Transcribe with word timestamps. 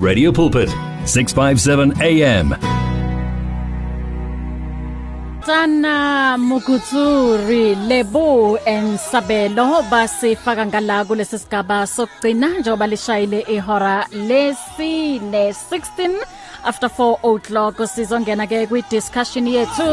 Radio 0.00 0.32
Pulpit 0.32 0.70
657 1.04 1.92
AM 2.00 2.56
Sana 5.44 6.36
Mukutsuri 6.40 7.76
Lebo 7.86 8.56
and 8.66 8.96
Sabelo 8.98 9.82
basifaka 9.90 10.66
ngala 10.66 11.04
kulesi 11.04 11.38
sigaba 11.38 11.86
sokugcina 11.86 12.48
njengoba 12.48 12.86
lishayile 12.86 13.40
ihora 13.40 14.06
lesine 14.12 15.52
16 15.52 16.16
after 16.64 16.88
4 16.88 17.18
o'clock. 17.22 17.76
Sizongena 17.88 18.46
ke 18.46 18.66
kwi 18.68 18.82
discussion 18.90 19.46
yethu. 19.46 19.84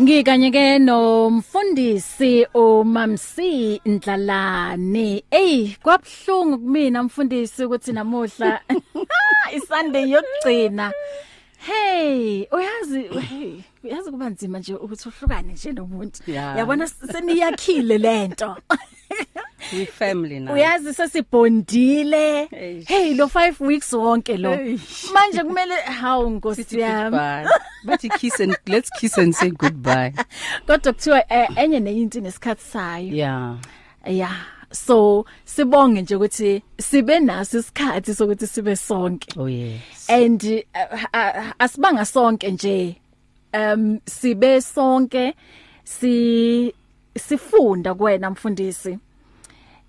Ngikanye 0.00 0.50
ke 0.50 0.78
nomfundisi 0.78 2.46
uMamsi 2.54 3.80
Ndlalane. 3.86 5.22
Ey, 5.30 5.76
kwabhlungu 5.82 6.58
kumina 6.58 7.02
mfundisi 7.02 7.64
ukuthi 7.64 7.92
namuhla 7.92 8.60
iSunday 9.56 10.10
yokugcina. 10.10 10.92
Hey, 11.58 12.46
uyazi 12.52 13.02
hey, 13.02 13.60
uyazi 13.84 14.10
kuba 14.10 14.30
nzima 14.30 14.58
nje 14.58 14.74
ukuthi 14.74 15.08
uhlukane 15.08 15.52
nje 15.52 15.72
nomuntu. 15.72 16.30
Yabona 16.30 16.88
seniyakhile 16.88 17.98
lento. 17.98 18.56
we 19.72 19.84
family 19.86 20.40
now 20.40 20.54
Uyazi 20.54 20.94
sesibondile. 20.94 22.48
Hey, 22.86 23.14
lo 23.14 23.26
5 23.26 23.60
weeks 23.66 23.92
wonke 23.92 24.36
lo. 24.36 24.50
Manje 25.12 25.42
kumele 25.44 25.74
hawu 25.80 26.30
nkosi 26.30 26.80
yami. 26.80 27.48
bathi 27.84 28.08
kiss 28.08 28.40
and 28.40 28.56
let's 28.66 28.90
kiss 29.00 29.18
and 29.18 29.34
say 29.34 29.50
goodbye 29.50 30.12
Kodwa 30.66 30.92
kuthiwa 30.92 31.32
eh, 31.32 31.48
enye 31.56 31.80
neyinto 31.80 32.20
nesikhathi 32.20 32.62
sayo. 32.64 33.14
yeah 33.14 33.56
Yeah. 34.06 34.36
So 34.72 35.24
sibonge 35.44 36.02
nje 36.02 36.16
ukuthi 36.16 36.62
sibe 36.78 37.20
naso 37.20 37.58
isikhathi 37.58 38.14
sokuthi 38.14 38.46
sibe 38.46 38.76
sonke. 38.76 39.40
oh 39.40 39.46
yes 39.48 40.10
And 40.10 40.44
uh, 40.74 41.52
asibanga 41.58 42.04
sonke 42.04 42.50
nje. 42.50 42.96
Um 43.54 44.00
sibe 44.06 44.60
sonke 44.60 45.34
si 45.84 46.74
sifunda 47.18 47.94
kuwena 47.94 48.30
mfundisi. 48.30 48.98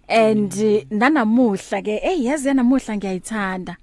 And 0.08 0.54
uh, 0.54 0.86
nanamuhla 0.90 1.82
ke 1.82 2.00
hey 2.02 2.26
yazi 2.26 2.54
namuhla 2.54 2.98
ngiyayithanda 2.98 3.78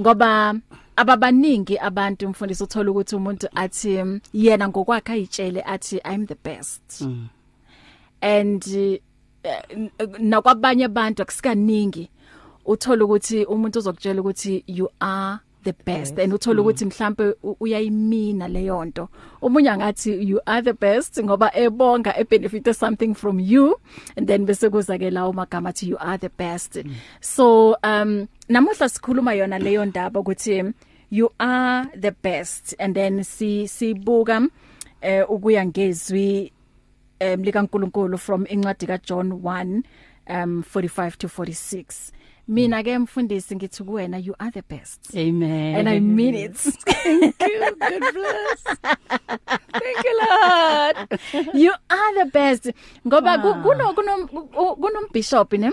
ngoba 0.00 0.54
ababaningi 0.96 1.78
abantu 1.78 2.28
mfundisi 2.28 2.62
uthola 2.62 2.90
ukuthi 2.90 3.16
umuntu 3.16 3.48
athi 3.54 3.98
um, 4.02 4.20
yena 4.32 4.68
ngokwakhe 4.68 5.12
ayitshele 5.12 5.62
athi 5.62 6.00
I'm 6.04 6.26
the 6.26 6.34
best. 6.34 7.00
Mm. 7.00 7.28
and 8.24 8.64
uh, 9.44 10.06
nakwabanye 10.18 10.84
abantu 10.84 11.22
akusikaningi 11.22 12.10
uthola 12.66 13.04
ukuthi 13.04 13.44
umuntu 13.44 13.78
uzokutshela 13.78 14.20
ukuthi 14.20 14.64
you 14.66 14.88
are 15.00 15.38
the 15.64 15.72
best 15.84 16.18
and 16.18 16.32
uthola 16.32 16.62
ukuthi 16.62 16.84
mhlambe 16.84 17.34
u- 17.42 17.56
uyayimina 17.60 18.48
leyo 18.48 18.84
nto. 18.84 19.08
Umunye 19.42 19.70
angathi 19.70 20.28
you 20.30 20.40
are 20.46 20.62
the 20.62 20.72
best 20.72 21.18
ngoba 21.24 21.50
ebonga 21.56 22.14
e 22.18 22.24
benefit 22.24 22.72
something 22.74 23.14
from 23.14 23.40
you 23.40 23.80
and 24.16 24.26
then 24.28 24.46
bese 24.46 24.70
kuza 24.70 24.98
ke 24.98 25.10
lawo 25.10 25.32
magama 25.32 25.68
athi 25.70 25.88
you 25.88 25.96
are 26.00 26.18
the 26.18 26.28
best. 26.28 26.78
So 27.20 27.76
um 27.82 28.28
namuhla 28.48 28.88
sikhuluma 28.88 29.34
yona 29.34 29.58
leyo 29.58 29.84
ndaba 29.84 30.20
ukuthi 30.20 30.72
you 31.10 31.30
are 31.38 31.88
the 32.00 32.10
best 32.22 32.74
and 32.78 32.94
then 32.94 33.22
si 33.24 33.68
sibuka 33.68 34.48
eh 35.00 35.24
ukuya 35.30 35.66
ngezwi 35.66 36.52
um 37.20 37.42
likaNkuluNkulu 37.42 38.18
from 38.18 38.46
incwadi 38.48 38.86
kaJohn 38.86 39.32
1 39.32 39.82
um 40.26 40.62
45 40.74 41.16
to 41.18 41.28
46 41.28 42.12
mina 42.48 42.82
ke 42.82 42.98
mfundisi 42.98 43.56
ngithi 43.56 43.84
kuwena 43.84 44.18
you 44.18 44.34
are 44.38 44.50
the 44.50 44.62
best. 44.62 45.14
Amen. 45.16 45.76
And 45.76 45.88
i 45.88 46.00
mean 46.00 46.34
it. 46.34 46.56
Thank 46.56 47.40
you. 47.40 47.60
God 47.78 48.02
bless. 48.12 48.62
Thank 49.72 50.04
you 50.04 50.14
lord. 50.20 50.96
You 51.54 51.72
are 51.90 52.12
the 52.24 52.30
best. 52.32 52.70
Ngoba 53.06 53.38
ku- 53.42 53.48
Wow. 53.48 53.62
kuno 53.62 53.94
kuno 53.94 54.76
kunombishop 54.76 55.52
ne? 55.52 55.70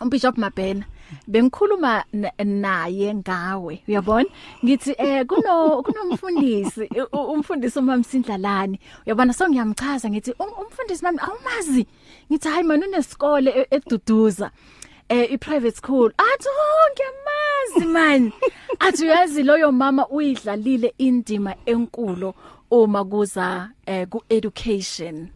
Umbishop 0.00 0.36
Mabhena. 0.38 0.84
Bengikhuluma 1.28 2.04
na- 2.12 2.32
naye 2.44 3.14
ngawe 3.14 3.82
uyabona? 3.88 4.28
Ngithi 4.64 4.94
eh 4.98 5.26
kuno 5.26 5.82
kunomfundisi 5.82 6.88
u- 6.96 7.08
u- 7.18 7.32
umfundisi 7.32 7.78
umamsindlalani 7.78 8.80
uyabona? 9.06 9.32
So 9.32 9.48
ngiyamchaza 9.48 10.10
ngithi 10.10 10.32
"Um- 10.38 10.56
umfundisi 10.66 11.04
mami 11.04 11.18
awumazi. 11.20 11.86
Ngithi 12.30 12.48
hayi 12.48 12.62
man 12.64 12.82
unesikole 12.84 13.50
e- 13.50 13.66
eduduza. 13.70 14.50
Eh 15.12 15.28
i 15.30 15.36
private 15.36 15.76
school. 15.76 16.10
Athi 16.18 16.48
oh 16.48 16.88
ngiyamazi 16.92 17.92
man. 17.92 18.32
Athi 18.80 19.04
uyazi 19.04 19.42
loyo 19.42 19.72
mama 19.72 20.08
uyidlalile 20.08 20.94
indima 20.98 21.54
enkulu 21.66 22.34
uma 22.70 23.04
kuza 23.04 23.70
eh 23.86 24.06
ku 24.08 24.22
education 24.28 25.28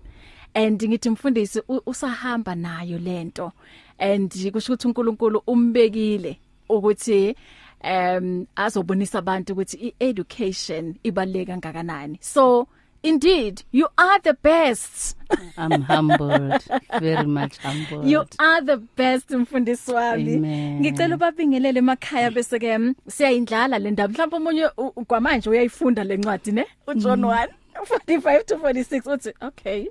and 0.55 0.83
ngithi 0.83 1.11
mfundisi 1.11 1.63
usahamba 1.87 2.55
nayo 2.55 2.99
lento 2.99 3.53
and 3.99 4.31
kusho 4.53 4.73
ukuthi 4.73 4.87
uNkulunkulu 4.89 5.43
umbekile 5.47 6.39
ukuthi 6.69 7.37
um 7.85 8.47
azobonisa 8.57 9.19
abantu 9.19 9.53
ukuthi 9.53 9.95
ieducation 10.01 10.95
ibaleka 11.03 11.57
ngakanani 11.57 12.19
so 12.21 12.67
indeed 13.09 13.63
you 13.73 13.89
are 13.97 14.19
the 14.23 14.33
best. 14.43 15.17
I'm 15.59 15.83
humbled 15.83 16.63
very 17.01 17.27
much 17.27 17.59
humbled. 17.59 18.07
You 18.07 18.25
are 18.39 18.61
the 18.65 18.77
best 18.97 19.31
mfundisi 19.31 19.93
wami. 19.93 20.35
Amen. 20.37 20.81
ngicela 20.81 21.15
ubabingelele 21.17 21.79
emakhaya 21.79 22.31
bese 22.31 22.59
ke 22.59 22.79
mm, 22.79 22.95
siyayindlala 23.09 23.79
le 23.79 23.91
ndaba 23.91 24.13
mhlawumbe 24.13 24.37
umunye 24.37 24.67
u- 24.77 24.93
u- 24.97 25.05
kwamanje 25.05 25.51
uyayifunda 25.51 26.05
lencwadi 26.05 26.53
ne? 26.53 26.65
uJohn 26.87 27.21
1 27.25 27.49
45 27.75 28.45
to 28.45 28.55
46 28.57 29.13
uthi 29.13 29.33
okay 29.41 29.87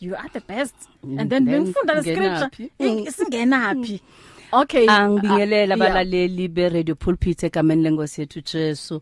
you 0.00 0.14
are 0.16 0.28
the 0.32 0.40
best. 0.40 0.74
And 1.02 1.30
then 1.30 1.44
Then 1.44 1.64
bengifunda 1.64 1.94
le 1.94 2.02
ngenaphi? 2.02 2.70
scripture. 2.78 3.12
singenaphi? 3.12 4.00
Okay. 4.52 4.86
Angibingelela 4.86 5.74
Ah, 5.74 5.78
yeah. 5.78 5.90
abalaleli 5.90 6.48
be 6.48 6.68
radio 6.68 6.94
pulpit 6.94 7.42
egameni 7.42 7.82
lenkosi 7.82 8.20
yethu 8.20 8.40
Jesu. 8.40 9.00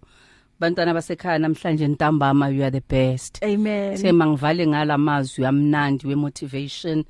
Bantwana 0.63 0.95
basekhaya 0.95 1.39
namhlanje 1.39 1.89
ntambama 1.89 2.49
you 2.49 2.63
are 2.63 2.71
the 2.71 2.81
best. 2.89 3.43
Amen. 3.45 3.99
Thema 3.99 4.27
ngivale 4.27 4.67
ngalamazwi 4.67 5.47
amnandi 5.47 6.07
wemotivation. 6.07 7.05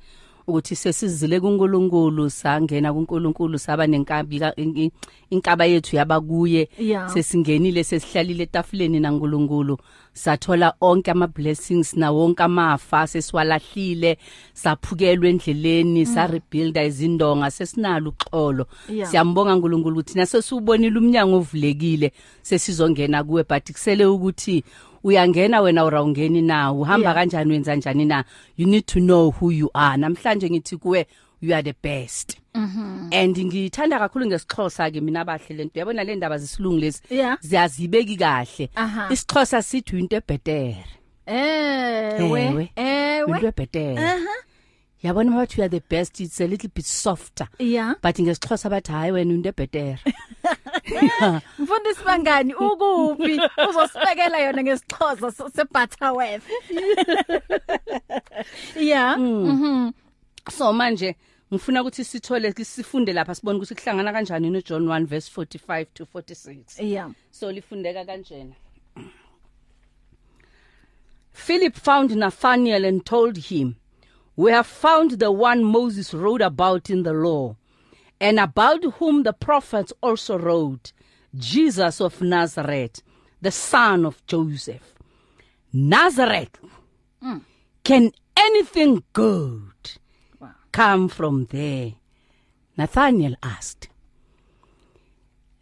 Ukuthi 0.47 0.75
sesizile 0.75 1.39
kuNkulunkulu 1.39 2.29
sangena 2.29 2.93
kuNkulunkulu 2.93 3.59
saba 3.59 3.87
nenkabi 3.87 4.39
ka- 4.39 4.55
in- 4.55 4.77
in- 4.77 4.91
inkaba 5.29 5.65
yethu 5.65 5.95
yaba 5.95 6.21
kuye 6.21 6.69
Yeah. 6.79 7.09
sesingenile 7.13 7.83
sesihlalile 7.83 8.43
etafuleni 8.43 8.99
naNkulunkulu 8.99 9.77
sathola 10.13 10.73
onke 10.81 11.11
ama 11.11 11.27
blessings 11.27 11.93
na 11.93 12.11
wonke 12.11 12.43
amafa 12.43 13.07
sesiwalahlile 13.07 14.17
saphukelwa 14.53 15.29
endleleni 15.29 16.05
sa 16.05 16.27
rebuilda 16.27 16.83
izindonga 16.83 17.51
sesinalo 17.51 18.09
uxolo 18.09 18.65
Yeah. 18.89 19.09
siyambonga 19.09 19.53
uNkulunkulu 19.53 19.95
ukuthi 19.99 20.17
nasesubonile 20.17 20.99
umnyango 20.99 21.35
ovulekile 21.37 22.11
sesizongena 22.41 23.23
kuwe 23.23 23.43
but 23.43 23.71
kusele 23.71 24.05
ukuthi 24.05 24.63
uyangena 25.03 25.61
wena 25.61 25.85
urawungeni 25.85 26.41
na? 26.41 26.71
Uhamba 26.71 27.09
Yeah. 27.09 27.15
kanjani 27.15 27.51
wenza 27.51 27.75
njani 27.75 28.05
na? 28.05 28.23
You 28.57 28.67
need 28.67 28.85
to 28.85 28.99
know 28.99 29.31
who 29.31 29.51
you 29.51 29.69
are. 29.73 29.97
Namhlanje 29.97 30.49
ngithi 30.49 30.77
kuwe 30.77 31.05
you 31.41 31.53
are 31.53 31.63
the 31.63 31.73
best. 31.83 32.37
Mhm 32.55 33.09
and 33.13 33.37
ngithanda 33.37 33.99
kakhulu 33.99 34.25
ngesixhosa 34.25 34.91
ke 34.91 35.01
mina 35.01 35.21
abahle 35.21 35.55
lento 35.55 35.71
uyabona 35.75 36.03
le 36.03 36.15
ndaba 36.15 36.37
zisilungu 36.37 36.79
lezi? 36.79 37.01
Yeah. 37.09 37.37
ziyazibeki 37.41 38.17
kahle. 38.17 38.69
Aha. 38.75 39.09
isixhosa 39.11 39.61
sithi 39.61 39.99
into 39.99 40.15
ebetere 40.15 40.85
ewe 41.25 42.45
into 42.45 42.69
ewe. 42.75 43.47
ebetere 43.47 43.97
aha. 43.99 44.35
Yabona 45.03 45.31
bathi 45.35 45.57
you 45.57 45.63
are 45.63 45.69
the 45.69 45.81
best 45.89 46.19
it's 46.21 46.39
a 46.39 46.47
little 46.47 46.69
bit 46.73 46.85
softer. 46.85 47.47
Yeah. 47.59 47.95
But 48.01 48.15
ngesixhosa 48.19 48.69
bathi 48.69 48.91
hayi 48.91 49.11
wena 49.11 49.33
into 49.33 49.49
ebetere 49.49 49.99
mfundisi 51.59 52.03
bangani 52.05 52.53
ukuphi 52.53 53.41
uzosibekela 53.69 54.37
yona 54.39 54.63
ngesixhosa 54.63 55.31
se- 55.31 55.49
sebutterworth 55.55 56.43
yeah 58.75 59.17
mhm. 59.19 59.91
So 60.51 60.73
manje 60.73 61.15
ngifuna 61.53 61.81
ukuthi 61.81 62.03
sithole 62.03 62.53
sifunde 62.53 63.13
lapha 63.13 63.35
sibone 63.35 63.57
ukuthi 63.57 63.75
kuhlangana 63.75 64.13
kanjani 64.13 64.49
no 64.49 64.61
John 64.61 64.87
1 64.87 65.05
verse 65.05 65.31
45 65.41 65.85
to 65.93 66.03
46 66.05 66.83
yeah 66.83 67.09
so 67.31 67.51
lifundeka 67.51 68.05
kanjena. 68.05 68.53
Philip 71.31 71.75
found 71.75 72.11
Nathanael 72.15 72.85
and 72.85 73.05
told 73.05 73.37
him 73.37 73.75
we 74.35 74.51
have 74.51 74.67
found 74.67 75.11
the 75.19 75.31
one 75.31 75.63
Moses 75.63 76.13
wrote 76.13 76.41
about 76.41 76.89
in 76.89 77.03
the 77.03 77.13
law. 77.13 77.55
And 78.23 78.39
about 78.39 78.81
whom 78.99 79.23
the 79.23 79.33
prophets 79.33 79.91
also 80.01 80.37
wrote 80.39 80.93
Jesus 81.35 81.99
of 82.01 82.21
Nazareth 82.21 83.01
the 83.41 83.51
son 83.51 84.05
of 84.05 84.25
Joseph 84.27 84.93
Nazareth 85.73 86.55
can 87.83 88.11
anything 88.37 89.03
good 89.13 89.73
Wow. 90.39 90.51
come 90.71 91.09
from 91.09 91.45
there 91.51 91.93
Nathaniel 92.77 93.35
asked 93.43 93.89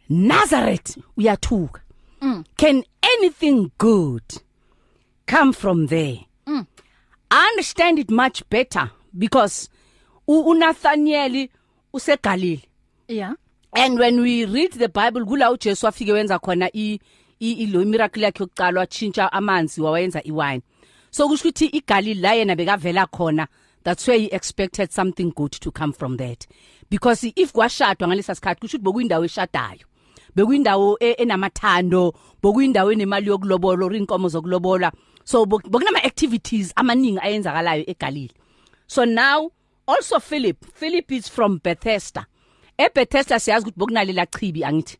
Nazareth 0.08 0.98
uyathuka 1.18 1.80
Mm. 2.20 2.44
can 2.56 2.84
anything 3.02 3.72
good 3.78 4.22
come 5.26 5.52
from 5.52 5.86
there 5.88 6.18
Mm. 6.46 6.66
I 7.30 7.48
understand 7.48 7.98
it 7.98 8.10
much 8.10 8.48
better 8.50 8.90
because 9.18 9.68
u- 10.28 10.44
uNathaniel 10.52 11.48
useGalilee 11.92 12.60
yeah. 13.08 13.34
And 13.74 13.98
when 13.98 14.20
we 14.20 14.44
read 14.46 14.72
the 14.72 14.88
bible 14.88 15.24
kula 15.24 15.50
uJesu 15.50 15.88
afike 15.88 16.12
wenza 16.12 16.38
khona 16.38 16.68
i 16.74 16.98
i 17.40 17.66
lo 17.66 17.84
miracle 17.84 18.22
yakhe 18.22 18.42
yokuqala 18.42 18.80
wachinja 18.80 19.32
amanzi 19.32 19.80
wawenza 19.80 20.22
iwine. 20.24 20.62
So 21.10 21.28
kusho 21.28 21.48
ukuthi 21.48 21.66
iGalilee 21.66 22.20
la 22.20 22.32
yena 22.34 22.56
bekavela 22.56 23.06
khona 23.06 23.46
that's 23.84 24.06
where 24.08 24.18
he 24.20 24.26
expected 24.26 24.90
something 24.92 25.30
good 25.34 25.52
to 25.52 25.70
come 25.70 25.92
from 25.92 26.16
that. 26.16 26.46
Because 26.90 27.24
if 27.36 27.52
kwashadwa 27.52 28.08
ngalesa 28.08 28.34
sikhathi 28.34 28.60
kusho 28.60 28.76
ukuthi 28.76 28.84
bokuyindawo 28.84 29.24
eshadayo. 29.24 29.86
Bekuyindawo 30.36 30.96
e- 31.00 31.12
enamathando 31.18 32.14
bokuyindawo 32.42 32.92
enemali 32.92 33.26
yokulobola 33.28 33.84
or 33.86 33.92
inkomo 33.96 34.28
zokulobola. 34.28 34.92
So 35.24 35.44
bok- 35.46 35.68
bokunama 35.70 36.04
activities 36.04 36.72
amaningi 36.76 37.18
ayenzakalayo 37.22 37.84
eGalilee 37.86 38.30
so 38.86 39.04
now 39.04 39.50
also 39.86 40.20
Philip 40.20 40.64
Philip 40.74 41.12
is 41.12 41.28
from 41.28 41.60
Bethesda. 41.62 42.26
eBethesda 42.78 43.40
siyazi 43.40 43.66
ukuthi 43.66 43.78
bokunalela 43.78 44.26
chibi 44.26 44.64
angithi 44.64 44.98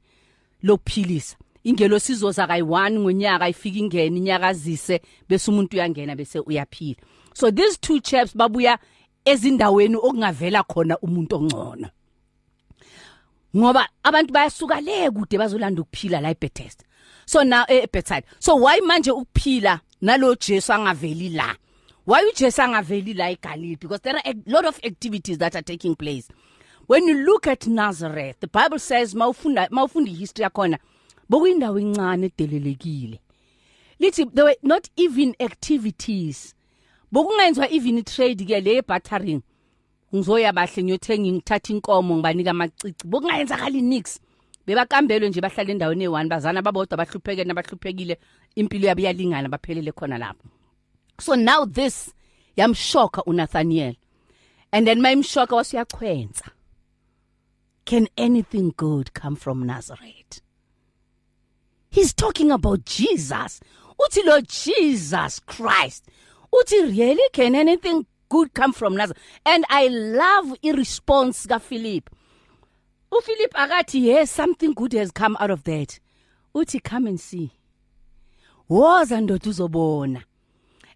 lokuphilisa 0.62 1.36
ingelo 1.64 1.98
sizoza 1.98 2.46
kayi1 2.46 2.98
ngonyaka 2.98 3.48
ifika 3.48 3.78
ingene 3.78 4.16
inyakazise 4.16 5.00
bese 5.28 5.50
umuntu 5.50 5.76
uyangena 5.76 6.16
bese 6.16 6.38
uyaphila. 6.38 7.00
So 7.34 7.50
these 7.50 7.78
two 7.80 8.00
chaps 8.00 8.36
babuya 8.36 8.78
ezindaweni 9.24 9.96
okungavela 9.96 10.62
khona 10.62 10.98
umuntu 10.98 11.36
ongcono. 11.36 11.88
Ngoba 13.56 13.88
abantu 14.02 14.32
bayasuka 14.32 14.80
le 14.80 15.10
kude 15.10 15.38
bazolanda 15.38 15.82
ukuphila 15.82 16.20
la 16.20 16.30
eBethesda. 16.30 16.84
So 17.26 17.42
now 17.42 17.64
eBethesda. 17.68 18.26
So 18.38 18.56
why 18.56 18.80
manje 18.80 19.10
ukuphila 19.10 19.80
nalo 20.02 20.34
Jesu 20.34 20.72
angaveli 20.72 21.28
la? 21.28 21.56
Why 22.06 22.24
uJesu 22.28 22.62
angaveli 22.62 23.14
la 23.14 23.30
eGalilee 23.30 23.76
because 23.76 24.00
there 24.02 24.16
are 24.16 24.22
a 24.24 24.34
lot 24.46 24.68
of 24.68 24.78
activities 24.84 25.38
that 25.38 25.54
are 25.54 25.62
taking 25.62 25.94
place. 25.94 26.28
When 26.86 27.06
you 27.06 27.24
look 27.24 27.46
at 27.46 27.66
Nazareth 27.66 28.40
the 28.40 28.48
bible 28.48 28.78
says 28.78 29.14
mawufunda 29.14 29.68
mawufunda 29.70 30.10
history 30.10 30.42
yakhona 30.44 30.78
bokuyindawo 31.30 31.80
incane 31.80 32.26
edelelekile. 32.26 33.20
Lithi 34.00 34.34
there 34.34 34.44
were 34.44 34.56
not 34.62 34.88
even 34.96 35.34
activities. 35.40 36.54
Bokungenziwa 37.12 37.70
even 37.70 38.02
trade 38.04 38.44
ke 38.46 38.64
le 38.64 38.82
bartering 38.82 39.42
ngizoya 40.14 40.52
bahle 40.52 40.82
ngiyothenga 40.82 41.32
ngithatha 41.32 41.72
inkomo 41.72 42.16
ngibanika 42.16 42.50
amacici. 42.50 43.06
Bokungayenzakali 43.06 43.82
nix. 43.82 44.20
Bebakambelwe 44.66 45.28
nje 45.28 45.40
bahlala 45.40 45.70
endaweni 45.70 46.08
e1 46.08 46.28
bazana 46.28 46.62
babodwa 46.62 46.96
bahlupheke 46.96 47.44
nabahluphekile 47.44 48.18
impilo 48.56 48.88
yabo 48.88 49.00
iyalingana 49.00 49.48
baphelele 49.48 49.92
khona 49.92 50.18
lapho. 50.18 50.61
So 51.18 51.34
now 51.34 51.64
this 51.64 52.12
yamshoka 52.56 53.24
uNathaniel. 53.26 53.96
And 54.72 54.86
then 54.86 55.00
mayimshoka 55.00 55.48
wasiyachwenza 55.48 56.50
can 57.84 58.08
anything 58.16 58.72
good 58.76 59.12
come 59.12 59.36
from 59.36 59.66
Nazareth? 59.66 60.40
He's 61.90 62.12
talking 62.12 62.50
about 62.50 62.84
Jesus. 62.84 63.60
Uthi 64.00 64.24
lo 64.24 64.40
Jesus 64.40 65.40
Christ. 65.40 66.06
Uthi 66.52 66.96
really? 66.96 67.28
Can 67.32 67.54
anything 67.54 68.06
good 68.28 68.54
come 68.54 68.72
from 68.72 68.96
Nazareth? 68.96 69.20
And 69.44 69.64
I 69.68 69.88
love 69.88 70.56
i 70.64 70.70
response 70.70 71.46
ka 71.46 71.58
Philip 71.58 72.08
uPhilip 73.12 73.52
akathi 73.54 74.00
yes 74.04 74.30
something 74.30 74.72
good 74.72 74.94
has 74.94 75.10
come 75.10 75.36
out 75.38 75.50
of 75.50 75.64
that. 75.64 75.98
Uthi 76.54 76.82
come 76.82 77.06
and 77.06 77.20
see. 77.20 77.50
Woza 78.70 79.20
ndoda 79.20 79.50
uzobona. 79.50 80.22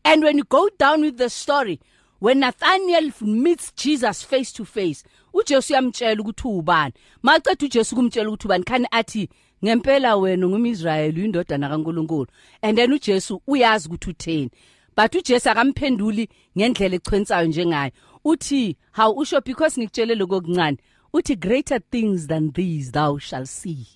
And 0.07 0.23
when 0.23 0.39
you 0.39 0.45
go 0.45 0.69
down 0.79 1.01
with 1.01 1.17
the 1.19 1.29
story, 1.29 1.81
when 2.21 2.39
Nathaniel 2.39 3.11
meets 3.21 3.73
Jesus 3.73 4.23
face 4.23 4.53
to 4.53 4.65
face, 4.65 5.03
uJesu 5.35 5.75
yamtshela 5.75 6.21
ukuthi 6.21 6.49
ubani. 6.49 6.93
Maqeda 7.25 7.67
uJesu 7.67 7.97
kumtshela 7.97 8.29
ukuthi 8.29 8.47
ubani 8.47 8.65
khani 8.65 8.87
athi 8.93 9.29
ngempela 9.65 10.17
wena 10.17 10.47
ngumIsrayeli 10.49 11.21
uyindodana 11.21 11.69
kaNkuluNkulu. 11.69 12.29
And 12.63 12.79
then 12.79 12.93
uJesu 12.93 13.41
uyazi 13.49 13.89
ukuthi 13.89 14.11
utheni. 14.11 14.51
But 14.95 15.13
uJesu 15.13 15.51
akamphenduli 15.51 16.29
ngendlela 16.57 16.95
echwensayo 16.95 17.49
njengayo. 17.49 17.91
Uthi, 18.25 18.77
"How 18.93 19.13
usho 19.13 19.41
because 19.45 19.77
ngikutshele 19.77 20.15
lokho 20.15 20.37
okuncane." 20.37 20.79
Uthi 21.13 21.35
greater 21.35 21.81
things 21.91 22.29
than 22.29 22.53
these 22.53 22.93
thou 22.93 23.19
shall 23.19 23.47
see. 23.47 23.89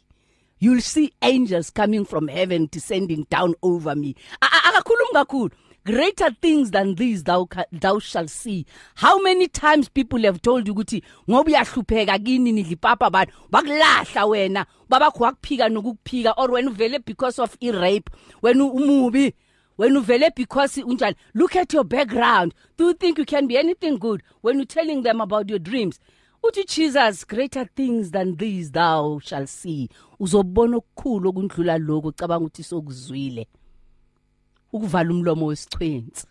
You'll 0.58 0.80
see 0.80 1.12
angels 1.22 1.70
coming 1.70 2.04
from 2.04 2.26
heaven 2.26 2.68
descending 2.70 3.26
down 3.30 3.54
over 3.62 3.94
me. 3.94 4.16
Akakhulumi 4.42 5.14
kakhulu. 5.14 5.50
Greater 5.90 6.30
things 6.40 6.70
than 6.70 6.94
these 6.94 7.24
thou 7.24 7.48
thou 7.72 7.98
shall 7.98 8.28
see. 8.28 8.64
How 8.94 9.20
many 9.20 9.48
times 9.48 9.88
people 9.88 10.22
have 10.22 10.40
told 10.40 10.68
you 10.68 10.74
ukuthi 10.74 11.02
ngoba 11.28 11.50
uyahlupheka 11.50 12.18
kini 12.24 12.52
nidla 12.52 12.72
ipapa 12.72 13.06
abantu 13.06 13.32
bakulahla 13.50 14.26
wena. 14.26 14.66
Babakho 14.88 15.24
wakuphika 15.24 15.68
nokukuphika 15.68 16.34
or 16.36 16.52
when 16.52 16.68
uvele 16.68 17.04
because 17.04 17.40
of 17.40 17.56
i 17.60 17.72
rape 17.72 18.08
when 18.40 18.60
umubi 18.60 19.32
when 19.76 19.96
uvele 19.96 20.32
because 20.36 20.76
unjani? 20.76 21.16
Look 21.34 21.56
at 21.56 21.72
your 21.72 21.82
background. 21.84 22.54
Do 22.76 22.84
you 22.84 22.94
think 22.94 23.18
you 23.18 23.24
can 23.24 23.48
be 23.48 23.58
anything 23.58 23.98
good 23.98 24.22
when 24.42 24.60
you 24.60 24.66
telling 24.66 25.02
them 25.02 25.20
about 25.20 25.48
your 25.48 25.58
dreams? 25.58 25.98
Uthi 26.44 26.68
Jesus 26.68 27.24
greater 27.24 27.64
things 27.64 28.12
than 28.12 28.36
these 28.36 28.70
thou 28.70 29.18
shall 29.24 29.46
see. 29.48 29.88
Uzobona 30.20 30.76
okukhulu 30.76 31.28
okundlula 31.28 31.78
lokho 31.78 32.08
ucabanga 32.08 32.46
ukuthi 32.46 32.62
sokuzwile. 32.62 33.46
Ukuvala 34.72 35.10
umlomo 35.10 35.46
wesichwenzi. 35.46 36.26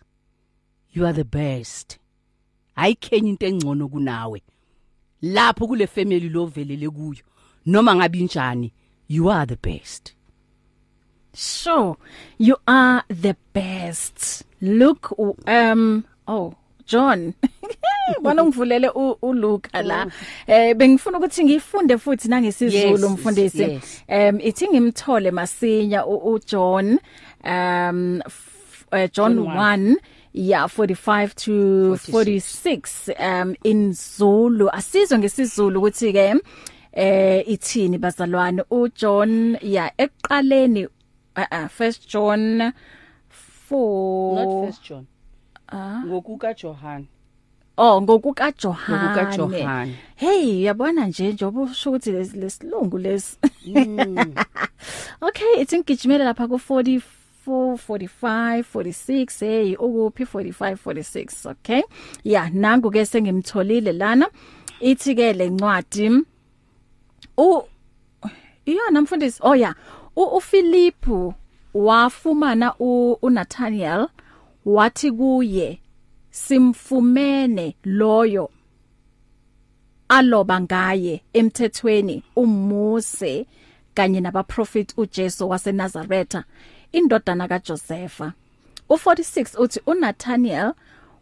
You 0.94 1.06
are 1.06 1.12
the 1.12 1.24
best. 1.24 1.98
Ayikhenye 2.76 3.28
into 3.30 3.46
engcono 3.46 3.88
kunawe. 3.88 4.42
Lapho 5.22 5.66
kule 5.66 5.86
family 5.86 6.28
lo 6.28 6.46
velele 6.46 6.90
kuyo 6.90 7.24
noma 7.66 7.94
ngabe 7.94 8.18
injani 8.18 8.72
you 9.10 9.28
are 9.28 9.44
the 9.44 9.56
best. 9.56 10.14
Sure, 11.34 11.96
you 12.38 12.56
are 12.66 13.02
the 13.08 13.36
best. 13.52 14.44
Look, 14.60 15.12
um, 15.46 16.04
oh, 16.28 16.54
John. 16.90 17.32
Bona 18.22 18.44
ngivulele 18.44 18.88
uLuka 19.22 19.82
la. 19.82 20.06
Eh 20.46 20.74
bengifuna 20.74 21.18
ukuthi 21.18 21.44
ngifunde 21.44 21.98
futhi 21.98 22.28
nangesizulu 22.28 23.08
mfundisi. 23.10 23.80
Um 24.08 24.40
ithi 24.40 24.68
ngimthole 24.68 25.30
masinya 25.30 26.06
uJohn 26.06 26.98
um 27.44 28.22
John 28.92 29.08
John 29.12 29.38
1 29.38 29.96
yeah 30.32 30.66
45 30.66 31.34
to 31.34 31.96
46 31.96 33.10
um 33.18 33.56
in 33.64 33.92
Zulu 33.92 34.70
asizwe 34.70 35.18
ngesizulu 35.18 35.78
ukuthi 35.78 36.12
ke 36.12 36.34
eh 36.92 37.48
ithini 37.48 37.98
bazalwane 37.98 38.64
uJohn 38.70 39.58
yeah 39.62 39.90
eqaleni 39.98 40.86
uh, 40.86 41.44
uh, 41.52 41.68
first 41.68 42.08
John 42.08 42.72
4 43.70 44.34
not 44.34 44.66
first 44.66 44.82
John 44.88 45.06
ngokuka 46.06 46.54
Johann 46.54 47.06
Oh 47.76 48.02
ngokuka 48.02 48.52
Johane. 48.52 48.98
Ngokuka 49.04 49.36
Johane. 49.36 49.94
Hey 50.16 50.62
yabona 50.62 51.06
nje 51.06 51.32
njobo 51.32 51.62
usho 51.62 51.90
ukuthi 51.90 52.12
les- 52.12 52.36
lesilungu 52.40 52.98
lesi. 52.98 53.38
Okay, 55.22 55.60
it's 55.60 55.72
ngigijimela 55.74 56.24
lapha 56.24 56.48
ku 56.48 56.54
44 56.56 57.00
45 57.76 58.64
46 58.74 59.40
hey 59.46 59.76
ukuphi 59.76 60.24
45 60.24 60.76
46 60.76 61.50
okay. 61.50 61.82
Yeah, 62.24 62.50
nangu 62.54 62.90
ke 62.90 63.06
sengimtholile 63.06 63.92
lana. 63.92 64.28
Ithi 64.80 65.14
ke 65.14 65.32
lencwadi 65.32 66.10
u 67.38 67.62
iyona 68.66 69.00
mfundisi 69.02 69.40
oh 69.42 69.54
yeah 69.54 69.74
u 70.16 70.22
uPhilip 70.36 71.06
wafumana 71.74 72.74
u 72.78 73.12
uNathaniel 73.22 74.08
wathi 74.64 75.12
kuye 75.12 75.80
simfumene 76.30 77.76
loyo 77.84 78.50
aloba 80.08 80.60
ngaye 80.60 81.22
emthethweni 81.32 82.22
uMose 82.36 83.46
kanye 83.94 84.20
nabaprofeti 84.20 84.94
uJesu 84.96 85.48
waseNazaretha 85.48 86.44
indodana 86.92 87.48
kaJosefa. 87.48 88.32
U46 88.90 89.60
uthi 89.62 89.80
uNathaniel 89.86 90.72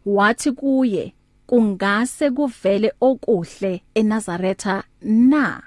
wathi 0.05 0.51
kuye 0.51 1.13
kungase 1.47 2.31
kuvele 2.31 2.93
okuhle 3.01 3.81
eNazaretha 3.93 4.83
na? 5.01 5.63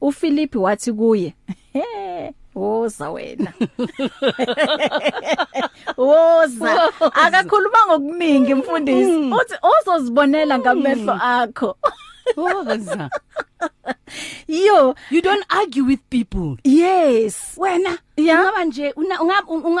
uPhilip 0.00 0.56
wathi 0.56 0.92
kuye 0.92 1.34
woza 2.60 3.10
wena. 3.10 3.52
Woza. 5.96 6.92
Akakhuluma 7.14 7.78
ngokuningi 7.88 8.54
mfundisi. 8.54 9.16
Uthi 9.16 9.54
ozozibonela 9.62 10.58
ngamehlo 10.58 11.12
akho. 11.22 11.76
Woza. 12.36 13.10
Yo. 14.48 14.94
You 15.10 15.22
don't 15.22 15.44
argue 15.48 15.82
with 15.82 16.00
people. 16.10 16.56
Yes. 16.64 17.54
Wena 17.56 17.98
Yeah. 18.16 18.40
ungaba 18.40 18.64
nje 18.64 18.92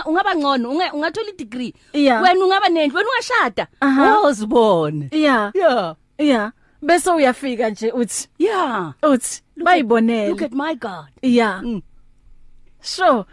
ungaba 0.06 0.34
ngcono 0.34 0.70
unga- 0.70 0.92
ungathola 0.92 1.28
i-degree. 1.28 1.74
Yeah. 1.92 2.22
wena 2.22 2.44
ungaba 2.44 2.68
nendlu 2.68 2.96
wena 2.98 3.08
ungashada. 3.10 3.66
Aha. 3.80 4.18
wozibone. 4.20 5.08
Yeah 5.12 5.50
yeah 5.54 5.94
yeah 6.18 6.52
bese 6.82 7.10
uyafika 7.10 7.70
nje 7.70 7.92
uthi 7.92 8.28
yeah 8.38 8.92
uthi 9.02 9.42
bayibonela 9.56 10.28
look 10.28 10.42
at 10.42 10.52
my 10.52 10.74
god. 10.74 11.06
Yeah. 11.22 11.62
Mm. 11.62 11.82
Sure. 12.82 13.24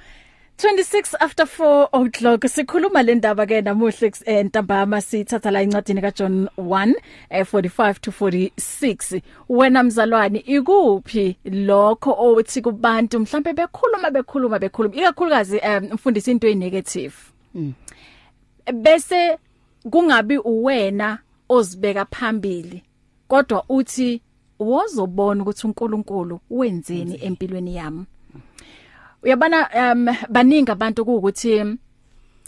26 0.58 1.16
after 1.20 1.46
4 1.46 1.90
o'clock 1.94 2.48
sikhuluma 2.48 3.04
le 3.04 3.16
ndaba 3.16 3.46
ke 3.46 3.62
namuhle 3.62 4.12
eh, 4.26 4.46
ntambama 4.46 5.02
sithatha 5.02 5.52
la 5.52 5.62
incwadi 5.62 6.02
ka 6.02 6.12
John 6.12 6.50
1 6.58 6.94
eh, 7.30 7.46
45 7.46 8.00
to 8.02 8.12
46 8.12 9.22
wena 9.50 9.84
mzalwane 9.84 10.40
ikuphi 10.40 11.38
lokho 11.46 12.16
othi 12.20 12.62
kubantu 12.62 13.20
mhlambe 13.20 13.54
bekhuluma 13.54 14.12
bekhuluma 14.12 14.60
bekhuluma 14.60 14.96
ikakhulukazi 14.96 15.58
eh, 15.58 15.82
mfundisi 15.94 16.32
into 16.32 16.48
enegative 16.48 17.14
bese 18.74 19.38
kungabi 19.90 20.38
uwena 20.38 21.20
ozibeka 21.50 22.06
phambili 22.06 22.84
kodwa 23.28 23.64
uthi 23.70 24.22
wozobona 24.60 25.42
ukuthi 25.42 25.68
uNkulunkulu 25.68 26.40
wenzeni. 26.50 27.20
empilweni 27.26 27.76
yami. 27.76 28.06
Uyabona 29.24 29.70
um 29.94 30.08
baningi 30.30 30.72
abantu 30.72 31.02
ukuthi 31.02 31.78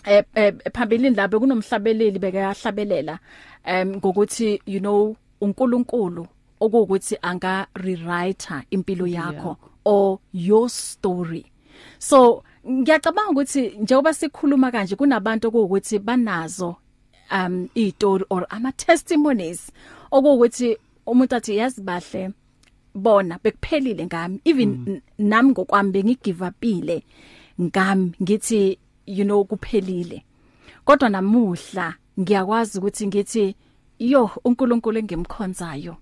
eh 0.06 0.24
eh, 0.36 0.54
phambilini 0.74 1.16
labe 1.16 1.40
kunomhlabeleli 1.40 2.20
bekayahlabelela 2.20 3.20
um 3.68 3.96
ngokuthi 3.96 4.62
you 4.66 4.80
know 4.80 5.16
uNkulunkulu 5.42 6.28
okuwukuthi 6.60 7.18
anga 7.22 7.68
rewriter 7.74 8.64
impilo 8.72 9.08
yakho 9.08 9.58
or 9.86 10.20
your 10.34 10.70
story. 10.70 11.46
So 12.00 12.44
ngiyacabanga 12.70 13.32
ukuthi 13.32 13.70
njengoba 13.80 14.14
sikhuluma 14.14 14.72
kanje 14.72 14.96
kunabantu 14.96 15.48
okuwukuthi 15.48 16.00
banazo 16.00 16.76
um 17.32 17.70
izitori 17.76 18.26
or 18.30 18.46
ama 18.50 18.72
testimonies 18.72 19.72
okuwukuthi 20.12 20.78
umuntu 21.06 21.36
athi 21.36 21.58
yazi 21.58 21.82
bahle 21.82 22.32
bona 22.96 23.40
bekuphelile 23.44 24.06
ngami. 24.06 24.42
Even 24.46 24.70
mm. 24.70 25.02
nami 25.18 25.50
ngokwami 25.50 25.92
bengigive 25.92 26.46
upile 26.46 27.04
ngami 27.62 28.12
ngithi 28.22 28.80
you 29.06 29.26
know 29.26 29.44
kuphelile. 29.44 30.24
Kodwa 30.86 31.10
namuhla 31.10 31.94
ngiyakwazi 32.20 32.78
ukuthi 32.80 33.08
ngithi 33.08 33.56
yo 34.00 34.30
uNkulunkulu 34.46 35.00
engimkhonzayo 35.00 35.98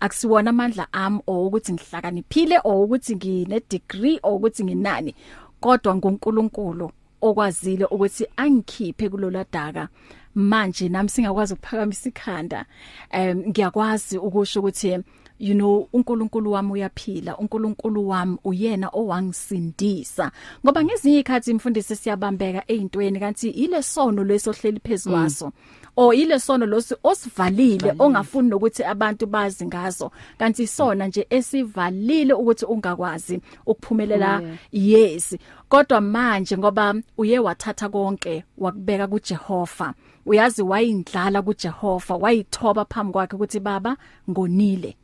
akusiwona 0.00 0.50
amandla 0.50 0.92
ami 0.92 1.20
or 1.26 1.46
ukuthi 1.46 1.72
ngihlakaniphile 1.72 2.60
or 2.64 2.84
ukuthi 2.84 3.16
ngine 3.16 3.60
degree 3.70 4.18
or 4.22 4.34
ukuthi 4.36 4.64
nginani. 4.64 5.14
Kodwa 5.60 5.96
nguNkulunkulu 5.96 6.90
okwazile 7.22 7.84
ukuthi 7.84 8.26
angikhiphe 8.36 9.08
kulola 9.08 9.44
daka 9.52 9.88
manje 10.34 10.88
nami 10.88 11.08
singakwazi 11.08 11.54
ukuphakamisa 11.54 12.08
ikhanda. 12.08 12.66
Em 13.10 13.38
ngiyakwazi 13.48 14.18
ukusho 14.18 14.60
ukuthi 14.60 14.98
you 15.42 15.54
know 15.54 15.88
uNkulunkulu 15.92 16.52
wami 16.52 16.72
uyaphila 16.72 17.38
uNkulunkulu 17.38 18.08
wami 18.08 18.38
uyena 18.44 18.88
owangisindisa. 18.92 20.32
Ngoba 20.64 20.84
ngezinye 20.84 21.18
ikhathi 21.18 21.50
imfundisi 21.50 21.96
siyabambeka 21.96 22.62
ezintweni 22.66 23.20
kanti 23.20 23.50
ile 23.50 23.82
sono 23.82 24.24
lesohleli 24.24 24.80
phezukwaso 24.80 25.52
o 25.96 26.12
ile 26.12 26.38
sono 26.38 26.66
losi 26.66 26.94
osivalile 27.04 27.94
ongafuni 27.98 28.48
nokuthi 28.48 28.84
abantu 28.84 29.26
bazi 29.26 29.66
ngazo 29.66 30.10
kanti 30.38 30.66
sona 30.66 31.06
nje 31.06 31.26
esivalile 31.30 32.34
ukuthi 32.34 32.64
ungakwazi 32.64 33.40
ukuphumelela 33.66 34.42
yes. 34.72 35.36
Kodwa 35.68 36.00
manje 36.00 36.58
ngoba 36.58 36.94
uye 37.18 37.38
wathatha 37.38 37.88
konke 37.88 38.44
wakubeka 38.58 39.06
kuJehova. 39.06 39.94
Uyazi 40.26 40.62
wayindlala 40.62 41.42
kuJehova 41.42 42.16
wayithoba 42.16 42.84
phambi 42.84 43.12
kwakhe 43.12 43.36
ukuthi 43.36 43.60
baba 43.60 43.96
ngonile. 44.30 44.96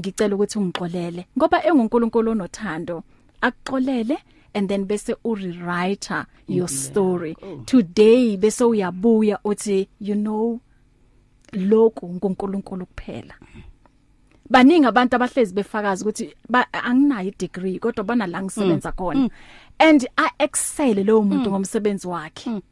Ngicela 0.00 0.34
ukuthi 0.34 0.58
ungixolele 0.58 1.26
ngoba 1.38 1.64
enguNkulunkulu 1.66 2.30
onothando 2.30 3.02
akuxolele 3.40 4.18
and 4.54 4.68
then 4.68 4.84
bese 4.84 5.16
u 5.24 5.34
rewriter 5.34 6.26
your 6.48 6.68
story. 6.68 7.36
today 7.66 8.36
bese 8.36 8.64
uyabuya 8.64 9.38
uthi 9.44 9.88
you 10.00 10.14
know 10.14 10.60
lokhu 11.52 12.08
nguNkulunkulu 12.08 12.86
kuphela. 12.86 13.34
Baningi 14.50 14.86
abantu 14.86 15.16
abahlezi 15.16 15.54
befakaza 15.54 16.04
ukuthi 16.04 16.34
ba- 16.48 16.72
anginayo 16.72 17.32
degree 17.38 17.78
kodwa 17.78 18.04
bana 18.04 18.26
la 18.26 18.42
ngisebenza 18.42 18.92
khona. 18.92 19.28
And 19.78 20.06
i 20.16 20.28
excel 20.38 21.04
lo 21.04 21.22
muntu 21.22 21.50
ngomsebenzi 21.50 22.06
wakhe. 22.08 22.62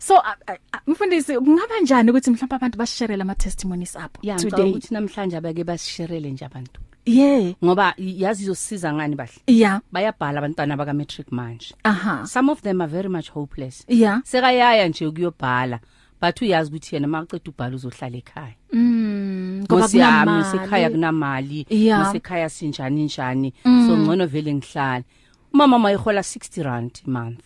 So 0.00 0.16
a- 0.18 0.36
a- 0.46 0.58
a- 0.72 0.80
mfundisi 0.86 1.34
kungaba 1.38 1.80
njani 1.82 2.10
ukuthi 2.10 2.30
mhlawumbe 2.30 2.56
abantu 2.56 2.78
basharele 2.78 3.22
ama 3.22 3.34
testimonies 3.34 3.96
abo 3.96 4.18
yeah 4.22 4.36
ngicabanga 4.38 4.56
today? 4.56 4.70
ukuthi 4.70 4.94
namhlanje 4.94 5.36
abake 5.36 5.64
basisherele 5.64 6.30
nje 6.30 6.44
abantu. 6.44 6.80
Yeah 7.06 7.54
ngoba 7.64 7.94
yazi 7.98 8.42
izosiza 8.42 8.92
ngani 8.94 9.16
bahle? 9.16 9.40
Yeah 9.46 9.80
bayabhala 9.92 10.38
abantwana 10.38 10.76
baka 10.76 10.92
matric 10.94 11.32
manje. 11.32 11.74
Aha. 11.84 12.26
Some 12.26 12.50
of 12.52 12.62
them 12.62 12.80
are 12.80 12.90
very 12.90 13.08
much 13.08 13.30
hopeless. 13.30 13.84
Yeah 13.88 14.20
sekayaya 14.24 14.88
nje 14.88 15.06
ukuyobhala 15.06 15.80
but 16.20 16.40
uyazi 16.42 16.70
ukuthi 16.70 16.94
yena 16.96 17.08
maqeda 17.08 17.50
ubhala 17.50 17.76
uzohlala 17.76 18.16
ekhaya. 18.16 18.54
Mm 18.72 19.62
ngoba 19.64 19.80
Nkosi 19.80 19.98
yami 19.98 20.24
kunamali. 20.30 20.44
sekhaya 20.58 20.90
kunamali 20.90 21.66
Yeah. 21.70 22.12
sekhaya 22.12 22.48
sinjani 22.48 23.04
njani. 23.04 23.52
So 23.62 23.96
ngcono 23.96 24.26
vele 24.26 24.54
ngihlala 24.54 25.04
umama 25.52 25.78
mayihola 25.78 26.20
60 26.22 26.62
rand 26.62 27.00
a 27.06 27.10
month. 27.10 27.44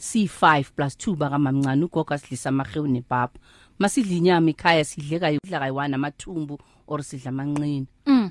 C5 0.00 0.64
plus 0.76 0.96
2 0.96 1.16
baka 1.16 1.38
mamncane 1.38 1.84
ugogo 1.84 2.14
asidlisa 2.14 2.48
amahewu 2.48 2.86
nepapa 2.86 3.38
masidla 3.78 4.14
inyama 4.16 4.50
ekhaya 4.50 4.84
sidleka 4.84 5.28
udla 5.44 5.58
kayi1 5.60 5.94
amathumbu 5.94 6.58
or 6.86 7.02
sidla 7.02 7.28
amanqini 7.28 7.86
Mm. 8.06 8.30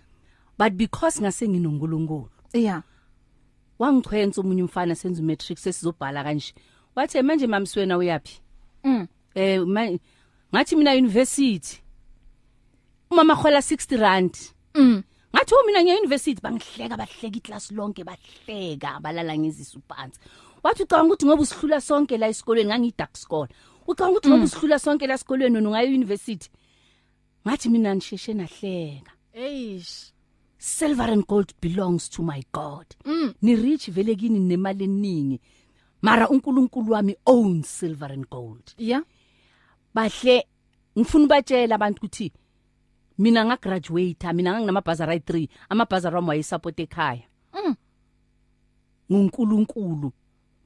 but 0.57 0.73
because 0.73 1.21
ngase 1.21 1.47
nginonkulunkulu 1.47 2.29
yeah. 2.53 2.83
wangichwenza 3.79 4.41
umunye 4.41 4.63
umfana 4.63 4.95
senza 4.95 5.21
umatric 5.21 5.57
sesizobhala 5.57 6.23
kanje. 6.23 6.53
Wathi 6.95 7.21
manje 7.21 7.47
mamswena 7.47 7.97
uyapi 7.97 8.41
mm. 8.83 9.07
Eh 9.35 9.61
ngathi 10.53 10.75
mina 10.75 10.91
university 10.93 11.81
umama 13.11 13.35
khola 13.35 13.59
60 13.59 13.97
rand. 13.97 14.37
Mm. 14.75 15.03
Ngathi 15.35 15.55
oh, 15.55 15.63
mina 15.65 15.83
ngiya 15.83 15.99
university 15.99 16.41
bangihleka 16.41 16.97
bahleka 16.97 17.37
iclass 17.37 17.71
lonke 17.71 18.03
bahleka 18.03 18.99
balala 18.99 19.37
ngizisa 19.37 19.79
phansi 19.87 20.19
wathi 20.63 20.83
ucabanga 20.83 21.13
ukuthi 21.13 21.25
ngoba 21.25 21.41
usihlula 21.41 21.81
sonke 21.81 22.17
la 22.17 22.27
esikolweni 22.27 22.69
ngangi 22.69 22.93
dark 22.97 23.17
school. 23.17 23.47
Ucabanga 23.87 24.11
ukuthi 24.11 24.29
ngoba 24.29 24.43
usihlula 24.43 24.79
sonke 24.79 25.07
la 25.07 25.13
esikolweni 25.13 25.55
wena 25.55 25.69
ungaya 25.69 25.89
university 25.89 26.49
ngathi 27.47 27.69
mina 27.69 27.95
nisheshe 27.95 28.33
nahleka. 28.33 29.11
Eish. 29.33 30.13
Silver 30.57 31.11
and 31.11 31.25
gold 31.27 31.53
belongs 31.61 32.09
to 32.09 32.21
my 32.21 32.43
god. 32.51 32.85
Mm. 33.05 33.33
ni 33.41 33.55
rich 33.55 33.89
vele 33.91 34.15
kini 34.15 34.39
nemali 34.39 34.83
eningi. 34.83 35.39
Mara 36.01 36.29
uNkulunkulu 36.29 36.91
wami 36.91 37.15
owns 37.25 37.67
silver 37.79 38.11
and 38.11 38.29
gold. 38.29 38.73
Yeah 38.77 39.03
bahle 39.93 40.47
ngifuna 40.97 41.25
ubatshela 41.25 41.75
abantu 41.75 41.97
ukuthi 41.97 42.31
mina 43.17 43.45
nga 43.45 43.57
graduate 43.57 44.33
mina 44.33 44.59
nginamabhazari 44.59 45.17
ayi3 45.17 45.49
amabhazari 45.69 46.15
wami 46.15 46.29
wayesupport 46.29 46.79
ekhaya. 46.79 47.23
Mm. 47.53 47.75
nguNkulunkulu. 49.11 50.11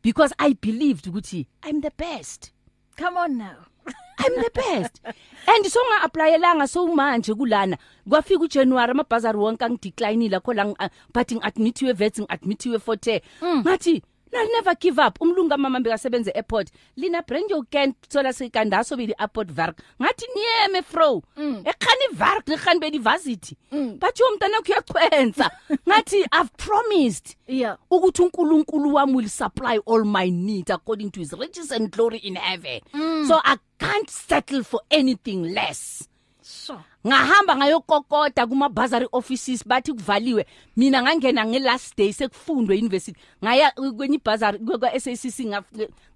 Because 0.04 0.34
i 0.38 0.54
believed 0.62 1.08
ukuthi 1.08 1.48
i'm 1.70 1.82
the 1.82 1.92
best. 1.98 2.52
Come 2.96 3.18
on 3.18 3.38
now. 3.38 3.58
I'm 4.20 4.36
the 4.36 4.52
best. 4.54 5.02
And 5.48 5.66
so 5.68 5.80
nga 5.90 6.04
applyelanga 6.08 6.68
so 6.68 6.88
manje 6.88 7.34
kulana 7.34 7.78
kwafika 8.10 8.44
uJanuary 8.44 8.92
amabhazari 8.92 9.38
wonke 9.38 9.66
angideclineile 9.66 10.40
kho 10.40 10.54
la 10.54 10.64
ngi- 10.66 10.90
but 11.14 11.32
ngiadmitiwe 11.34 11.94
vets 11.94 12.20
ngiadmitiwe 12.22 12.80
forte 12.80 13.22
ngathi 13.44 14.04
I'll 14.36 14.52
never 14.52 14.76
give 14.76 15.00
up. 15.00 15.20
Umlungu 15.22 15.58
mama 15.58 15.80
bekasebenza 15.80 16.32
airport. 16.36 16.72
Lina 16.98 17.22
brand 17.24 17.50
your 17.50 17.64
can 17.66 17.94
thola 18.10 18.34
sekandaso 18.34 18.98
beli 18.98 19.14
airport 19.20 19.50
werk 19.58 19.78
ngathi 20.02 20.26
niyeme 20.36 20.84
fro. 20.84 21.24
Ekhani 21.38 22.20
werk 22.20 22.46
nekhani 22.48 22.80
beli 22.80 22.98
varsity 23.00 23.56
bathi 24.00 24.24
umntana 24.24 24.58
wakho 24.58 24.72
uyachwenza 24.72 25.52
ngathi 25.88 26.26
i've 26.32 26.52
promised 26.58 27.36
yeah. 27.48 27.78
ukuthi 27.92 28.22
uNkulunkulu 28.22 28.94
wami 28.94 29.14
will 29.16 29.30
supply 29.30 29.80
all 29.86 30.04
my 30.06 30.30
needs 30.30 30.72
according 30.72 31.10
to 31.12 31.20
his 31.20 31.34
riches 31.34 31.72
and 31.72 31.92
glory 31.92 32.18
in 32.18 32.36
heaven. 32.36 32.82
Mm. 32.94 33.28
so 33.28 33.40
i 33.44 33.58
can't 33.80 34.10
settle 34.10 34.64
for 34.64 34.80
anything 34.92 35.54
less. 35.54 36.08
So. 36.44 36.80
Ngahamba 37.08 37.56
ngayokokota 37.56 38.48
kuma 38.48 38.70
bursary 38.70 39.08
offices 39.12 39.68
bathi 39.68 39.94
kuvaliwe. 39.94 40.46
Mina 40.78 41.02
ngangena 41.04 41.46
nge 41.46 41.60
last 41.60 41.98
day 41.98 42.14
sekufundwe 42.14 42.78
university 42.78 43.20
ngaya 43.44 43.72
kwenye 43.98 44.18
bursary 44.26 44.60
kwa 44.60 45.00
SACC 45.00 45.40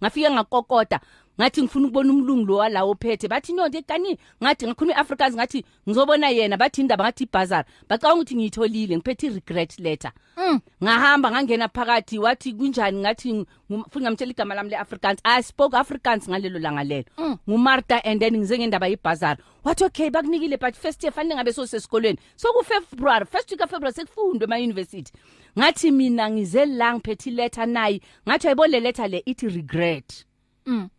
ngafika 0.01 0.31
ngakokota. 0.31 0.99
Ngathi 1.39 1.61
ngifuna 1.61 1.87
ukubona 1.87 2.13
umlungu 2.13 2.45
lo 2.45 2.55
walawo 2.55 2.95
phethe 2.95 3.27
bathi 3.27 3.53
no 3.53 3.67
ndekani 3.67 4.17
ngathi 4.43 4.67
ngakhuluma 4.67 4.93
iAfrikaans. 4.93 5.35
Ngathi 5.35 5.65
ngizobona 5.87 6.29
yena. 6.29 6.57
Bathi 6.57 6.81
indaba 6.81 7.03
ngathi 7.03 7.23
ibazari 7.23 7.67
bacanga 7.89 8.15
ukuthi 8.15 8.35
ngiyitholile 8.35 8.97
ngiphethe 8.97 9.29
regret 9.29 9.79
letter. 9.79 10.11
Mm. 10.37 10.59
ngahamba 10.83 11.31
ngangena 11.31 11.67
phakathi 11.67 12.19
wathi 12.19 12.53
kunjani? 12.53 12.99
Ngathi 12.99 13.45
futhi 13.69 13.99
ngamtshela 13.99 14.31
igama 14.31 14.55
lami 14.55 14.69
leAfrikaans. 14.69 15.19
I 15.23 15.41
spoke 15.41 15.73
Afrikaans 15.77 16.29
ngalelo 16.29 16.59
langa 16.59 16.83
lelo. 16.83 17.05
Mm. 17.17 17.37
nguMartha 17.49 18.01
and 18.03 18.21
then 18.21 18.35
ngize 18.35 18.57
ngendaba 18.57 18.87
yebazari 18.87 19.41
wathi 19.63 19.83
okay 19.83 20.09
bakunikile 20.09 20.57
but 20.59 20.75
first 20.75 21.03
year 21.03 21.13
fanele 21.13 21.35
ngabe 21.35 21.53
so 21.53 21.65
sesikolweni 21.65 22.19
so 22.35 22.53
ku 22.53 22.63
February 22.63 23.25
first 23.25 23.51
week 23.51 23.61
of 23.61 23.69
February 23.69 23.93
sekufundwe 23.93 24.43
ema 24.43 24.57
university 24.57 25.11
ngathi 25.57 25.91
mina 25.91 26.29
ngize 26.29 26.65
la 26.65 26.93
ngiphethe 26.93 27.31
letter 27.31 27.67
nayi 27.67 28.01
ngathi 28.27 28.47
ayibole 28.47 28.79
letter 28.79 29.09
le 29.09 29.23
ithi 29.25 29.47
regret. 29.47 30.25
Mm. 30.65 30.89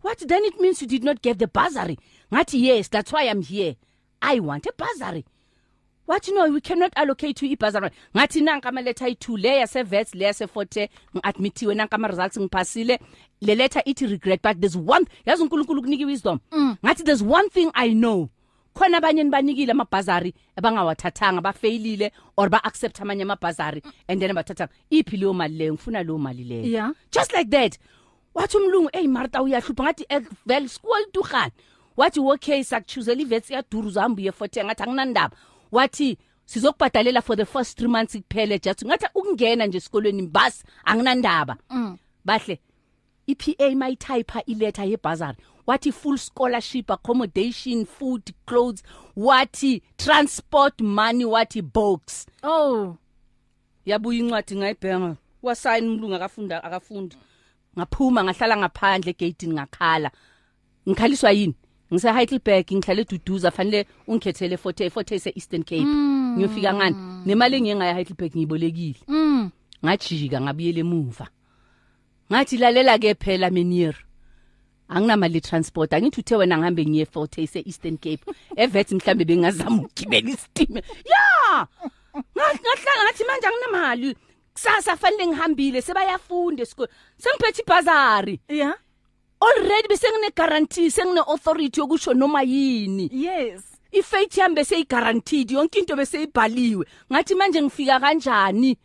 What 0.00 0.18
then 0.26 0.44
it 0.44 0.60
means 0.60 0.80
you 0.80 0.88
did 0.88 1.04
not 1.04 1.22
get 1.22 1.38
the 1.38 1.48
bursary. 1.48 1.98
Ngathi 2.32 2.60
yes, 2.60 2.88
that's 2.88 3.12
why 3.12 3.24
I'm 3.24 3.42
here. 3.42 3.76
I 4.22 4.38
want 4.40 4.66
a 4.66 4.72
bursary. 4.76 5.24
What 6.06 6.26
you 6.26 6.34
know 6.34 6.48
we 6.48 6.60
cannot 6.60 6.92
allocate 6.96 7.42
you 7.42 7.56
ibursary. 7.56 7.90
Ngathi 8.14 8.42
nanka 8.42 8.68
ama 8.68 8.80
letter 8.80 9.06
ayi2 9.06 9.42
le 9.42 9.58
yase 9.60 9.84
vets 9.84 10.14
le 10.14 10.24
yase 10.24 10.48
forte 10.48 10.88
ngiadmithiwe 11.14 11.74
nanka 11.74 11.96
ama 11.96 12.08
results 12.08 12.38
ngiphasile. 12.38 12.98
Le 13.40 13.54
letter 13.54 13.82
it 13.86 14.00
regret 14.00 14.40
but 14.42 14.60
there's 14.60 14.76
one 14.76 15.04
yazi 15.26 15.42
uNkulunkulu 15.42 15.82
kuniki 15.82 16.06
wisdom. 16.06 16.40
Mm. 16.52 16.78
Ngathi 16.82 17.04
there's 17.04 17.22
one 17.22 17.48
thing 17.50 17.70
I 17.74 17.92
know. 17.92 18.30
khona 18.78 18.98
abanye 18.98 19.22
nibanikile 19.24 19.72
amabhazari 19.72 20.34
abangawathathanga 20.56 21.40
bafailile 21.40 22.12
or 22.36 22.48
ba 22.48 22.60
accept 22.64 23.00
amanye 23.00 23.22
amabhazari 23.22 23.82
and 24.08 24.20
then 24.20 24.32
bathatha 24.34 24.68
iphi 24.90 25.16
leyo 25.16 25.34
mali 25.34 25.58
leyo 25.58 25.72
ngifuna 25.74 26.02
leyo 26.02 26.18
mali 26.18 26.44
leyo 26.44 26.64
yeah. 26.64 26.92
just 27.10 27.32
like 27.32 27.50
that 27.50 27.78
wathi 28.38 28.56
umlungu 28.56 28.88
hey 28.92 29.06
Martha 29.06 29.42
uyahlupha 29.42 29.84
ngathi 29.84 30.06
vel 30.46 30.68
school 30.68 31.04
tukhani 31.12 31.52
wathi 31.96 32.20
okay 32.20 32.62
sakuchuzela 32.64 33.22
ivets 33.22 33.50
yaduru 33.50 33.90
zihamba 33.90 34.22
uye 34.22 34.30
40 34.30 34.64
ngathi 34.64 34.82
anginandaba. 34.82 35.36
Wathi 35.72 36.18
sizokubhadalela 36.44 37.22
for 37.22 37.36
the 37.36 37.44
first 37.44 37.80
3 37.80 37.88
months 37.88 38.16
kuphele 38.16 38.58
just. 38.58 38.84
Ngathi 38.84 39.06
ukungena 39.14 39.66
nje 39.66 39.78
esikolweni 39.78 40.26
bus 40.26 40.64
anginandaba. 40.84 41.56
Mm. 41.70 41.98
bahle 42.24 42.60
iPA 43.26 43.70
my 43.74 43.96
type 43.96 44.32
iletter 44.46 44.88
yebursary 44.88 45.36
wathi 45.66 45.92
full 45.92 46.18
scholarship 46.18 46.90
accommodation 46.90 47.86
food 47.86 48.22
clothes. 48.46 48.82
Wathi 49.16 49.82
transport 49.96 50.80
money 50.80 51.24
wathi 51.24 51.62
box. 51.62 52.26
Oh. 52.42 52.96
Yabuya 53.86 54.18
incwadi 54.18 54.56
ngayibhenga 54.56 55.16
wasign 55.42 55.88
umlungu 55.88 56.14
akafunda 56.14 56.64
akafundi. 56.64 57.16
Ngaphuma 57.76 58.24
ngahlala 58.24 58.56
ngaphandle 58.56 59.10
egate 59.10 59.48
ngakhala. 59.48 60.10
Ngikhaliswa 60.88 61.32
yini? 61.32 61.54
Ngise 61.92 62.12
Heidelberg 62.12 62.66
ngihlale 62.72 63.02
eduduza 63.02 63.50
fanele 63.50 63.86
ungikhethele 64.06 64.56
40 64.56 64.88
40 64.88 65.14
ese 65.14 65.30
Eastern 65.36 65.62
Cape. 65.62 65.84
Mm. 65.84 66.36
ngiyofika 66.36 66.74
ngani? 66.74 66.96
Nemali 67.26 67.56
engiyengaya 67.56 67.94
Heidelberg 67.94 68.32
ngiyibolekile. 68.32 69.00
Mm. 69.08 69.50
ngajika 69.84 70.40
ngabuyele 70.40 70.80
emuva. 70.80 71.28
Ngathi 72.32 72.56
lalela 72.56 72.98
ke 72.98 73.14
phela 73.14 73.50
menier. 73.50 73.94
Anginamali 74.88 75.40
transport 75.40 75.92
angithi 75.92 76.20
uthe 76.20 76.36
wena 76.36 76.58
ngihambe 76.58 76.86
ngiye 76.86 77.04
40 77.04 77.42
ese 77.42 77.62
Eastern 77.66 77.96
Cape. 77.96 78.24
Evet 78.56 78.92
mhlambe 78.92 79.24
bengazama 79.24 79.82
ukugibela 79.82 80.30
isitime 80.30 80.82
ya! 81.04 81.66
Ngahlala 82.14 83.04
ngathi 83.04 83.24
manje 83.24 83.46
anginamali. 83.46 84.16
Kusasa 84.58 84.96
fanele 84.96 85.26
ngihambile 85.26 85.82
sebayafunda 85.82 86.62
esikole. 86.62 86.88
Sengiphethe 87.18 87.62
ibhazari. 87.62 88.40
Yeah. 88.48 88.74
Already 89.40 89.88
bese 89.88 90.06
ngine 90.10 90.30
guarantee 90.36 90.90
sengine 90.90 91.20
authority 91.20 91.80
yokusho 91.80 92.14
noma 92.14 92.42
yini. 92.42 93.08
Yes. 93.12 93.62
Ifaith 93.92 94.36
yami 94.36 94.54
bese 94.54 94.84
guaranteed 94.84 95.50
yonke 95.50 95.78
into 95.78 95.96
bese 95.96 96.22
ibhaliwe 96.22 96.86
ngathi 97.12 97.34
manje 97.34 97.62
ngifika 97.62 98.00
kanjani? 98.00 98.76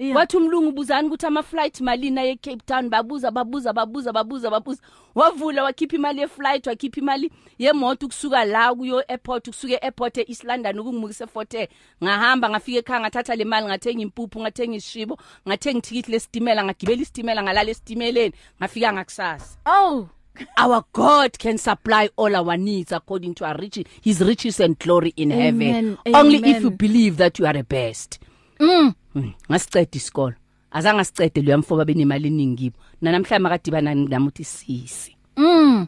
Yeah. 0.00 0.16
Wathi 0.16 0.36
umlungu 0.36 0.68
ubuzani 0.68 1.08
ukuthi 1.08 1.26
ama 1.26 1.42
flight 1.42 1.80
malini 1.80 2.20
ye 2.20 2.36
Cape 2.36 2.62
Town. 2.66 2.88
Babuza 2.88 3.30
babuza 3.30 3.72
babuza 3.72 4.12
babuza 4.12 4.50
babuza. 4.50 4.82
Wavula 5.14 5.62
wakhipha 5.64 5.96
imali 5.96 6.20
ye 6.20 6.28
flight 6.28 6.66
wakhipha 6.66 7.00
imali 7.00 7.30
yemoto 7.58 8.06
ukusuka 8.06 8.44
la 8.44 8.74
kuyo 8.74 9.04
airport 9.08 9.48
ukusuka 9.48 9.82
airport 9.82 10.18
eEast 10.18 10.44
London 10.44 10.78
ukungimukise 10.78 11.26
Fort 11.26 11.52
Hare. 11.52 11.68
Ngahamba 12.04 12.50
ngafika 12.50 12.78
ekhaya 12.78 13.00
ngathatha 13.00 13.36
le 13.36 13.44
mali 13.44 13.66
ngathenga 13.66 14.02
impuphu 14.02 14.40
ngathenga 14.40 14.76
ishibo 14.76 15.18
ngathenga 15.48 15.78
ithikithi 15.78 16.10
lesitimela 16.12 16.64
ngagibela 16.64 17.02
isitimela 17.02 17.42
ngalala 17.42 17.70
esitimeleni. 17.70 18.34
Ngafika 18.60 18.92
ngakusasa. 18.92 19.58
Oh. 19.66 20.08
Our 20.56 20.84
god 20.92 21.38
can 21.38 21.58
supply 21.58 22.08
all 22.16 22.36
our 22.36 22.56
needs 22.56 22.92
according 22.92 23.34
to 23.34 23.44
our 23.44 23.56
riches 23.58 23.84
his 24.00 24.20
riches 24.22 24.60
and 24.60 24.78
glory 24.78 25.12
in 25.16 25.30
Amen. 25.32 25.60
heaven. 25.60 25.98
Amen. 26.06 26.16
only 26.16 26.50
if 26.50 26.62
you 26.62 26.70
believe 26.70 27.18
that 27.18 27.38
you 27.38 27.46
are 27.46 27.52
the 27.52 27.64
best. 27.64 28.18
Mm. 28.58 28.94
Ngasiceda 29.16 29.96
isikolo. 29.96 30.34
Azange 30.72 31.04
sicede 31.04 31.42
lo 31.42 31.50
yamfoba 31.50 31.84
benemali 31.84 32.28
eningi 32.28 32.56
kibo. 32.70 32.78
Namhlanje 33.02 33.38
makadibana 33.38 33.94
nami 33.94 34.26
uthi 34.28 34.44
sisi. 34.44 35.16
Mm. 35.36 35.86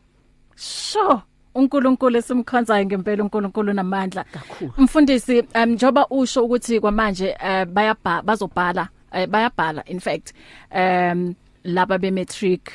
Sho 0.56 1.22
uNkulunkulu 1.54 2.18
esimkhonzayo 2.18 2.84
ngempela 2.86 3.22
uNkulunkulu 3.22 3.72
namandla. 3.72 4.24
Kakhulu. 4.24 4.72
mfundisi 4.78 5.42
um 5.54 5.70
njoba 5.70 6.06
usho 6.10 6.44
ukuthi 6.44 6.80
kwamanje 6.80 7.36
uh, 7.40 7.64
bayabha 7.64 8.22
bazobhala 8.22 8.88
uh, 9.12 9.26
bayabhala 9.26 9.84
in 9.86 10.00
fact 10.00 10.32
um 10.74 11.34
laba 11.64 11.98
be 11.98 12.10
matric 12.10 12.70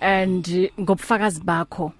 and 0.00 0.70
ngobufakazi 0.80 1.40
bakho. 1.44 1.92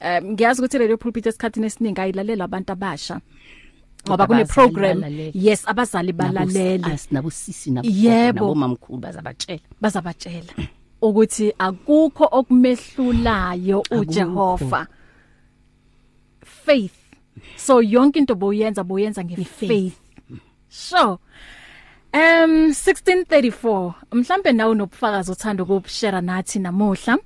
Um 0.00 0.32
ngiyazi 0.32 0.60
ukuthi 0.62 0.78
radio 0.78 0.96
pulpit 0.96 1.26
esikhathini 1.26 1.66
esiningi 1.66 2.00
ayilalela 2.00 2.44
abantu 2.44 2.72
abasha. 2.72 3.20
Ngoba 4.06 4.26
kune 4.26 4.44
program. 4.44 5.04
yes 5.34 5.62
abazali 5.66 6.12
balalele. 6.12 6.98
nabo 7.10 7.30
sisi 7.30 7.70
nabo 7.70 7.88
nabo 7.88 8.54
mamkhulu 8.54 8.98
bazabatshela. 8.98 9.60
Bazabatshela. 9.80 10.52
Ukuthi 11.02 11.52
akukho 11.58 12.28
okumehlulayo 12.32 13.82
uJehova. 13.90 14.86
Faith. 16.44 16.94
So 17.56 17.80
yonke 17.82 18.18
into 18.18 18.34
boyenza 18.34 18.84
boyenza 18.84 19.24
ngefaith 19.24 20.02
sure 20.72 21.18
um 22.14 22.70
1634 22.70 23.92
mhlambe 24.12 24.52
nawe 24.52 24.70
unobufakazi 24.70 25.32
uthanda 25.32 25.62
ukushare 25.62 26.20
nathi 26.20 26.58
namuhla. 26.58 27.18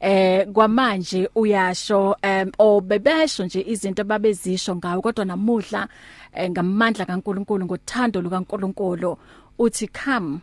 Eh 0.00 0.46
kwamanje 0.52 1.30
uyasho 1.34 2.16
um 2.22 2.52
o 2.58 2.80
bebesho 2.80 3.44
nje 3.44 3.64
izinto 3.66 4.04
babezisho 4.04 4.76
ngawo 4.76 5.02
kodwa 5.02 5.24
namuhla 5.24 5.88
eh, 6.32 6.50
ngamandla 6.50 7.06
kaNkuluNkulu 7.06 7.64
ngothando 7.64 8.20
lukaNkuluNkulu 8.20 9.18
uthi 9.58 9.88
come 9.88 10.40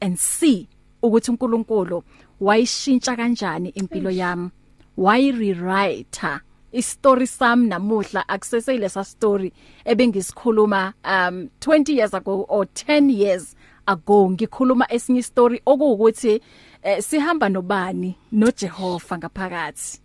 and 0.00 0.16
see 0.16 0.68
ukuthi 1.02 1.30
uNkulunkulu 1.30 2.02
wayishintsha 2.40 3.16
kanjani 3.16 3.68
impilo 3.68 4.10
yami? 4.10 4.50
Why 4.96 5.32
rewrite 5.32 6.40
istory 6.72 7.26
sami 7.26 7.68
namuhla 7.68 8.28
akuseseyile 8.28 8.88
sa 8.88 9.04
story 9.04 9.52
ebengisikhuluma 9.84 10.92
um 11.04 11.48
20 11.60 11.92
years 11.92 12.14
ago 12.14 12.44
or 12.48 12.64
10 12.64 13.10
years 13.10 13.56
ago 13.86 14.30
ngikhuluma 14.30 14.92
esinye 14.92 15.22
story 15.22 15.62
okuwukuthi 15.66 16.40
eh, 16.82 17.02
sihamba 17.02 17.48
nobani 17.48 18.14
noJehova 18.32 19.18
ngaphakathi 19.18 20.00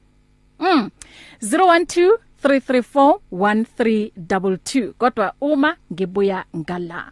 Mm 0.60 0.90
012 1.42 2.18
334 2.44 3.20
1322 3.32 4.94
kodwa 4.94 5.34
uma 5.42 5.76
ngibuya 5.94 6.46
ngala 6.58 7.12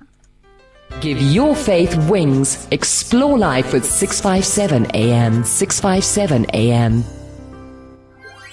Give 1.00 1.22
your 1.22 1.56
faith 1.56 1.96
wings. 2.10 2.68
Explore 2.70 3.38
life 3.38 3.72
with 3.74 3.86
657 3.86 4.88
AM. 4.94 5.44
657 5.46 6.46
AM. 6.54 7.04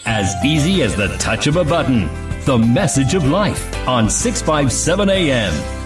As 0.06 0.32
easy 0.44 0.82
as 0.82 0.94
the 0.94 1.08
touch 1.18 1.48
of 1.48 1.56
a 1.56 1.64
button. 1.64 2.08
The 2.44 2.56
message 2.56 3.14
of 3.14 3.28
life 3.28 3.76
on 3.88 4.08
657 4.08 5.10
AM. 5.10 5.77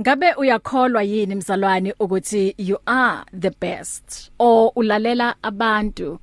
Ngabe 0.00 0.34
uyakholwa 0.34 1.02
yini 1.02 1.34
mzalwane 1.34 1.94
ukuthi 2.00 2.54
you 2.58 2.78
are 2.86 3.24
the 3.40 3.50
best? 3.50 4.30
Or 4.38 4.72
ulalela 4.76 5.34
abantu 5.42 6.18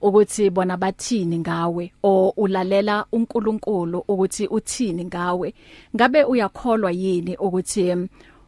ukuthi 0.00 0.50
bona 0.50 0.76
bathini 0.76 1.38
ngawe? 1.38 1.92
Or 2.02 2.32
ulalela 2.36 3.06
uNkulunkulu 3.12 3.98
ukuthi 4.08 4.46
uthini 4.46 5.04
ngawe? 5.04 5.54
Ngabe 5.96 6.24
uyakholwa 6.24 6.90
yini 6.92 7.36
ukuthi 7.36 7.96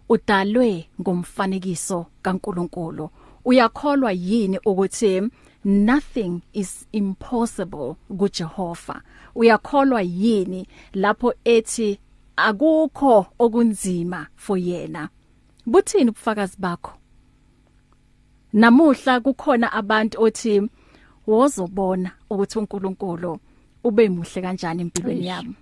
udalwe 0.08 0.88
ngomfanekiso 1.00 2.06
kaNkulunkulu? 2.22 3.10
Uyakholwa 3.44 4.12
yini 4.12 4.58
ukuthi 4.66 5.22
nothing 5.64 6.40
is 6.52 6.86
impossible 6.92 7.94
kuJehova? 8.18 9.02
Uyakholwa 9.34 10.02
yini 10.02 10.68
lapho 10.94 11.34
ethi 11.44 11.98
akukho 12.36 13.26
okunzima 13.38 14.26
for 14.36 14.58
yena. 14.58 15.08
Buthini 15.66 16.10
ubufakazi 16.10 16.56
bakho? 16.58 16.92
Namuhla 18.52 19.20
kukhona 19.20 19.72
abantu 19.72 20.22
othi 20.22 20.62
wozobona 21.26 22.10
ukuthi 22.30 22.58
uNkulunkulu 22.58 23.38
ube 23.84 24.08
muhle 24.08 24.42
kanjani 24.42 24.82
empilweni 24.82 25.26
yami. 25.26 25.54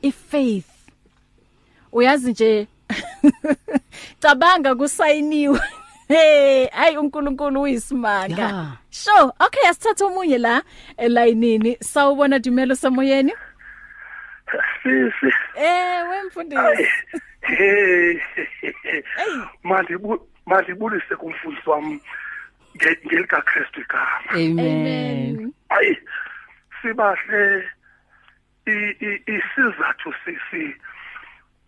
ifaith 0.03 0.65
uyazi 1.93 2.31
nje 2.31 2.67
cabanga 4.21 4.75
kusayiniwe 4.75 5.61
Hey, 6.09 6.69
ay 6.73 6.97
uNkulunkulu 6.97 7.63
uyisimanga. 7.63 8.43
Yeah. 8.43 8.77
Sure, 8.91 9.33
okay, 9.41 9.69
asithatha 9.69 10.07
omunye 10.07 10.39
la 10.39 10.63
elayinini. 10.97 11.77
Sawubona 11.83 12.39
Dumelo 12.39 12.77
samoyeni? 12.77 13.33
Sisi. 14.87 15.35
Eh, 15.55 16.09
wemfundisi. 16.11 16.89
hey. 17.41 18.19
Mandibu 19.63 20.29
mandibulise 20.47 21.17
kumfundisi 21.17 21.71
wami 21.71 22.01
nge- 22.77 23.07
ngelika 23.07 23.43
Kristu 23.43 23.81
igama. 23.81 24.31
Amen. 24.31 25.53
ayi 25.69 25.99
sibahle 26.83 27.69
isizathu 29.27 30.15
sisi 30.25 30.77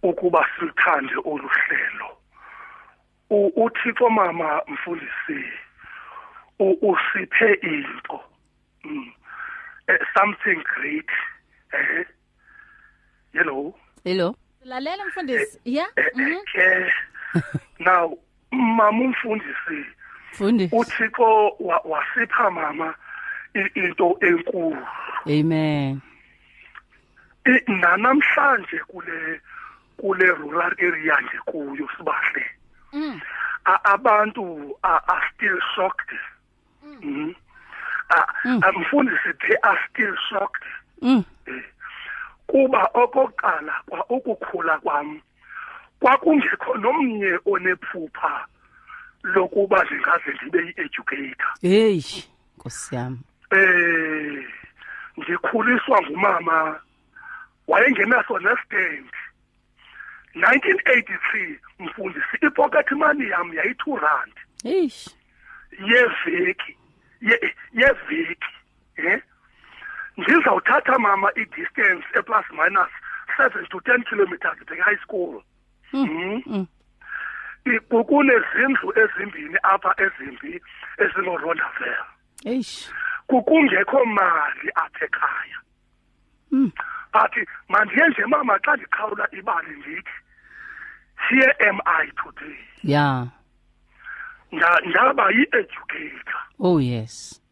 ukuba 0.03 0.47
silithande 0.59 1.15
oluhlelo 1.25 2.19
uthixo 3.57 4.11
mama 4.11 4.63
mfundisi 4.69 5.45
usiphe 6.59 7.53
into. 7.63 8.21
Mm. 8.85 9.13
Eh, 9.89 9.99
something 10.19 10.63
great 10.75 11.11
eh? 11.73 12.05
Hello 13.33 13.75
Hello. 14.05 14.37
Lalela 14.65 15.07
mfundisi. 15.07 15.59
Yeah? 15.65 15.89
Eh, 15.97 16.05
Mhm. 16.15 16.37
eh, 16.55 16.93
now 17.79 18.19
mama 18.51 18.91
umfundisi 19.05 19.87
Fundi. 20.33 20.69
uthixo 20.73 21.49
wa- 21.61 21.81
wasipha 21.85 22.51
mama 22.51 22.95
i- 23.55 23.71
into 23.81 24.19
enkulu 24.21 24.87
Amen. 25.27 26.01
I- 27.45 27.73
nanamhlanje 27.73 28.79
kule 28.79 29.41
kule 29.97 30.27
rural 30.27 30.73
area 30.79 31.21
nje 31.21 31.39
kuyo 31.45 31.89
sibahle 31.97 32.47
Mm. 32.93 33.21
A- 33.65 33.85
abantu 33.85 34.77
are, 34.83 35.01
are 35.07 35.27
still 35.35 35.61
shocked 35.75 36.11
mm. 37.03 37.35
Ah, 38.11 38.73
mfundisi 38.73 39.33
they 39.41 39.57
are 39.63 39.79
still 39.91 40.17
shocked 40.29 40.63
Mm. 41.03 41.25
Kuba 42.49 42.91
okokuqala 42.95 43.75
kwa 43.89 44.01
ukukhula 44.11 44.79
kwam 44.79 45.21
kwakungekho 46.01 46.75
nomnye 46.75 47.39
onephupha 47.47 48.47
lokuba 49.23 49.85
ndingaze 49.85 50.31
ndibe 50.35 50.59
yi-educator 50.67 51.53
Hey, 51.63 52.03
Nkosi 52.57 52.95
yami. 52.95 53.19
eh 53.51 54.45
ngikhuliswa 55.21 56.03
ngumama 56.03 56.81
wayengenaso 57.69 58.39
nestand. 58.39 59.07
1983 60.35 61.59
mfundisi 61.79 62.37
ipocket 62.43 62.91
money 62.93 63.29
yam 63.29 63.53
yayi-2 63.55 64.01
rand. 64.01 64.33
Yeveki 65.73 66.77
ye- 67.21 67.55
yeveki. 67.73 68.53
Ngizawuthatha 70.29 70.99
mama 70.99 71.31
i-distance 71.37 72.05
eplus 72.19 72.45
minus 72.51 72.91
7 73.39 73.67
to 73.71 73.79
10 73.81 74.05
kilometers 74.09 74.59
bheka 74.67 74.85
high 74.85 74.99
school 75.03 75.43
Mhm. 75.93 76.67
I- 77.65 77.81
ku- 77.89 78.05
kunezindlu 78.05 78.93
ezimbini 78.99 79.59
apha 79.63 79.95
ezimbi 79.99 80.61
ezinorondavel 80.99 82.05
Hey. 82.45 82.63
kungekho 83.27 84.05
mali 84.05 84.69
apha 84.75 85.05
ekhaya 85.05 85.59
but 87.13 87.49
mandiye 87.69 88.09
nje 88.09 88.25
mama 88.27 88.59
xa 88.59 88.77
ndiqhawula 88.77 89.29
ibali 89.33 89.77
ndithi 89.77 90.11
here 91.29 91.53
am 91.69 91.81
i 91.85 92.07
today 92.23 92.57
Yeah. 92.83 93.27
Nda- 94.53 94.81
ndaba 94.87 95.31
yi-educator 95.31 96.41
Oh 96.61 96.79
yes. 96.81 97.43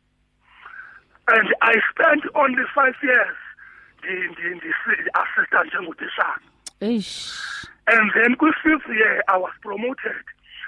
And 1.26 1.48
i 1.60 1.74
spent 1.90 2.24
only 2.34 2.64
five 2.74 2.94
years 3.02 3.36
ndi- 4.02 4.28
ndi- 4.28 4.54
ndisi-assista 4.56 5.64
njengotishana 5.64 6.40
Hey. 6.80 7.02
and 7.86 8.12
then 8.14 8.36
kwi-fifth 8.36 8.88
year 8.88 9.22
i 9.28 9.36
was 9.40 9.52
promoted 9.62 10.24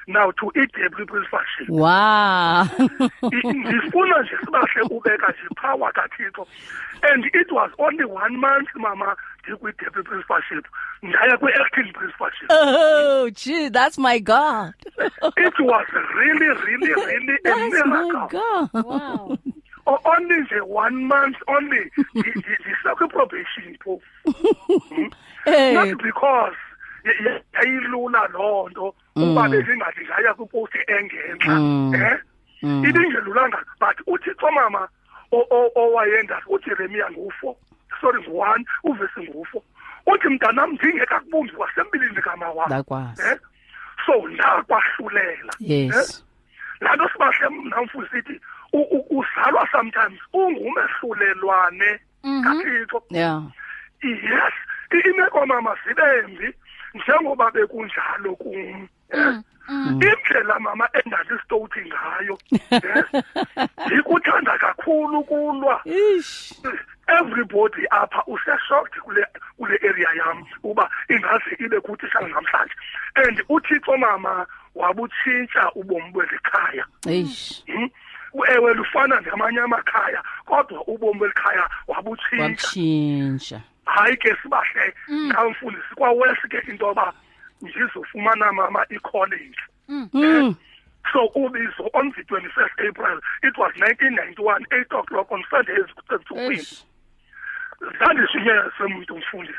now 0.06 0.32
to 0.32 0.46
EW 0.54 1.06
principalship 1.06 1.68
Wow. 1.68 2.64
Ndifuna 3.44 4.22
nje 4.22 4.36
sibahle 4.44 4.82
ubeka 4.90 5.26
nje 5.32 5.48
power 5.62 5.92
kathixo 5.92 6.46
and 7.12 7.24
it 7.24 7.52
was 7.52 7.70
only 7.78 8.04
one 8.04 8.36
month 8.36 8.68
mama 8.74 9.16
ndikwi-deputy 9.42 10.02
principalship 10.08 10.66
ndaya 11.02 11.36
kwi-acting 11.36 11.92
principalship 11.92 12.48
oh, 12.50 13.30
gee, 13.30 13.68
that's 13.70 13.98
my 13.98 14.18
God. 14.20 14.72
it 15.36 15.58
was 15.60 15.86
really 16.14 16.48
really 16.48 16.94
really 16.94 17.34
a 17.34 17.38
That's 17.44 17.84
my 17.86 18.02
miracle 18.02 18.28
God. 18.72 18.84
Wow. 18.86 19.38
O- 19.88 20.00
only 20.04 20.36
nje 20.40 20.60
one 20.60 20.96
month 21.04 21.36
only 21.46 21.90
ndisekwi-probation 22.14 23.76
phofu 23.84 25.10
Hey. 25.44 25.74
not 25.74 26.02
because 26.02 26.56
yayilula 27.52 28.26
loo 28.32 28.68
nto 28.68 28.94
uba 29.16 29.48
bezingathi 29.48 30.04
ngaya 30.04 30.34
kwiposti 30.34 30.78
engenxa 30.86 31.54
Mm. 31.58 31.94
eh 31.94 32.18
ibingelulanga 32.88 33.58
but 33.80 33.96
uthixo 34.06 34.50
mama 34.50 34.88
owayenza 35.76 36.42
ujeremiya 36.46 37.10
ngufo 37.10 37.56
sorry 38.00 38.22
ngu-one 38.22 38.64
uvesi 38.84 39.20
ngufo 39.30 39.62
uthi 40.06 40.28
mntanam 40.28 40.72
ndingekakubumbi 40.72 41.52
kwasembilini 41.52 42.22
kama 42.22 42.50
wam 42.50 42.70
Likewise. 42.78 43.22
eh 43.32 43.38
so 44.06 44.28
ndakwahlulela 44.28 45.52
Yes. 45.60 45.96
eh? 45.96 46.24
laa 46.80 46.94
nto 46.96 47.08
sibahle 47.08 47.48
namfuzi 47.70 48.08
sithi 48.12 48.40
u- 48.72 48.78
u- 48.96 49.17
uzalwa 49.17 49.17
sometimes 49.78 50.20
ungumehlulelwane 50.32 52.00
kathixo 52.44 53.02
Yeah. 53.10 53.42
yes 54.02 54.52
imeko 55.04 55.46
mama 55.46 55.76
zibembi 55.86 56.54
njengoba 56.94 57.50
bekunjalo 57.50 58.36
kum 58.36 58.88
eh? 59.10 59.34
indlela 59.90 60.58
mama 60.60 60.88
endandisitowuthi 60.92 61.80
ngayo 61.86 62.38
yes 62.70 63.24
ndikuthanda 63.86 64.58
kakhulu 64.58 65.24
kulwa 65.24 65.82
everybody 67.20 67.86
apha 67.90 68.22
useshocked 68.26 69.00
kule 69.02 69.26
kule 69.56 69.76
area 69.88 70.08
yam 70.16 70.44
uba 70.62 70.90
ingaze 71.08 71.56
ibe 71.58 71.80
kuthishana 71.80 72.28
namhlanje 72.28 72.74
and 73.14 73.42
uthixo 73.48 73.96
mama 73.96 74.46
wabutshintsha 74.74 75.72
ubomi 75.74 76.10
belikhaya 76.12 76.86
Ish. 77.06 77.64
Hmm? 77.66 77.88
Ewe 78.48 78.74
lufana 78.74 79.20
ngamanye 79.22 79.60
amakhaya 79.60 80.22
kodwa 80.46 80.84
ubomi 80.86 81.20
belikhaya 81.20 81.68
wabutshintsha. 81.86 82.60
Hayi 83.84 84.16
ke 84.16 84.36
sibahle 84.42 84.94
ngamfundisi 85.10 85.94
kwawesi 85.94 86.48
ke 86.48 86.58
into 86.70 86.86
yoba 86.86 87.12
ndizofumana 87.62 88.52
mama 88.52 88.84
i-college. 88.90 89.58
Mm. 89.88 90.54
so 91.12 91.24
ubizo 91.34 91.88
on 91.94 92.12
the 92.12 92.22
21st 92.22 92.88
april 92.88 93.18
it 93.42 93.56
was 93.56 93.72
1991 93.76 94.64
8 94.70 94.98
o'clock 95.00 95.32
on 95.32 95.42
sunday 95.50 95.74
ezikusekuthukweni 95.80 96.54
Ish. 96.60 96.84
zandishiye 97.98 98.62
semntu 98.78 99.16
mfundisi 99.18 99.58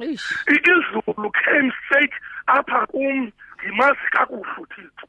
Ish. 0.00 0.32
izulu 0.46 1.30
came 1.30 1.72
straight 1.84 2.12
apha 2.46 2.86
kum 2.86 3.30
ndimazi 3.58 3.98
kakuhle 4.10 4.52
uthixo. 4.58 5.06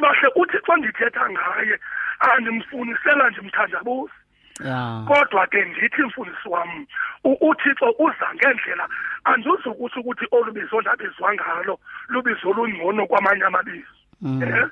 Sibahle 0.00 0.28
uthixo 0.36 0.76
ndithetha 0.76 1.30
ngaye 1.30 1.78
andimfunisela 2.20 3.30
nje 3.30 3.40
mthandabuzi 3.40 4.12
kodwa 5.08 5.46
ke 5.46 5.64
ndithi 5.64 6.02
mfundisi 6.02 6.48
wami 6.48 6.86
u- 7.24 7.48
uthixo 7.50 7.94
uza 7.98 8.34
ngendlela 8.34 8.88
andizukuthi 9.24 9.98
ukuthi 10.00 10.26
olubizo 10.30 10.80
ndabizwa 10.80 11.34
ngalo 11.34 11.78
lubizo 12.08 12.50
olungcono 12.50 13.06
kwamanye 13.06 13.44
amabizo 13.44 13.94
eh 14.42 14.68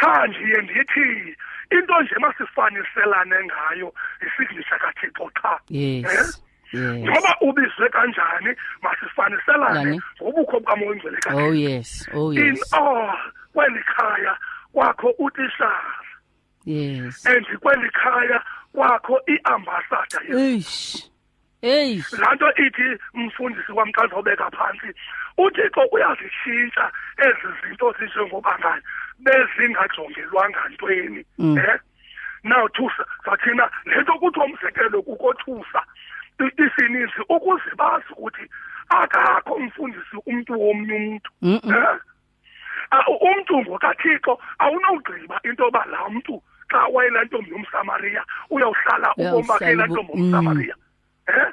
cha 0.00 0.26
nje 0.26 0.62
ndithi 0.62 1.36
into 1.70 2.00
nje 2.02 2.14
masifaniselane 2.18 3.36
ngayo 3.44 3.94
isignature 4.26 4.78
kathixo 4.78 5.30
cha 5.42 5.58
Yes. 5.68 6.42
Yes. 6.72 7.08
ngoba 7.08 7.36
ubizwe 7.40 7.88
kanjani 7.88 8.56
masifaniselane 8.82 10.00
ngobukho 10.22 10.60
bukamoya 10.60 10.90
oyingcwele 10.90 11.16
Oh 11.16 11.20
kathixo 11.20 11.54
yes. 11.54 12.08
Oh 12.14 12.32
in 12.32 12.46
yes. 12.46 12.72
all 12.72 13.16
kweli 13.52 13.82
khaya 13.82 14.36
kwakho 14.72 15.10
utishara 15.18 15.94
Yes. 16.64 17.26
and 17.26 17.46
kweli 17.60 17.90
khaya 17.90 18.42
kwakho 18.72 19.20
iambassador 19.26 20.22
Eish. 20.38 21.08
Eish. 21.62 22.12
lanto 22.12 22.48
ithi 22.54 22.98
umfundisi 23.14 23.72
wami 23.72 23.92
xa 23.92 24.06
zobeka 24.06 24.50
phansi 24.50 24.94
uthixo 25.38 25.80
uyazitshintsha 25.92 26.92
ezi 27.18 27.48
zinto 27.62 27.94
zinjengobangani 27.98 28.82
bezingajongelwanga 29.18 30.68
ntweni. 30.72 31.24
Eh? 31.58 31.78
Now 32.44 32.68
thusa 32.68 33.04
sathina 33.24 33.70
lento 33.86 34.12
kuthiwa 34.18 34.46
umzekelo 34.46 35.02
kukothusa 35.02 35.82
isininzi 36.40 37.20
ukuze 37.28 37.70
bazi 37.76 38.04
ukuthi 38.12 38.44
akakho 38.88 39.54
umfundisi 39.54 40.16
umntu 40.26 40.52
womnye 40.60 41.20
eh? 41.42 41.60
Ah, 41.74 41.98
umntu 43.20 43.60
ngokathixo 43.62 44.38
awunawugqiba 44.58 45.40
into 45.44 45.64
yoba 45.64 45.84
laa 45.86 46.08
mntu 46.08 46.42
xa 46.70 46.86
wayelaa 46.86 47.24
ntombi 47.24 47.50
yomsamariya 47.50 48.22
uyawuhlala 48.50 49.14
ubomi 49.16 49.48
bakhe 49.48 49.64
Uyawuhlala 49.64 49.74
laa 49.76 49.86
ubo- 49.86 50.02
ntombi 50.02 50.12
yomsamariya. 50.22 50.74
Eh? 51.26 51.46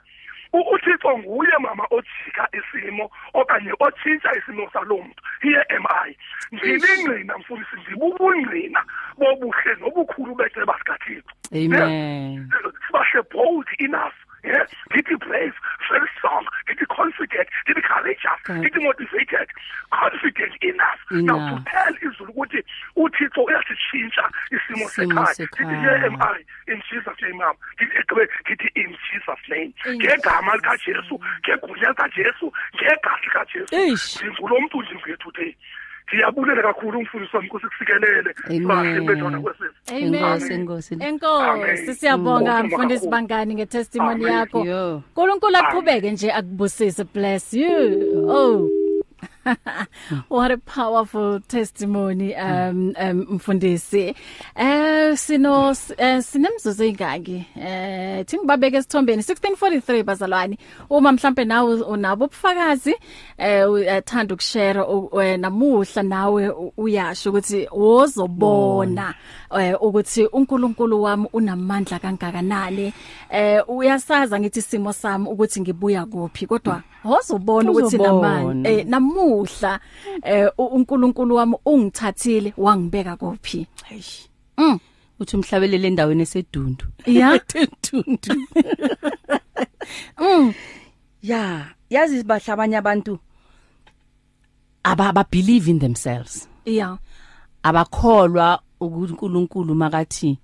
U- 0.54 0.70
uthixo 0.74 1.18
nguye 1.18 1.58
mama 1.60 1.84
ojika 1.92 2.48
isimo 2.60 3.12
okanye 3.34 3.74
otshintsha 3.80 4.32
isimo 4.38 4.70
saloo 4.74 5.02
mntu. 5.04 5.22
Here 5.42 5.64
am 5.76 5.86
i. 6.08 6.18
Ndilingqina 6.52 7.38
mfundisi 7.38 7.76
ndibubungqina 7.82 8.82
bobuhle 9.18 9.76
nobukhulu 9.80 10.36
beceba 10.36 10.78
sikathixo 10.78 11.32
Amen. 11.52 12.50
sibahle 12.88 13.22
bold 13.32 13.68
enough. 13.80 14.16
Yeah 14.44 14.66
ngithi 14.92 15.16
brave 15.16 15.54
very 15.90 16.08
strong 16.18 16.46
ngithi 16.68 16.86
confident 16.86 17.48
ngithi 17.68 17.82
courageous 17.82 18.40
Correct. 18.44 18.62
ngithi 18.64 18.80
motivated. 18.84 19.48
Confident 19.92 20.54
enough. 20.64 21.00
Now 21.12 21.38
to 21.38 21.56
Enough. 21.56 21.66
tell 21.72 21.94
izulu 22.12 22.32
ukuthi 22.32 22.60
uthixo 22.96 23.44
uyasitshintsha 23.44 24.30
isimo 24.52 24.86
Isimo 24.86 24.90
sekhaya. 24.90 25.34
Sekhaya. 25.34 25.68
ngithi 25.68 25.82
here 25.82 26.06
am 26.08 26.22
i 26.22 26.44
in 26.68 26.82
jesus 26.92 27.16
name 27.22 27.38
mama 27.38 27.56
ngithi 27.80 27.98
egqibe 28.00 28.24
ngithi 28.46 28.68
in 28.76 28.90
jesus 29.08 29.40
name. 29.50 29.74
Ngegama 29.96 30.56
likajesu 30.56 31.16
ngegunya 31.44 31.90
likajesu 31.90 32.54
ngegazi 32.76 33.26
likajesu 33.26 33.76
Eish. 33.76 34.22
ndingulo 34.22 34.60
mntu 34.62 34.82
ndinguye 34.82 35.18
today. 35.18 35.56
Ndiyabulela 36.08 36.62
kakhulu 36.62 37.00
umfundisi 37.00 37.36
wami 37.36 37.48
ukuthi 37.50 37.66
kusikelele 37.68 38.36
Amen. 38.48 38.68
bahle 38.68 39.02
bentwana 39.02 39.40
kwesizwe 39.42 39.70
Enkosi, 39.88 40.54
enkosi. 40.54 40.94
Enkosi 41.00 41.50
Amen. 41.50 41.94
siyabonga 41.96 42.64
Mm. 42.64 42.68
mfundisi 42.68 43.08
bangani 43.08 43.56
ngetestimony 43.56 44.24
Amen. 44.26 44.34
yakho. 44.34 44.66
Yo. 44.66 44.96
uNkulunkulu 44.96 45.58
aqhubeke 45.58 46.12
nje 46.12 46.32
akubusise 46.32 47.04
bless 47.14 47.54
you. 47.54 48.30
Oh. 48.30 48.70
What 50.30 50.52
a 50.52 50.58
powerful 50.58 51.40
testimony 51.48 52.36
um 52.36 52.94
um 53.00 53.26
mfundisi. 53.30 54.16
Eh 54.56 55.18
sino 55.18 55.76
eh, 55.98 56.22
sinemzuzu 56.24 56.84
ingaki? 56.84 57.46
Eh 57.62 58.26
thingibabeke 58.26 58.78
esithombeni 58.78 59.22
1643 59.22 60.04
bazalwane. 60.04 60.58
Uma 60.90 61.12
mhlambe 61.12 61.46
nawe 61.46 61.74
unabo 61.82 62.26
ubufakazi 62.26 62.96
eh 63.38 63.72
uyathanda 63.72 64.34
ukushare 64.34 64.82
u- 64.82 65.22
eh, 65.22 65.40
namuhla 65.40 66.04
nawe 66.04 66.50
u- 66.50 66.74
uyasho 66.78 67.30
ukuthi 67.30 67.68
wozobona 67.72 69.14
eh 69.60 69.76
ukuthi 69.82 70.26
uNkulunkulu 70.26 71.04
wami 71.04 71.28
unamandla 71.34 72.00
kangakanani. 72.00 72.94
Eh 73.30 73.64
uyasaza 73.70 74.40
ngithi 74.40 74.60
isimo 74.60 74.94
sami 74.94 75.28
ukuthi 75.30 75.62
ngibuya 75.62 76.06
kuphi 76.06 76.46
kodwa 76.48 76.82
wozobona 77.10 77.72
ukuthi 77.72 77.98
namandla 77.98 78.70
eh 78.72 78.86
namuhla 78.86 79.80
eh 80.24 80.50
uNkulunkulu 80.58 81.36
wami 81.36 81.56
ungithathile 81.66 82.54
wangibeka 82.58 83.16
kuphi 83.16 83.68
Eish. 83.92 84.30
mm 84.58 84.80
Uthi 85.20 85.36
umhlabelele 85.36 85.88
endaweni 85.88 86.22
esedundu. 86.24 86.86
ya 87.06 87.34
Edundu. 87.56 88.36
mm 90.20 90.54
Yeah, 91.22 91.66
yazi 91.90 92.24
bahle 92.24 92.54
abanye 92.54 92.78
abantu 92.78 93.20
aba 94.84 95.26
believe 95.32 95.68
in 95.72 95.80
themselves. 95.80 96.48
ya 96.66 96.98
Abakholwa 97.64 98.62
ukuthi 98.80 99.14
uNkulunkulu 99.14 99.76
makathi 99.76 100.38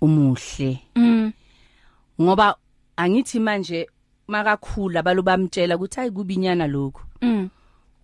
umuhle. 0.00 0.78
mm 0.96 1.32
Ngoba 2.20 2.56
angithi 2.96 3.40
manje 3.40 3.86
makakhula 4.32 5.02
balo 5.02 5.22
bamtshela 5.22 5.76
ukuthi 5.76 5.96
hayi 6.00 6.10
kubinyana 6.10 6.66
lokho. 6.66 7.02
mm 7.22 7.48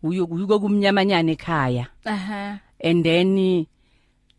Uyokuyuko 0.02 0.60
kumnyamanyana 0.60 1.32
ekhaya. 1.32 1.86
aha 2.04 2.58
And 2.84 3.02
then 3.04 3.66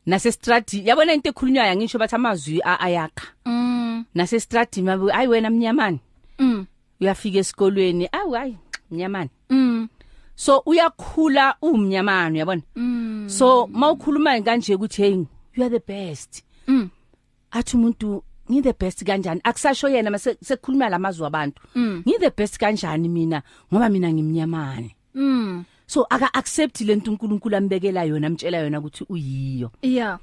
nase 0.05 0.31
strati 0.31 0.87
yabona 0.87 1.13
into 1.13 1.29
ekhulunywayo 1.29 1.75
ngisho 1.75 1.99
bathi 1.99 2.15
amazwi 2.15 2.61
a- 2.63 2.79
ayakha. 2.79 3.27
mm 3.45 4.05
Nase 4.15 4.39
strati 4.39 4.81
mabu 4.81 5.11
ayi 5.11 5.27
wena 5.27 5.49
mnyamani. 5.49 5.99
mm 6.39 6.65
Uyafika 7.01 7.39
esikolweni 7.39 8.07
awu 8.11 8.31
hayi 8.31 8.57
mnyamani. 8.91 9.29
mm 9.49 9.87
So 10.35 10.63
uyakhula 10.65 11.55
umnyamano 11.61 12.37
yabona. 12.37 12.61
mm 12.75 13.29
So 13.29 13.67
mawukhuluma 13.67 14.41
kanje 14.41 14.75
ukuthi 14.75 15.01
hey 15.01 15.15
you 15.55 15.63
are 15.65 15.79
the 15.79 15.83
best. 15.93 16.43
mm 16.67 16.89
Athi 17.51 17.77
umuntu 17.77 18.23
ngi 18.51 18.61
the 18.63 18.73
best 18.73 19.03
kanjani 19.03 19.41
akusasho 19.43 19.89
yena 19.89 20.11
mase 20.11 20.37
sekukhuluma 20.43 20.89
lamazwi 20.89 21.25
abantu. 21.27 21.61
Mm. 21.75 22.03
Ngi 22.07 22.19
the 22.19 22.29
best 22.37 22.57
kanjani 22.59 23.09
mina 23.09 23.41
ngoba 23.73 23.89
mina 23.89 24.11
ngimnyamane. 24.13 24.95
mm 25.15 25.63
So 25.87 26.05
aka 26.09 26.29
accept 26.33 26.81
lento 26.81 27.11
uNkulunkulu 27.11 27.55
ambekela 27.57 28.03
yona 28.03 28.27
amtshela 28.27 28.57
yona 28.57 28.79
ukuthi 28.79 29.05
uyiyo. 29.09 29.71
ya 29.81 30.19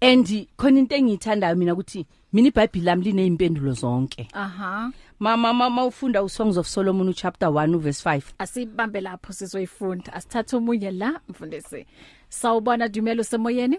And 0.00 0.26
khona 0.56 0.78
into 0.78 0.94
engiyithandayo 0.94 1.56
mina 1.56 1.72
ukuthi 1.74 2.06
mina 2.32 2.48
iBhayibheli 2.48 2.84
lami 2.84 3.04
lineimpendulo 3.04 3.72
zonke. 3.72 4.28
aha 4.32 4.92
Mama 5.20 5.52
mama 5.52 5.84
ufunda 5.84 6.22
uSongs 6.22 6.56
of 6.56 6.68
Solomon 6.68 7.12
chapter 7.12 7.48
1 7.48 7.78
verse 7.78 8.00
5. 8.04 8.22
asibambe 8.38 9.00
lapho 9.00 9.32
sizoyifunda 9.32 10.12
asithathe 10.12 10.56
omunye 10.56 10.90
la 10.90 11.20
mfundisi 11.28 11.86
sawubona 12.28 12.88
dumelo 12.88 13.24
semoyeni 13.24 13.78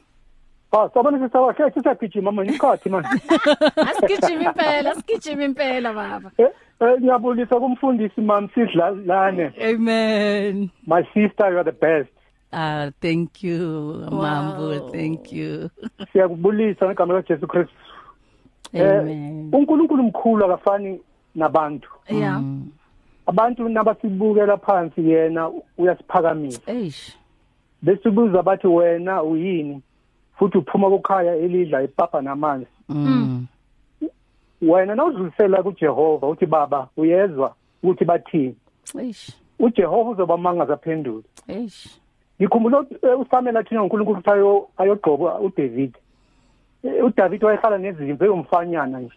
Ah, 0.71 0.89
sabona 0.93 1.27
sisawakhe 1.27 1.71
sisagijima 1.71 2.31
manje 2.31 2.53
ikhathi 2.53 2.89
manje. 2.89 3.09
asigijima 3.77 4.43
impela 4.43 4.91
asigijima 4.91 5.43
impela 5.43 5.93
baba 5.93 6.31
Eh, 6.37 6.47
eh, 6.79 6.99
ngiyabulisa 7.01 7.59
kumfundisi 7.59 8.21
mami 8.21 8.49
sidlalane. 8.53 9.51
Amen. 9.69 10.69
My 10.87 11.03
sister 11.13 11.49
you 11.51 11.57
are 11.59 11.63
the 11.63 11.71
best. 11.71 12.09
Ah 12.53 12.91
thank 13.01 13.43
you 13.43 14.07
Wow. 14.11 14.21
Mambo 14.21 14.91
thank 14.91 15.31
you. 15.33 15.69
Siyakubulisa 16.13 16.85
ngegama 16.85 17.17
likaJesu 17.17 17.47
Kristu. 17.47 17.73
Amen. 18.73 19.49
uNkulunkulu 19.53 20.03
mkhulu 20.03 20.45
akafani 20.45 21.01
nabantu. 21.35 21.89
ya 22.09 22.41
Abantu 23.25 23.69
nabasibukela 23.69 24.57
phansi 24.57 25.09
yena 25.09 25.51
uyasiphakamisa. 25.77 26.61
Eish. 26.71 27.17
Besibuza 27.81 28.43
bathi 28.43 28.67
wena 28.67 29.23
uyini? 29.23 29.81
Futhi 30.39 30.57
uphuma 30.57 30.89
kukhaya 30.89 31.35
elidla 31.35 31.83
ipapa 31.83 32.21
namanzi. 32.21 32.67
Mm. 32.89 33.45
Wena 34.61 34.95
nawudlulisela 34.95 35.63
kuJehova 35.63 36.27
uthi 36.27 36.45
baba 36.45 36.87
uyezwa 36.97 37.55
ukuthi 37.83 38.05
bathini? 38.05 38.55
Eish. 38.99 39.31
uJehova 39.59 40.09
uzobamangaza 40.09 40.77
phendula. 40.77 41.23
Eish. 41.47 41.99
ngikhumbula 42.41 42.85
eh, 43.03 43.19
uSamuel 43.19 43.57
athi 43.57 43.77
uNkulunkulu 43.77 44.03
ukuthi 44.17 44.29
ayo 44.29 44.67
ayogqoka 44.77 45.39
uDavid 45.39 45.93
Eh, 46.83 47.05
uDavid 47.05 47.43
wayehlala 47.43 47.77
nezimvu 47.77 48.23
eyomfanyana 48.23 48.99
nje 48.99 49.13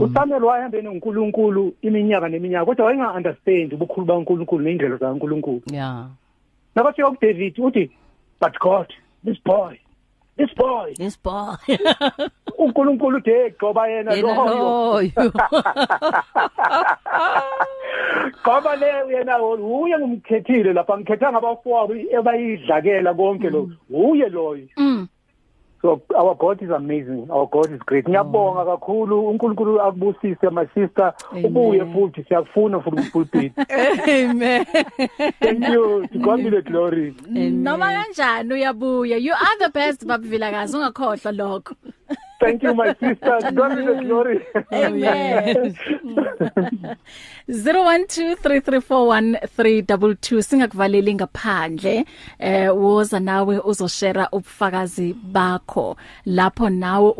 uSamuel 0.00 0.44
wayehambene 0.44 0.82
noNkulunkulu 0.82 1.74
iminyaka 1.82 2.28
neminyaka 2.28 2.64
kodwa 2.64 2.86
wayenga 2.86 3.12
understand 3.12 3.74
ubukhulu 3.74 4.06
baNkulunkulu 4.06 4.64
neindlela 4.64 4.96
zaNkulunkulu 4.96 5.62
Yeah. 5.72 6.06
nakafika 6.74 7.10
kuDavid 7.10 7.58
uthi 7.58 7.90
but 8.40 8.58
God 8.60 8.86
this 9.24 9.38
boy 9.44 9.76
this 10.40 10.54
boy. 10.56 10.94
This 10.96 11.16
boy. 11.22 11.54
uNkulunkulu 12.58 13.16
uthi 13.18 13.30
hey 13.30 13.50
gcoba 13.50 13.88
yena 13.88 14.12
Yena 14.14 14.34
loyo. 14.34 14.54
loyo. 14.58 15.10
Ngoba 18.46 18.76
le 18.76 18.86
yena 19.14 19.42
uye 19.42 19.98
ngumkhethile 19.98 20.72
lapha. 20.72 20.98
Ngikhetha 20.98 21.32
ngabafowabo 21.32 21.94
ebayidlakela 21.94 23.14
konke 23.14 23.50
lo. 23.50 23.70
Uye 23.90 24.28
loyo. 24.28 24.66
Mm. 24.76 25.08
So 25.82 26.00
our 26.16 26.34
god 26.34 26.62
is 26.62 26.70
amazing. 26.70 27.26
Our 27.30 27.46
god 27.46 27.72
is 27.72 27.80
great. 27.86 28.04
Ngiyabonga 28.08 28.64
kakhulu. 28.64 29.28
uNkulunkulu 29.28 29.80
akubusise 29.80 30.50
my 30.50 30.66
sister. 30.74 31.14
Ubuye 31.44 31.84
futhi 31.84 32.24
siyakufuna 32.24 32.80
futhi 32.80 33.10
pulpit 33.10 33.52
amen. 34.08 34.64
Thank 35.40 35.68
you. 35.68 36.06
To 36.12 36.18
god 36.18 36.42
be 36.44 36.50
the 36.50 36.62
glory. 36.62 37.14
Noma 37.28 37.86
kanjani 37.92 38.54
uyabuya? 38.54 39.18
You 39.22 39.32
are 39.32 39.58
the 39.58 39.68
best 39.68 40.06
babvilakazi 40.06 40.76
ungakhohlwa 40.76 41.32
lokho. 41.32 41.74
Thank 42.40 42.62
you 42.62 42.74
my 42.74 42.94
sister. 43.00 43.38
God 43.54 43.76
be 43.76 43.84
the 43.86 43.94
glory. 44.04 44.40
Amen. 44.72 45.74
0123341322 47.50 50.42
singakuvaleli 50.48 51.14
ngaphandle 51.14 52.04
eh 52.38 52.76
woza 52.76 53.20
nawe 53.20 53.58
uzoshare 53.58 54.26
ubufakazi 54.32 55.12
bakho. 55.32 55.96
Lapho 56.26 56.70
nawe 56.70 57.14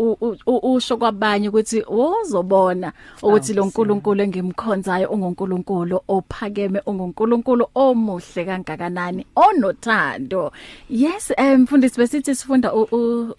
usho 0.47 0.97
kwabanye 0.97 1.49
ukuthi 1.49 1.83
wozobona 1.89 2.93
ukuthi 3.23 3.53
lo 3.55 3.65
nkulunkulu 3.65 4.23
engimkhonzayo 4.23 5.09
ungunkulunkulu 5.11 6.01
ophakeme 6.09 6.81
ungunkulunkulu 6.87 7.67
omuhle 7.75 8.45
kangakanani 8.45 9.27
onothando. 9.37 10.53
Yes 10.91 11.33
eh, 11.37 11.59
mfundisi 11.59 11.99
besithi 12.01 12.35
sifunda 12.35 12.75
u- 12.75 13.35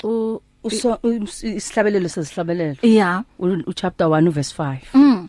uso 0.63 0.99
isihlabelelo 1.43 2.09
sesihlabelelo 2.09 2.75
yeah. 2.83 3.23
U 3.39 3.45
u- 3.47 3.73
chapter 3.73 4.07
1 4.07 4.29
verse 4.29 4.53
5 4.57 4.77
mm. 4.93 5.27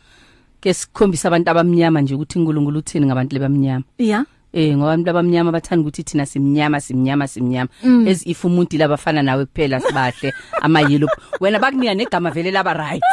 Ke 0.60 0.74
sikhombisa 0.74 1.28
abantu 1.28 1.50
abamnyama 1.50 2.00
nje 2.00 2.14
ukuthi 2.14 2.38
uNkulunkulu 2.38 2.78
uthini 2.78 3.06
ngabantu 3.06 3.34
lebamnyama. 3.34 3.84
Yeah. 3.98 4.24
Eh 4.52 4.76
ngoba 4.76 4.92
abantu 4.92 5.10
abamnyama 5.10 5.52
bathanda 5.52 5.80
ukuthi 5.82 6.02
thina 6.04 6.26
simnyama 6.26 6.80
simnyama 6.80 7.26
simnyama. 7.28 7.70
As 8.08 8.26
if 8.26 8.44
umuntu 8.44 8.76
labafana 8.78 9.22
nawe 9.22 9.44
kuphela 9.46 9.80
sibahle 9.80 10.32
ama 10.62 10.80
yellow 10.80 11.08
wena 11.40 11.58
bakunika 11.58 11.94
negama 11.94 12.30
vele 12.30 12.50
laba 12.50 12.74
right. 12.74 13.02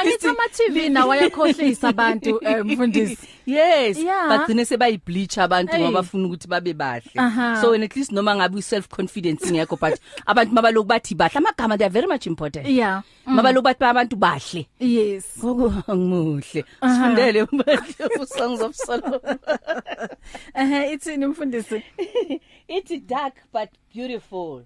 Angithi 0.00 0.26
ama 0.28 0.48
TV 0.52 0.88
nawo 0.88 1.12
ayakhohlisa 1.12 1.88
abantu 1.88 2.40
eh, 2.44 2.64
mfundisi. 2.64 3.28
Yes 3.46 3.98
Yeah. 3.98 4.28
bagcine 4.28 4.64
sebayi 4.64 4.98
bleach 5.06 5.38
abantu 5.38 5.72
Hey. 5.72 5.82
ngoba 5.84 6.02
bafuna 6.02 6.26
ukuthi 6.26 6.48
babe 6.48 6.72
bahle 6.74 7.10
Aha. 7.16 7.60
so 7.62 7.70
when 7.70 7.82
at 7.82 7.96
least 7.96 8.12
noma 8.12 8.34
ngabe 8.36 8.62
self 8.62 8.88
confidence 8.88 9.50
ngekho 9.52 9.76
but 9.80 10.00
abantu 10.26 10.54
mabaloku 10.54 10.86
bathi 10.88 11.14
bahle 11.14 11.38
amagama 11.38 11.78
they 11.78 11.86
are 11.86 11.92
very 11.92 12.06
much 12.06 12.26
important 12.26 12.66
Yeah. 12.66 13.02
mabaloku 13.26 13.64
bathi 13.64 13.84
abantu 13.84 14.16
bahle 14.16 14.66
Yes. 14.80 15.24
ngokuhle 15.38 16.64
sifundele 16.82 17.46
manje 17.52 18.26
songs 18.26 18.60
of 18.60 18.74
solomon 18.76 19.38
Eh 20.54 20.92
ithini 20.92 21.26
mfundisi? 21.26 21.82
ithi 22.68 22.98
dark 22.98 23.34
but 23.52 23.68
beautiful 23.94 24.62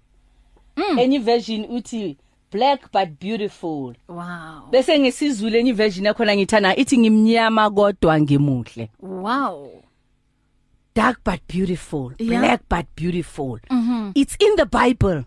enye 0.98 1.18
version 1.18 1.66
uthi 1.70 2.16
black 2.52 2.80
but 2.92 3.08
beautiful 3.20 3.94
Wow. 4.08 4.70
bese 4.70 4.98
ngesizulu 4.98 5.56
enye 5.56 5.72
version 5.72 6.06
yakhona 6.06 6.36
ngithana 6.36 6.76
ithi 6.76 6.98
ngimnyama 6.98 7.70
kodwa 7.70 8.20
ngimuhle 8.20 8.90
Wow. 9.00 9.82
dark 10.94 11.18
but 11.24 11.40
beautiful 11.54 12.12
Yeah. 12.18 12.40
black 12.40 12.60
but 12.70 12.86
beautiful 12.96 13.58
it's 14.14 14.36
in 14.40 14.56
the 14.56 14.64
bible 14.66 15.24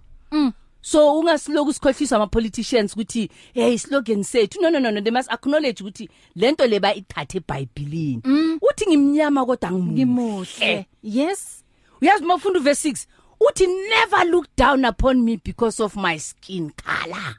so 0.82 1.20
ungasiloku 1.20 1.74
sikhohliswa 1.74 2.16
ama 2.16 2.28
politicians 2.28 2.94
ukuthi 2.94 3.30
hey 3.54 3.78
slogan 3.78 4.24
sethu 4.24 4.62
no 4.62 4.70
no 4.70 4.80
no 4.80 4.92
no 4.92 5.02
they 5.02 5.12
must 5.14 5.32
acknowledge 5.32 5.84
ukuthi 5.84 6.10
lento 6.36 6.68
leba 6.68 6.94
ithathe 6.96 7.38
eBhayibhelini 7.38 8.22
uthi 8.62 8.86
ngimnyama 8.90 9.46
kodwa 9.46 9.72
ngimuhle 9.72 9.94
Ngimuhle. 9.94 10.86
Yes. 11.04 11.64
uyazi 12.02 12.26
mawufunda 12.26 12.60
uverse 12.60 12.90
6 12.90 13.06
uthi 13.50 13.68
never 13.90 14.26
look 14.32 14.48
down 14.56 14.86
upon 14.86 15.24
me 15.26 15.38
because 15.44 15.80
of 15.84 15.96
my 15.96 16.18
skin 16.20 16.72
color 16.86 17.36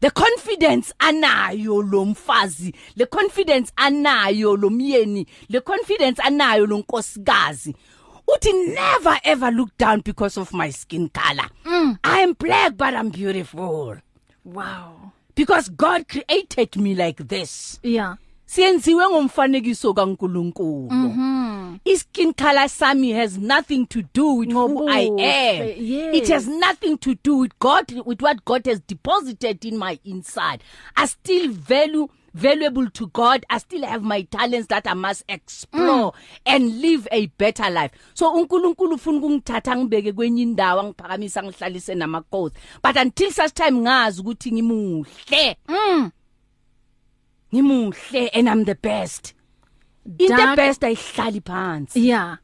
the 0.00 0.10
confidence 0.10 0.94
anayo 0.98 1.82
lo 1.82 2.04
mfazi 2.04 2.74
le 2.96 3.06
confidence 3.06 3.72
anayo 3.76 4.56
lo 4.56 4.70
myeni 4.70 5.26
le 5.48 5.60
confidence 5.60 6.22
anayo 6.22 6.66
lo 6.66 6.78
nkosikazi 6.78 7.74
uthi 8.28 8.52
never 8.52 9.20
ever 9.24 9.52
look 9.52 9.70
down 9.78 10.00
because 10.04 10.40
of 10.40 10.52
my 10.52 10.70
skin 10.72 11.08
color 11.08 11.48
mm. 11.64 11.98
i 12.04 12.20
am 12.22 12.34
black 12.34 12.76
but 12.76 12.94
i'm 12.94 13.10
beautiful 13.10 13.96
Wow. 14.44 15.12
because 15.34 15.68
god 15.70 16.06
created 16.08 16.76
me 16.76 16.94
like 16.94 17.26
this 17.28 17.80
Yeah. 17.82 18.14
Siyenziwe 18.46 19.08
ngomfanekiso 19.08 19.94
kaNkuluNkulu 19.94 20.88
Mhm. 20.90 21.78
iskin 21.84 22.32
color 22.34 22.68
sami 22.68 23.12
has 23.12 23.38
nothing 23.38 23.86
to 23.86 24.02
do 24.14 24.34
with 24.34 24.52
who 24.52 24.88
I 24.88 25.00
am 25.00 25.12
Ngobuhle, 25.12 25.76
yes. 25.78 26.14
it 26.16 26.28
has 26.28 26.46
nothing 26.48 26.96
to 26.98 27.14
do 27.24 27.36
with 27.38 27.52
God 27.58 27.92
with 28.06 28.22
what 28.22 28.44
God 28.44 28.66
has 28.66 28.80
deposited 28.86 29.64
in 29.64 29.76
my 29.78 29.98
inside 30.04 30.60
i 30.96 31.06
still 31.06 31.48
value 31.50 32.08
valuable 32.34 32.90
to 32.90 33.06
God 33.06 33.44
i 33.50 33.58
still 33.58 33.84
have 33.84 34.02
my 34.02 34.22
talents 34.22 34.68
that 34.68 34.86
i 34.86 34.94
must 34.94 35.24
explore 35.28 36.12
mm. 36.12 36.12
and 36.46 36.80
live 36.80 37.08
a 37.10 37.26
better 37.38 37.70
life 37.70 37.90
so 38.14 38.30
uNkulunkulu 38.32 38.94
ufuna 38.94 39.18
ukungithatha 39.18 39.76
ngibeke 39.76 40.12
kwenye 40.12 40.42
indawo 40.42 40.80
angiphakamisa 40.80 41.42
ngihlalise 41.42 41.94
namakhosi 41.94 42.54
but 42.82 42.96
until 42.96 43.30
such 43.32 43.52
time 43.54 43.80
ngazi 43.80 44.20
ukuthi 44.20 44.52
ngimuhle 44.52 45.56
Mm. 45.68 46.10
Ngimuhle 47.56 48.28
and 48.34 48.48
i'm 48.48 48.64
the 48.64 48.74
best 48.74 49.34
in 50.18 50.28
the 50.28 50.36
Dark- 50.36 50.56
best 50.56 50.84
ayihlali 50.84 51.40
phansi 51.40 52.08
Yeah. 52.08 52.36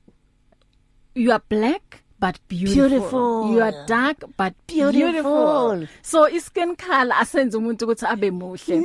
You 1.14 1.30
are 1.32 1.42
black 1.48 2.02
but 2.18 2.36
beautiful. 2.48 2.88
Beautiful. 2.88 3.50
You 3.52 3.62
are 3.62 3.84
dark 3.86 4.24
but 4.38 4.54
beautiful. 4.66 5.02
Beautiful. 5.02 5.88
So 6.02 6.24
iskin 6.28 6.76
color 6.76 7.14
asenza 7.20 7.58
umuntu 7.58 7.84
ukuthi 7.84 8.06
abe 8.06 8.30
muhle. 8.30 8.82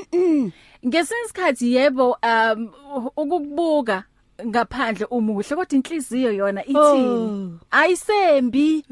Ngesinye 0.86 1.22
isikhathi 1.26 1.74
yebo 1.76 2.18
um 2.24 2.70
ukukubuka 3.16 4.04
ngaphandle 4.46 5.06
umuhle 5.06 5.56
kodwa 5.56 5.78
inhliziyo 5.78 6.32
yona 6.34 6.62
ithini? 6.66 7.60
Ayisembi. 7.72 8.84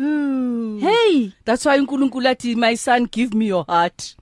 Hey, 0.80 1.32
that's 1.45 1.65
why 1.65 1.80
uNkulunkulu 1.80 2.28
athi 2.30 2.56
my 2.56 2.76
son 2.76 3.08
give 3.12 3.34
me 3.34 3.48
your 3.48 3.65
heart 3.67 4.15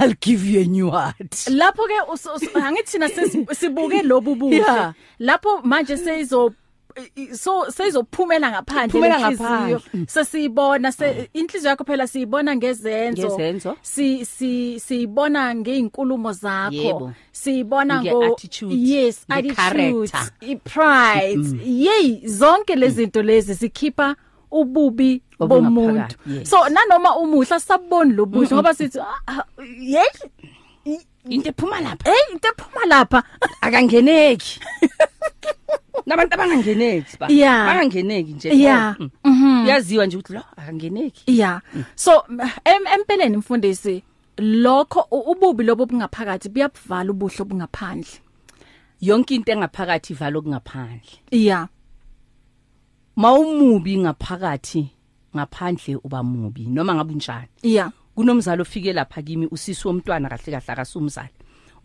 i'll 0.00 0.14
give 0.20 0.44
you 0.44 0.60
a 0.60 0.64
new 0.64 0.90
heart. 0.90 1.30
Lapho 1.50 1.86
ke 1.86 1.94
angithi 2.60 2.98
sesi- 2.98 3.46
sibuke 3.54 4.02
lobu 4.02 4.34
buhle. 4.36 4.94
Lapho 5.20 5.62
manje 5.64 5.96
seyizo 5.96 6.54
so 7.34 7.70
seyizophumela 7.70 8.50
ngaphandle 8.50 9.00
ngaphandle. 9.20 9.80
sesiyibona 10.06 10.92
se 10.92 11.28
inhliziyo 11.34 11.70
yakho 11.70 11.84
phela 11.84 12.06
siyibona 12.06 12.56
ngezenzo. 12.56 13.22
Si 13.82 14.24
si 14.26 14.78
siyibona 14.80 15.54
ngeinkulumo 15.54 16.32
zakho. 16.32 17.12
Siyibona 17.32 18.02
ngo 18.12 18.36
yes 18.76 19.24
attitude 19.28 20.10
i-pride. 20.40 21.60
Yey 21.64 22.20
zonke 22.28 22.76
lezi 22.76 22.94
zinto 22.96 23.22
lezi 23.22 23.54
zikhipha 23.54 24.16
ububi 24.52 25.22
bomuntu 25.38 26.16
so 26.44 26.68
nanoma 26.68 27.16
umuhla 27.16 27.60
saboni 27.60 28.12
lobuhle 28.12 28.54
ngoba 28.54 28.74
sithi 28.74 28.98
ah, 29.00 29.20
ah, 29.26 29.44
hey 29.56 30.98
into 31.28 31.48
ephuma 31.48 31.80
lapha 31.80 32.10
hey 32.10 32.32
into 32.32 32.48
ephuma 32.48 32.86
lapha 32.86 33.22
akangeneki 33.64 34.60
nabantu 36.06 36.34
abangangeneki 36.34 37.16
ba 37.20 37.26
bangangeneki 37.28 38.32
nje 38.32 38.48
Yeah. 38.52 38.96
Oh, 39.00 39.02
mm. 39.02 39.10
Mhm. 39.24 39.66
yaziwa 39.68 40.06
nje 40.06 40.16
ukuthi 40.16 40.32
lo 40.32 40.42
akangeneki 40.56 41.22
Yeah. 41.26 41.60
So 41.94 42.24
em 42.64 42.86
empeleni 42.94 43.36
mfundisi 43.36 44.02
lokho 44.38 45.06
ububi 45.10 45.64
lobo 45.64 45.86
bungaphakathi 45.86 46.48
buyabuvala 46.48 47.10
ubuhle 47.10 47.42
obungaphandle. 47.42 48.20
yonke 49.00 49.34
into 49.34 49.52
engaphakathi 49.52 50.12
ivalo 50.12 50.42
kungaphandle 50.42 51.20
Yeah. 51.30 51.68
Mawumubi 53.16 53.98
ngaphakathi 53.98 54.90
ngaphandle 55.36 55.96
uba 56.04 56.22
mubi 56.22 56.66
noma 56.66 56.94
ngabe 56.94 57.12
unjani? 57.12 57.48
Yeah. 57.62 57.92
kunomzalo 58.14 58.62
ofike 58.62 58.92
lapha 58.92 59.22
kimi 59.22 59.46
usisi 59.50 59.88
womntwana 59.88 60.28
kahle 60.28 60.52
kahle 60.52 60.72
akasumzali. 60.72 61.28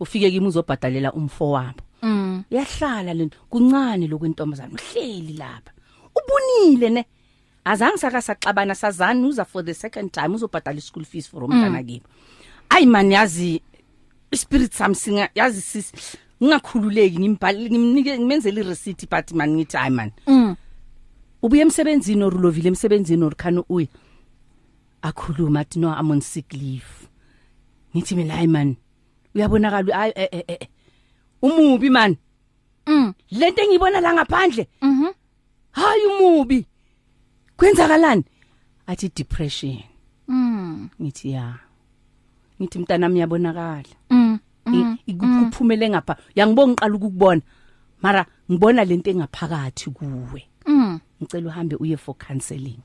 Ufike 0.00 0.30
kimi 0.30 0.46
uzobhadalela 0.46 1.12
umfo 1.12 1.50
wabo. 1.50 1.82
Mm. 2.02 2.44
yahlala 2.50 3.14
lento 3.14 3.38
kuncane 3.50 4.06
lokwentombazana 4.06 4.74
uhleli 4.74 5.32
lapha. 5.32 5.72
Ubunile 6.16 6.90
ne? 6.90 7.04
Azange 7.64 7.98
saka 7.98 8.22
saxabana 8.22 8.74
sazani 8.74 9.26
uza 9.26 9.44
for 9.44 9.64
the 9.64 9.74
second 9.74 10.12
time 10.12 10.34
uzobhadala 10.34 10.80
school 10.80 11.04
fees 11.04 11.28
for 11.28 11.42
umntana 11.44 11.82
kimi. 11.82 12.02
Ayi 12.70 12.86
man 12.86 13.10
yazi 13.10 13.60
spirit 14.34 14.72
samsinga 14.72 15.28
yazi 15.34 15.60
sis 15.60 15.92
ngingakhululeki 16.42 17.18
ngimbhali 17.18 17.70
ngimnike 17.70 18.18
ngimenzele 18.18 18.60
ireceipt 18.60 19.10
but 19.10 19.32
man 19.32 19.56
ngithi 19.56 19.76
hayi 19.76 19.90
man. 19.90 20.12
Mm. 20.26 20.56
Ubuye 21.42 21.62
emsebenzini 21.62 22.24
orulovile 22.24 22.68
emsebenzini 22.68 23.24
orikhana 23.24 23.62
uya 23.68 23.88
akhuluma 25.02 25.60
athi 25.60 25.78
no 25.78 25.88
i'm 26.00 26.10
on 26.10 26.20
sick 26.20 26.52
leave. 26.52 27.08
Ngithi 27.94 28.14
mina 28.14 28.34
hayi 28.34 28.46
man 28.46 28.76
uyabonakala 29.34 29.96
hayi 29.96 30.12
eh, 30.16 30.28
eh, 30.32 30.44
eh, 30.48 30.68
umubi 31.42 31.90
man. 31.90 32.16
Mm. 32.86 33.12
lento 33.30 33.62
engiyibona 33.62 34.00
la 34.00 34.14
ngaphandle. 34.14 34.68
Mhm. 34.82 35.06
hayi 35.70 36.06
umubi. 36.06 36.66
Kwenzakalani? 37.56 38.24
Athi 38.86 39.08
depression. 39.16 39.78
Mm. 40.28 40.88
ngithi 41.02 41.30
ya. 41.30 41.54
Ngithi 42.60 42.78
mntana 42.78 42.98
nami 43.08 43.20
yabonakala 43.20 43.84
Mm. 44.10 44.98
Ikuphumele 45.06 45.88
ngapha. 45.90 46.16
Uyangibona 46.36 46.72
ngiqala 46.72 46.94
ukukubona 46.94 47.42
mara 48.02 48.26
ngibona 48.50 48.84
lento 48.84 49.10
engaphakathi 49.10 49.90
kuwe. 49.90 50.42
Mm. 50.44 50.47
Ngicela 51.22 51.48
uhambe 51.48 51.76
uye 51.76 51.96
for 51.96 52.14
counseling. 52.14 52.78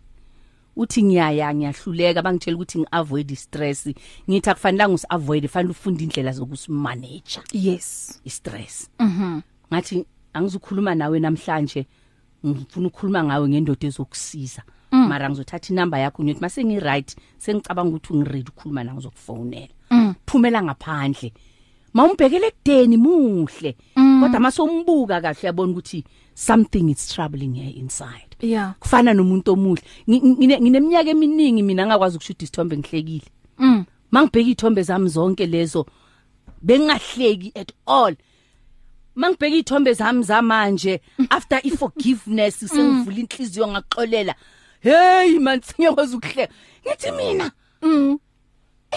Uthi 0.76 1.04
ngiyaya 1.04 1.54
ngiyahluleka 1.56 2.22
bangitshela 2.22 2.58
ukuthi 2.58 2.80
ngiavoid 2.80 3.36
stress. 3.36 3.88
Ngithi 4.30 4.50
akufanelanga 4.50 4.94
usiavoid 4.96 5.48
fanele 5.48 5.72
ufunde 5.72 6.04
indlela 6.04 6.32
zokusimanage 6.32 7.40
Yes. 7.54 8.20
istress. 8.26 8.90
Mhm. 9.00 9.42
ngathi 9.74 10.06
angizukhuluma 10.34 10.96
nawe 10.96 11.20
namhlanje 11.20 11.86
ngifuna 12.46 12.88
ukukhuluma 12.88 13.24
ngawe 13.24 13.50
ngendoda 13.50 13.88
ezokusiza. 13.88 14.64
Mara 14.92 15.30
ngizothatha 15.30 15.74
inamba 15.74 16.00
yakho 16.00 16.24
ngiyothi 16.24 16.42
mase 16.42 16.64
ngi 16.64 16.80
right 16.80 17.16
sengicabanga 17.38 17.90
ukuthi 17.98 18.14
ungiready 18.14 18.50
ukukhuluma 18.50 18.84
nawe 18.84 18.96
ngizokufonela. 18.98 19.74
Phumela 20.26 20.64
ngaphandle. 20.64 21.34
Mawumbhekele 21.94 22.52
kudeni 22.52 22.98
muhle. 22.98 23.76
Kodwa 24.20 24.40
masombuka 24.40 25.22
kahle 25.22 25.40
yabona 25.48 25.72
ukuthi 25.72 26.04
something 26.36 26.90
is 26.90 27.08
troubling 27.08 27.54
here 27.56 27.70
inside. 27.80 28.36
Yeah. 28.42 28.74
kufana 28.80 29.14
nomuntu 29.14 29.52
omuhle. 29.54 29.82
Ngi- 30.08 30.22
ngine- 30.22 30.62
ngineminyaka 30.62 31.10
eminingi 31.10 31.64
mina 31.64 31.86
ngakwazi 31.86 32.16
ukushuda 32.18 32.44
isithombe 32.44 32.78
ngihlekile. 32.78 33.28
Mm. 33.58 33.86
mangibheka 34.12 34.50
ithombe 34.50 34.82
zami 34.84 35.10
zonke 35.10 35.46
lezo 35.46 35.86
bengahleki 36.62 37.52
at 37.56 37.72
all. 37.86 38.16
Mangibheka 39.16 39.56
ithombe 39.56 39.94
zami 39.94 40.24
zamanje 40.24 41.02
after 41.30 41.60
iforgiveness 41.64 42.60
sengivula 42.74 43.18
inhliziyo 43.18 43.68
ngaxolela 43.68 44.36
hey 44.82 45.40
man 45.40 45.62
singekwazi 45.62 46.16
ukuhleka. 46.16 46.54
Ngithi 46.88 47.12
mina 47.12 47.52
Mm. 47.82 48.18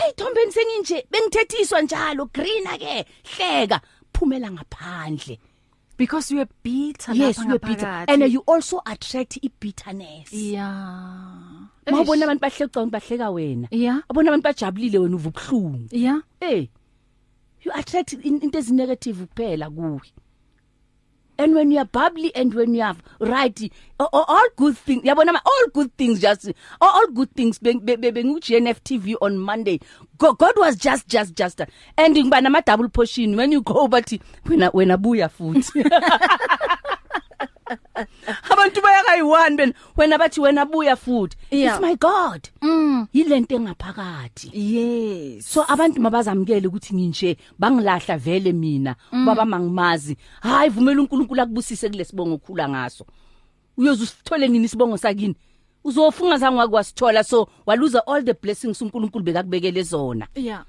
Eyithombeni 0.04 0.52
senginje 0.52 1.06
bengithethiswa 1.10 1.82
njalo 1.82 2.26
green 2.34 2.64
ke 2.78 3.04
hleka 3.36 3.80
phumela 4.12 4.50
ngaphandle 4.50 5.38
Because 5.98 6.30
you 6.34 6.40
are 6.40 6.50
bitter 6.62 7.14
yes 7.16 7.38
lapha 7.38 7.48
ngaphakathi. 7.48 8.12
and 8.12 8.32
you 8.32 8.42
also 8.46 8.82
attract 8.84 9.38
i 9.42 9.50
bitterness 9.60 10.32
Yeah. 10.32 11.68
mawubona 11.90 12.24
abantu 12.24 12.40
bahleka 12.40 12.86
bahleka 12.86 13.30
wena 13.30 13.68
Yeah. 13.70 14.02
abona 14.08 14.28
abantu 14.30 14.44
bajabulile 14.44 14.98
wena 14.98 15.16
uva 15.16 15.28
ubuhlungu 15.28 15.88
Yeah. 15.92 16.20
eh 16.40 16.68
you 17.64 17.72
attract 17.74 18.12
in- 18.12 18.42
into 18.42 18.58
ezinegative 18.58 19.26
kuphela 19.26 19.70
kuwe 19.70 20.00
and 21.38 21.54
when 21.54 21.70
you 21.70 21.78
are 21.78 21.84
bubbly 21.84 22.34
and 22.34 22.52
when 22.54 22.74
you 22.74 22.82
are 22.82 22.96
right 23.20 23.72
all, 23.98 24.48
good 24.56 24.76
things 24.76 25.02
yabona 25.02 25.32
ma 25.32 25.40
all 25.44 25.66
good 25.72 25.94
things 25.96 26.20
just 26.20 26.50
all, 26.80 27.06
good 27.08 27.30
things 27.34 27.58
bengu 27.58 28.38
GNF 28.40 28.80
TV 28.82 29.14
on 29.20 29.38
Monday. 29.38 29.80
God, 30.18 30.38
God 30.38 30.54
was 30.56 30.76
just 30.76 31.08
just 31.08 31.34
just 31.34 31.60
and 31.96 32.16
ngiba 32.16 32.42
nama 32.42 32.62
double 32.62 32.88
portion. 32.88 33.36
When 33.36 33.52
you 33.52 33.62
go 33.62 33.88
but 33.88 34.06
wena 34.44 34.72
wena 34.72 34.96
buya 34.96 35.28
futhi. 35.30 35.84
abantu 38.50 38.80
bayakayi1 38.80 39.56
ben 39.56 39.74
wena 39.96 40.18
bathi 40.18 40.40
wena 40.40 40.66
buya 40.66 40.96
futhi. 40.96 41.36
Yeah. 41.50 41.74
it's 41.74 41.80
my 41.80 41.96
god. 41.96 42.48
Mm. 42.62 43.06
yilento 43.12 43.56
engaphakathi. 43.56 44.50
Yes. 44.52 45.46
so 45.52 45.64
abantu 45.68 46.00
mabazamkele 46.00 46.68
ukuthi 46.68 46.94
nginje 46.94 47.36
bangilahla 47.58 48.18
vele 48.18 48.52
mina. 48.52 48.96
Baba 49.12 49.44
mangimazi. 49.44 50.16
Hayi 50.40 50.70
vumela 50.70 51.00
uNkulunkulu 51.00 51.42
akubusise 51.42 51.88
kulesibongo 51.88 52.34
okhula 52.34 52.68
ngaso. 52.68 53.06
Uyoze 53.76 54.02
usithole 54.02 54.48
nini 54.48 54.64
isibongo 54.64 54.96
sakini? 54.96 55.36
Uzofunga 55.84 56.38
zange 56.38 56.58
wakwasithola 56.58 57.24
so 57.24 57.48
waluza 57.66 58.06
all 58.06 58.24
the 58.24 58.34
blessings 58.34 58.82
uNkulunkulu 58.82 59.24
bekakubekele 59.24 59.82
zona. 59.82 60.26
Yeah. 60.34 60.64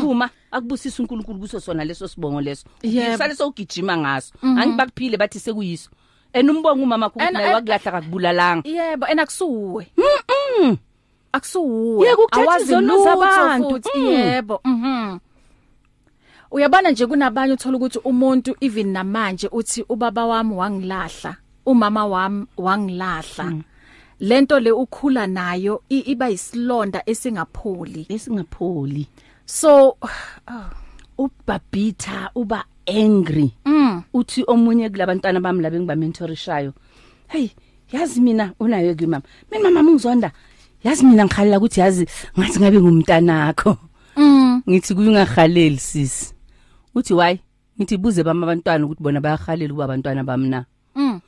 Vuma 0.00 0.30
akubusisa 0.50 1.02
uNkulunkulu 1.02 1.38
kuso 1.38 1.60
sona 1.60 1.84
leso 1.84 2.08
sibongo 2.08 2.40
leso 2.40 2.66
usale 3.14 3.34
sowugijima 3.34 3.96
ngaso 3.96 4.32
angibakuphile 4.42 5.16
bathi 5.16 5.40
sekuyiso 5.40 5.90
and 6.32 6.50
umbongo 6.50 6.82
umama 6.82 7.08
kuthi 7.10 7.32
naye 7.32 7.46
and- 7.46 7.54
wakulahla 7.54 7.90
kakubulalanga 7.92 8.68
Yebo, 8.68 9.06
and 9.06 9.20
akusuwe. 9.20 9.86
Mhm. 9.96 10.76
Akusuwe. 11.32 12.08
Awazi 12.30 12.64
izono 12.64 12.94
lutho 12.96 13.04
zabantu. 13.04 13.68
futhi. 13.70 13.98
Mm. 13.98 14.06
Yebo. 14.06 14.60
Mhm. 14.64 15.18
Uyabona 16.50 16.90
nje 16.90 17.06
kunabanye 17.06 17.52
uthola 17.52 17.76
ukuthi 17.76 17.98
umuntu 18.04 18.56
even 18.60 18.88
namanje 18.92 19.48
uthi 19.52 19.84
ubaba 19.88 20.26
wami 20.26 20.54
wangilahla, 20.54 21.36
umama 21.66 22.06
wami 22.06 22.46
wangilahla. 22.56 23.52
Lento 24.20 24.60
le 24.60 24.70
ukhula 24.72 25.26
nayo 25.26 25.82
iba 25.88 26.30
isilonda 26.30 27.02
esingapholi. 27.06 28.06
lesingapholi 28.08 29.06
So 29.50 29.98
ubabhitha 31.18 32.30
uba 32.34 32.64
angry. 32.86 33.50
Mm. 33.66 34.02
Uthi 34.14 34.44
omunye 34.46 34.88
kulabantwana 34.90 35.40
bami 35.40 35.62
labe 35.62 35.80
ngibamentorishayo 35.80 36.72
hey 37.28 37.50
yazi 37.92 38.20
mina 38.20 38.54
unayo 38.60 38.94
ke 38.94 39.06
mama? 39.06 39.26
Mina 39.50 39.70
mama 39.70 39.90
ngizonda 39.90 40.30
yazi 40.84 41.04
mina 41.04 41.24
ngikhalela 41.24 41.58
ukuthi 41.58 41.80
yazi 41.80 42.06
ngathi 42.38 42.60
ngabe 42.60 42.80
ngumntanakho. 42.80 43.76
Mm. 44.16 44.62
Ngithi 44.68 44.94
kuyungahaleli 44.94 45.78
sisi 45.78 46.34
uthi 46.94 47.14
why? 47.14 47.40
Ngithi 47.76 47.96
buze 47.96 48.22
bami 48.22 48.44
abantwana 48.44 48.86
ukuthi 48.86 49.02
bona 49.02 49.20
bayahalela 49.20 49.72
ukuba 49.72 49.84
abantwana 49.84 50.24
bami 50.24 50.48
na. 50.48 50.64
Mm. 50.94 51.20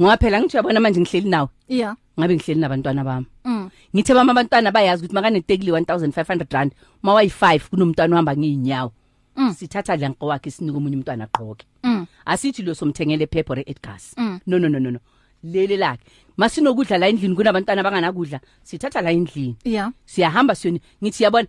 Ngoba 0.00 0.16
phela 0.16 0.40
ngithi 0.40 0.56
yabona 0.56 0.80
manje 0.80 1.00
ngihleli 1.00 1.28
nawe. 1.28 1.48
Yeah 1.68 1.96
ngabe 2.18 2.34
ngihleli 2.34 2.60
nabantwana 2.60 3.04
bami. 3.04 3.26
Mm. 3.44 3.70
Ngithe 3.94 4.14
bami 4.14 4.30
abantwana 4.30 4.70
bayazi 4.72 5.02
ukuthi 5.04 5.14
makanetekili 5.14 5.70
1500 5.72 6.46
rand 6.54 6.72
mawayi5 7.04 7.60
kunomntwana 7.70 8.14
ohamba 8.16 8.36
ngeenyawo 8.36 8.92
Mm. 9.36 9.54
sithatha 9.54 9.96
lanqo 9.96 10.26
wakhe 10.26 10.50
sinika 10.50 10.76
omunye 10.76 10.96
umntwana 10.96 11.24
aqoke 11.24 11.66
mm. 11.84 12.06
Asithi 12.26 12.62
lo 12.62 12.74
somthengele 12.74 13.26
phepho 13.26 13.54
re 13.54 13.62
Edgars 13.66 14.14
Mm. 14.16 14.40
no 14.46 14.58
no 14.58 14.68
no 14.68 14.78
no 14.78 14.90
no. 14.90 14.98
Lele 15.42 15.76
lakhe. 15.76 16.02
Masinokudla 16.36 16.98
la 16.98 17.08
endlini 17.08 17.34
kunabantwana 17.36 17.80
abanganakudla 17.80 18.40
sithatha 18.62 19.00
la 19.00 19.10
endlini. 19.12 19.56
Yeah 19.64 19.92
siyahamba 20.06 20.54
siyoni 20.54 20.80
ngithi 21.02 21.22
yabona 21.22 21.46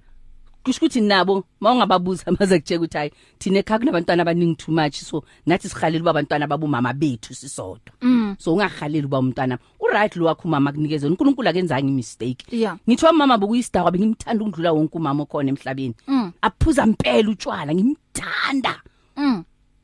kusho 0.63 0.77
ukuthi 0.77 1.01
nabo 1.01 1.43
mawungababuza 1.59 2.31
maze 2.39 2.59
kutshela 2.59 2.79
ukuthi 2.79 2.97
hayi 2.97 3.11
thina 3.37 3.59
ekhaya 3.59 3.79
kunabantwana 3.79 4.21
abaningi 4.21 4.55
too 4.55 4.71
much 4.71 4.95
so 4.95 5.23
nathi 5.45 5.69
sihalele 5.69 6.01
uba 6.01 6.11
abantwana 6.11 6.47
babumama 6.47 6.93
bethu 6.93 7.33
sisodwa. 7.33 7.93
Mm. 8.01 8.35
So 8.39 8.53
ungahaleli 8.53 9.05
uba 9.05 9.19
umntwana 9.19 9.57
uright 9.79 10.15
lo 10.15 10.25
wakho 10.25 10.47
umama 10.47 10.69
akunikeze 10.69 11.07
uNkulunkulu 11.07 11.49
akenzanga 11.49 11.87
imistake 11.87 12.45
yeah. 12.51 12.77
Ngithiwa 12.89 13.11
umama 13.11 13.37
bokuyisdawa 13.37 13.91
bengimthanda 13.91 14.45
ukudlula 14.45 14.71
wonke 14.71 14.97
umama 14.97 15.23
okhona 15.23 15.49
emhlabeni. 15.49 15.95
Mm. 16.07 16.31
Aphuza 16.41 16.83
impela 16.83 17.29
utshwala 17.29 17.73
ngimthanda. 17.73 18.81
Mm. 19.17 19.43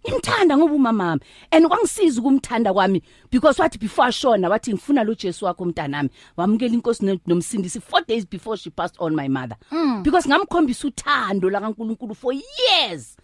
Ngimthanda 0.09 0.57
ngoba 0.57 0.73
umamami 0.73 1.21
and 1.51 1.67
kwangisiza 1.67 2.21
ukumthanda 2.21 2.73
kwami 2.73 3.01
because 3.31 3.61
wathi 3.61 3.77
before 3.77 4.07
ashona 4.07 4.49
wathi 4.49 4.71
ngifuna 4.73 5.03
lo 5.03 5.13
Jesu 5.15 5.45
wakho 5.45 5.65
mntanami 5.65 6.09
wamukela 6.37 6.73
inkosi 6.73 7.05
no- 7.05 7.19
nomsindisi 7.27 7.79
4 7.79 8.05
days 8.07 8.27
before 8.29 8.57
she 8.57 8.69
passed 8.69 8.95
on 8.99 9.15
my 9.15 9.27
mother 9.29 9.57
Mm. 9.71 10.03
because 10.03 10.29
ngamkhombisa 10.29 10.87
uthando 10.87 11.49
la 11.49 11.59
kaNkuluNkulu 11.61 12.15
for 12.15 12.33
years 12.33 13.17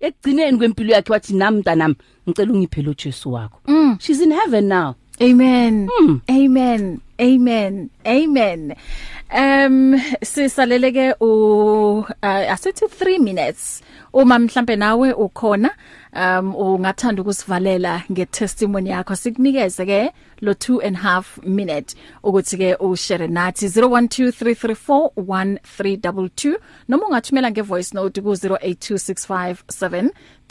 ekugcineni 0.00 0.58
kwempilo 0.58 0.92
yakhe 0.92 1.12
wathi 1.12 1.34
nami 1.34 1.58
mntanami 1.58 1.94
ngicela 2.28 2.52
ungiphe 2.52 2.82
lo 2.82 2.94
Jesu 2.94 3.32
wakho 3.32 3.58
Mm. 3.66 3.96
she's 4.00 4.20
in 4.20 4.32
heaven 4.32 4.68
now 4.68 4.94
Amen. 5.20 5.88
Mm. 6.00 6.20
Amen. 6.28 7.00
Amen. 7.20 7.90
Amen. 8.04 8.74
Um 9.32 9.96
sisaleleke 10.22 11.14
u 11.20 11.98
uh, 11.98 12.04
asithi 12.22 12.84
3 12.84 13.18
minutes. 13.18 13.82
Uma 14.12 14.38
mhlambe 14.38 14.76
nawe 14.76 15.12
ukhona 15.12 15.70
um 16.12 16.54
ungathanda 16.54 17.22
ukusivalela 17.22 18.02
ngetestimony 18.10 18.90
yakho 18.90 19.16
sikunikeze 19.16 19.86
ke 19.86 20.12
lo 20.40 20.52
2 20.52 20.86
and 20.86 20.96
half 20.96 21.38
minute 21.42 21.96
ukuthi 22.22 22.56
ke 22.56 22.76
ushare 22.80 23.28
nathi 23.28 23.66
0123341322 23.66 26.58
noma 26.88 27.06
ungathumela 27.06 27.50
ngevoice 27.50 27.94
note 27.94 28.20
ku 28.20 28.36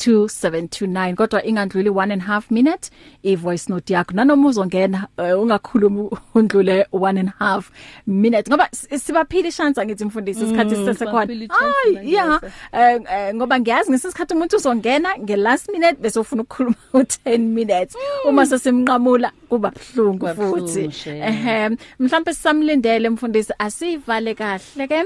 0826572729 0.08 1.16
kodwa 1.16 1.44
ingandluli 1.46 1.90
1 1.90 2.14
and 2.14 2.22
half 2.22 2.52
minute 2.52 2.90
ivoice 3.24 3.70
note 3.70 3.94
yakho. 3.94 4.14
Nanoma 4.14 4.48
uzongena 4.50 5.08
uh, 5.18 5.42
ungakhuluma 5.44 6.10
undlule 6.36 6.88
1 6.94 7.20
and 7.20 7.30
half 7.40 7.72
minute. 8.08 8.50
Ngoba 8.52 8.70
s- 8.72 9.04
sibaphila 9.06 9.52
chance 9.52 9.86
ngithi 9.86 10.06
mfundisi 10.06 10.44
isikhathi 10.44 10.76
Mm, 10.76 10.86
sisesekhona. 10.86 11.22
sibaphila 11.28 11.46
i-chance 11.46 11.76
hayi 11.84 11.96
manje, 11.96 12.12
yeah 12.12 12.40
yes. 12.44 12.52
eh, 12.72 13.02
eh, 13.28 13.36
ngoba 13.36 13.60
ngiyazi 13.60 13.92
ngesikhathi 13.92 14.34
umuntu 14.34 14.56
uzongena 14.58 15.18
nge 15.20 15.36
last 15.36 15.70
minute 15.70 15.96
bese 16.02 16.20
ufuna 16.20 16.42
ukukhuluma 16.42 16.76
u10 16.94 17.38
minutes. 17.40 17.96
Uma 18.30 18.46
sesimnqamula 18.46 19.32
kuba 19.50 19.72
buhlungu 19.72 20.18
Kuba 20.20 20.36
futhi. 20.36 20.62
buhlungu, 20.62 20.92
shame. 20.92 21.20
ehe 21.20 21.70
mhlawumbe 22.00 22.34
sisamlindele 22.34 23.10
mfundisi 23.10 23.54
asivale 23.60 24.34
kahle 24.36 24.88
ke 24.88 25.04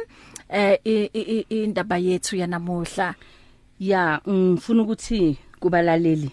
eh 0.49 0.77
i- 0.85 1.09
i- 1.13 1.45
i- 1.49 1.63
indaba 1.63 1.97
yethu 1.97 2.35
yanamuhla. 2.35 3.13
Ya 3.79 4.21
ngifuna 4.29 4.83
ukuthi 4.83 5.37
kubalaleli. 5.59 6.31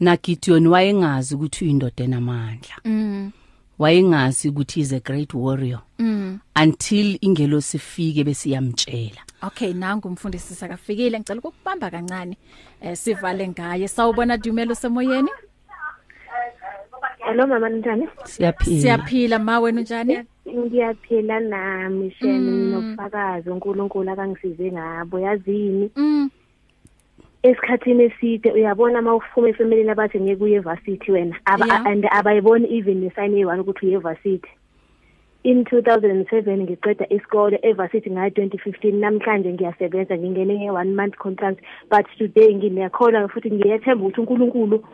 Na 0.00 0.16
Gideon 0.16 0.66
wayengazi 0.66 1.34
ukuthi 1.34 1.64
uyindoda 1.64 2.04
enamandla. 2.04 2.76
Mm. 2.84 3.30
Wayengazi 3.78 4.48
ukuthi 4.48 4.80
is 4.80 4.92
a 4.92 5.00
great 5.00 5.34
warrior. 5.34 5.82
Mm. 5.98 6.38
until 6.56 7.18
ingelo 7.20 7.60
sifike 7.60 8.24
besiyamtshela 8.24 9.20
Okay 9.42 9.72
nangu 9.72 10.08
umfundisi 10.08 10.54
sakafikile. 10.54 11.18
Ngicela 11.18 11.40
ukubamba 11.40 11.90
kancane 11.90 12.36
eh 12.80 12.96
sivale 12.96 13.48
ngaye. 13.48 13.88
Sawubona 13.88 14.36
Dumelo 14.36 14.74
semoyeni? 14.74 15.30
Hello 17.18 17.46
mama 17.46 17.68
njani? 17.68 18.08
siyaphila. 18.24 18.80
Siyaphila. 18.80 19.38
Ma 19.38 19.60
wena 19.60 19.80
unjani? 19.80 20.18
Ngiyaphila 20.46 21.40
nami 21.40 22.10
shene 22.10 22.50
nginobufakazi 22.52 23.50
uNkulunkulu 23.50 24.10
akangisize 24.10 24.72
ngabo 24.72 25.18
yazini 25.18 25.90
Mm. 25.96 26.30
Esikhathini 27.42 28.02
eside 28.04 28.52
uyabona 28.52 29.02
mawufuma 29.02 29.48
efamilini 29.48 29.90
abathi 29.90 30.20
ngeke 30.20 30.44
uye 30.44 30.58
varsity 30.58 31.12
wena 31.12 31.36
and 31.86 32.04
abayiboni 32.10 32.66
even 32.76 33.00
nesign 33.00 33.32
eyi1 33.32 33.60
ukuthi 33.60 33.86
uye 33.86 33.98
varsity 33.98 34.50
in 35.46 35.62
2007 35.62 36.62
ngiqeda 36.62 37.06
isikole 37.08 37.58
evarsity 37.62 38.10
ngayo 38.10 38.30
2015 38.30 38.94
namhlanje 39.00 39.52
ngiyasebenza 39.52 40.18
ngingene 40.18 40.54
nge-one 40.54 40.94
month 40.94 41.16
contract 41.16 41.60
but 41.90 42.06
today 42.18 42.54
ngiyakholwa 42.54 43.28
futhi 43.28 43.50
ngiyethemba 43.50 44.04
ukuthi 44.04 44.20
uNkulunkulu 44.20 44.84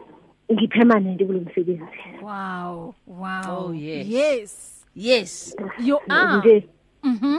ngipermanent 0.52 1.24
kulo 1.26 1.40
msebenzi 1.40 2.00
wow 2.22 2.94
wow. 3.06 3.66
Oh, 3.66 3.74
yes. 3.74 4.08
yes. 4.08 4.71
Yes. 4.94 5.56
You 5.78 5.98
are 6.08 6.38
nje. 6.38 6.68
Mhm 7.02 7.38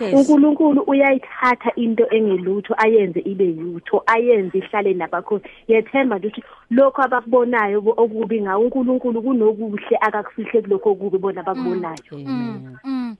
yes. 0.00 0.14
uNkulunkulu 0.14 0.82
uyayithatha 0.86 1.72
into 1.76 2.06
engelutho 2.10 2.74
ayenze 2.78 3.20
ibe 3.20 3.44
yutho 3.44 4.02
ayenze 4.06 4.58
ihlale 4.58 4.94
nabakho 4.94 5.40
yethemba 5.68 6.16
ukuthi 6.16 6.42
lokho 6.70 7.02
abakubonayo 7.02 7.80
bo- 7.80 7.94
okubi 7.96 8.42
ngawo 8.42 8.64
uNkulunkulu 8.64 9.22
kunokuhle 9.22 9.96
akakufihle 10.00 10.62
kuloko 10.62 10.90
okubi 10.90 11.18
bona 11.18 11.42
bakubonayo 11.42 11.98
amen 12.12 12.76
mm 12.84 13.16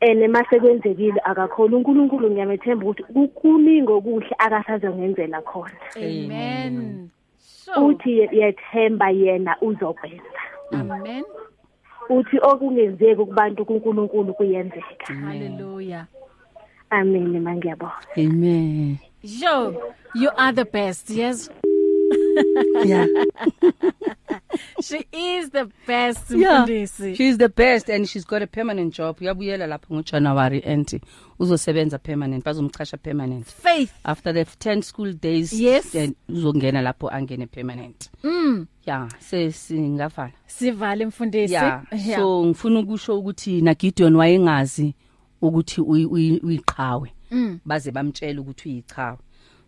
ene 0.00 0.28
masekwenzekile 0.28 1.20
akakhola 1.24 1.76
uNkulunkulu 1.76 2.30
ngiyamethemba 2.30 2.84
ukuthi 2.86 3.02
kukuningi 3.02 3.92
okuhle 3.92 4.34
akasazongenzela 4.38 5.42
khona. 5.42 5.74
Amen. 5.96 7.10
So 7.38 7.86
uthi 7.86 8.18
ye- 8.18 8.30
yethemba 8.32 9.10
yena 9.10 9.56
uzokwenza. 9.60 10.40
Amen. 10.72 11.24
Uthi 12.08 12.38
okungenzeki 12.42 13.24
kubantu 13.24 13.64
kuNkulunkulu 13.64 14.34
kuyenzeka. 14.34 15.14
Hallelujah. 15.14 16.06
Amen 16.90 17.40
mangiyabonga. 17.40 18.00
Amen. 18.16 18.98
Yo 19.22 19.74
you 20.14 20.30
are 20.36 20.52
the 20.52 20.64
best 20.64 21.10
yes? 21.10 21.50
Yeah. 22.84 23.06
She 24.82 25.04
is 25.12 25.50
the 25.50 25.70
best 25.86 26.30
yeah. 26.30 26.64
Mfundisi. 26.64 27.16
She's 27.16 27.38
the 27.38 27.48
best 27.48 27.88
and 27.90 28.08
she's 28.08 28.24
got 28.24 28.42
a 28.42 28.46
permanent 28.46 28.94
job. 28.94 29.18
Uyabuyela 29.20 29.66
lapho 29.66 29.94
ngoJanuary 29.94 30.62
and 30.66 31.00
uzosebenza 31.38 31.98
permanent 31.98 32.44
bazomchasha 32.44 32.96
permanent. 33.02 33.46
Faith. 33.46 33.92
After 34.04 34.32
the 34.32 34.44
10 34.44 34.82
school 34.82 35.12
days 35.12 35.52
Yes. 35.52 35.90
then 35.92 36.14
uzongena 36.28 36.82
lapho 36.82 37.08
angene 37.10 37.46
permanent. 37.46 38.10
Mm. 38.24 38.66
Yeah 38.86 39.08
sesingavala 39.18 40.32
sivale 40.46 41.06
mfundisi. 41.06 41.54
Yeah. 41.54 41.82
So 42.16 42.44
ngifuna 42.46 42.80
ukusho 42.80 43.18
ukuthi 43.18 43.62
na 43.62 43.74
Gideon 43.74 44.16
wayengazi 44.16 44.94
ukuthi 45.42 45.80
uyi- 45.80 46.06
uyi- 46.06 46.40
uyiqhawe. 46.42 47.12
Mm. 47.30 47.58
Baze 47.64 47.90
bamtshela 47.90 48.40
ukuthi 48.40 48.68
uyichawe 48.68 49.18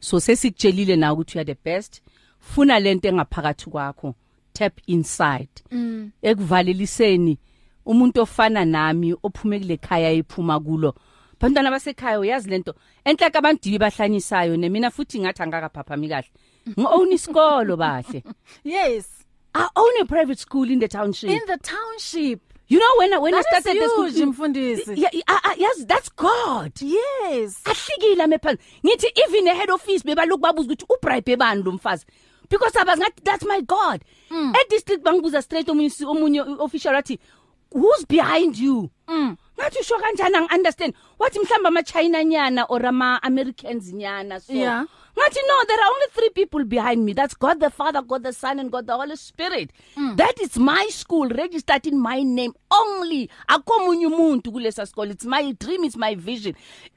so 0.00 0.20
sesikutshelile 0.20 0.96
na 0.96 1.12
ukuthi 1.12 1.38
you 1.38 1.40
are 1.40 1.54
the 1.54 1.60
best. 1.64 2.02
Funa 2.41 2.80
lento 2.80 3.09
engaphakathi 3.09 3.70
kwakho. 3.70 4.14
Tap 4.53 4.72
inside. 4.86 5.49
Mm. 5.70 6.11
Ekuvaleliseni 6.22 7.38
umuntu 7.86 8.20
ofana 8.22 8.64
nami 8.64 9.14
ophume 9.22 9.59
kule 9.61 9.76
khaya 9.76 10.11
ephuma 10.11 10.61
kulo. 10.61 10.95
Bantwana 11.41 11.70
basekhaya 11.70 12.20
uyazi 12.20 12.51
lento? 12.51 12.74
Enhlaka 13.05 13.38
abantu 13.38 13.62
dibi 13.62 13.78
bahlanyisayo 13.78 14.57
nemina 14.57 14.91
futhi 14.91 15.20
ngathi 15.20 15.43
angakaphaphami 15.43 16.09
kahle. 16.09 16.28
Ngi-own 16.68 17.12
isikolo 17.12 17.76
bahle. 17.76 18.22
Yes. 18.64 19.09
I 19.55 19.68
own 19.74 20.01
a 20.03 20.05
private 20.05 20.38
school 20.38 20.70
in 20.70 20.78
the 20.78 20.86
township. 20.88 21.30
In 21.30 21.41
the 21.47 21.59
township. 21.59 22.41
You 22.68 22.78
know 22.78 22.95
when 22.99 23.12
I, 23.14 23.18
when 23.18 23.34
I 23.34 23.38
That 23.43 23.57
is 23.57 23.62
started 23.64 23.82
the 23.82 23.88
school 23.88 24.05
huge, 24.11 24.36
mfundisi. 24.36 24.97
yeah, 24.97 25.09
uh, 25.26 25.55
yes 25.59 25.84
that's 25.86 26.09
god. 26.11 26.72
Yes. 26.80 27.61
Ahlikile 27.64 28.26
mephansi 28.26 28.61
ngithi 28.84 29.07
even 29.26 29.47
ehead 29.49 29.70
office 29.70 30.05
bebalokhu 30.05 30.38
babuza 30.43 30.68
ukuthi 30.72 30.84
ubribe 30.88 31.32
ebani 31.32 31.62
lo 31.62 31.72
mfazi? 31.72 32.07
Because 32.51 32.72
abazi 32.76 33.01
ngathi 33.01 33.22
that's 33.24 33.44
my 33.46 33.61
god. 33.62 34.03
Mm. 34.30 34.53
e 34.57 34.64
district 34.70 35.05
bangibuza 35.05 35.42
straight 35.42 35.66
omunye 35.68 35.90
si- 35.90 36.05
omunye 36.05 36.40
official 36.61 36.94
wathi 36.94 37.18
who's 37.72 38.05
behind 38.09 38.57
you? 38.59 38.90
Mm 39.09 39.36
ngathi 39.59 39.78
usho 39.80 39.98
kanjani? 39.98 40.36
Angi 40.36 40.55
understand. 40.55 40.94
Wathi 41.18 41.38
mhlamba 41.38 41.68
ama 41.68 41.82
China 41.82 42.24
nyana 42.24 42.66
or 42.68 42.86
ama 42.86 43.20
Americans 43.22 43.92
nyana 43.92 44.40
so. 44.40 44.53
Yeah. 44.53 44.84
ngathi 45.18 45.40
no 45.48 45.64
there 45.66 45.80
are 45.80 45.90
only 45.92 46.07
three 46.14 46.30
people 46.30 46.64
behind 46.64 47.05
me. 47.05 47.12
That's 47.12 47.34
God 47.34 47.61
the 47.61 47.68
Father 47.70 48.01
God 48.03 48.22
the 48.22 48.32
Son 48.32 48.59
and 48.59 48.70
God 48.72 48.86
the 48.86 48.96
Holy 48.96 49.16
Spirit. 49.16 49.70
Mm. 49.96 50.16
that 50.16 50.40
is 50.40 50.57
my 50.59 50.86
school 50.90 51.28
registered 51.28 51.86
in 51.86 52.01
my 52.01 52.22
name 52.22 52.55
only. 52.70 53.28
Akomunye 53.48 54.07
umuntu 54.07 54.53
kulesa 54.53 54.86
school. 54.88 55.11
It's 55.11 55.24
my 55.26 55.53
dream 55.53 55.84
it's 55.84 55.96
my 55.96 56.14
vision. 56.14 56.55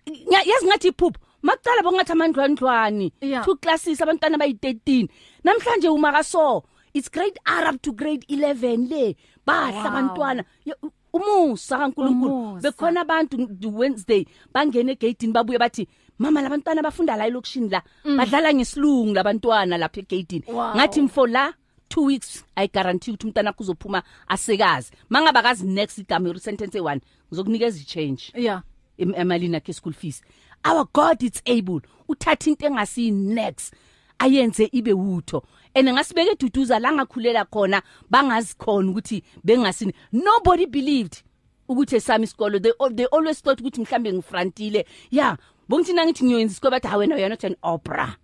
Nya- 0.07 0.45
yazi 0.45 0.65
ngathi 0.67 0.87
iphupho 0.87 1.19
makuqala 1.43 1.83
bongathi 1.83 2.11
amandlwandlwani. 2.11 3.11
Yeah. 3.21 3.45
two 3.45 3.55
classes 3.55 4.01
abantwana 4.01 4.37
bayi13 4.37 5.07
namhlanje 5.43 5.89
uma 5.89 6.11
kaso 6.11 6.63
it's 6.93 7.09
grade 7.11 7.39
R 7.45 7.69
up 7.73 7.81
to 7.81 7.91
grade 7.93 8.25
11 8.29 8.87
le. 8.89 9.15
Bahla 9.45 9.77
Wow. 9.83 9.87
abantwana. 9.87 10.43
Ya- 10.65 10.75
u- 10.83 10.91
umusa 11.13 11.77
kaNkulunkulu. 11.77 12.33
Umusa. 12.33 12.61
bekhona 12.71 13.01
abantu 13.01 13.47
the 13.59 13.67
Wednesday 13.67 14.25
bangena 14.53 14.91
egate 14.91 15.27
babuye 15.27 15.59
bathi 15.59 15.87
mama 16.19 16.41
labantwana 16.41 16.81
bafunda 16.81 17.15
la 17.17 17.27
elokushini 17.27 17.69
la. 17.69 17.81
Badlala 18.17 18.53
ngesilungu 18.53 19.13
labantwana 19.13 19.77
lapha 19.77 19.99
egate 20.01 20.43
Wow. 20.47 20.75
ngathi 20.75 21.01
mfo 21.01 21.27
la 21.27 21.53
2 21.89 22.05
weeks 22.05 22.43
i 22.55 22.67
guarantee 22.67 23.11
ukuthi 23.11 23.27
umntana 23.27 23.49
wakho 23.49 23.63
uzophuma 23.63 24.03
asekazi. 24.27 24.91
Mangaba 25.09 25.41
kazi 25.41 25.65
next 25.67 25.97
igama 25.97 26.27
your 26.29 26.39
sentence 26.39 26.79
e1 26.79 26.99
ngizokunikeza 27.29 27.79
i-change. 27.79 28.23
Yeah. 28.35 28.61
Em- 28.97 29.13
emalini 29.15 29.53
yakhe 29.53 29.73
school 29.73 29.93
fees. 29.93 30.21
Our 30.65 30.85
god 30.93 31.23
it's 31.23 31.41
able. 31.45 31.81
Uthatha 32.09 32.47
into 32.47 32.65
engasi 32.65 33.11
next 33.11 33.73
ayenze 34.19 34.69
ibe 34.71 34.93
wutho. 34.93 35.43
Ene 35.73 35.93
ngasibeke 35.93 36.31
eduduza 36.31 36.79
la 36.79 36.91
ngakhulela 36.91 37.45
khona 37.45 37.81
bangazi 38.11 38.55
khona 38.57 38.91
ukuthi 38.91 39.23
bengasini. 39.45 39.93
Nobody 40.11 40.65
believed 40.65 41.23
ukuthi 41.69 41.95
esami 41.95 42.23
isikolo. 42.25 42.61
They, 42.61 42.71
al- 42.79 42.95
they 42.95 43.05
always 43.05 43.41
thought 43.41 43.59
ukuthi 43.61 43.81
mhlambe 43.81 44.13
ngifrontile 44.13 44.85
yeah 45.11 45.37
bongithina 45.69 46.05
ngithi 46.05 46.25
ngiyoyenza 46.25 46.51
isikolo 46.51 46.71
bathi 46.71 46.87
ha 46.87 46.97
wena 46.97 47.15
you're 47.17 47.29
not 47.29 47.43
an 47.43 47.55
opera. 47.63 48.15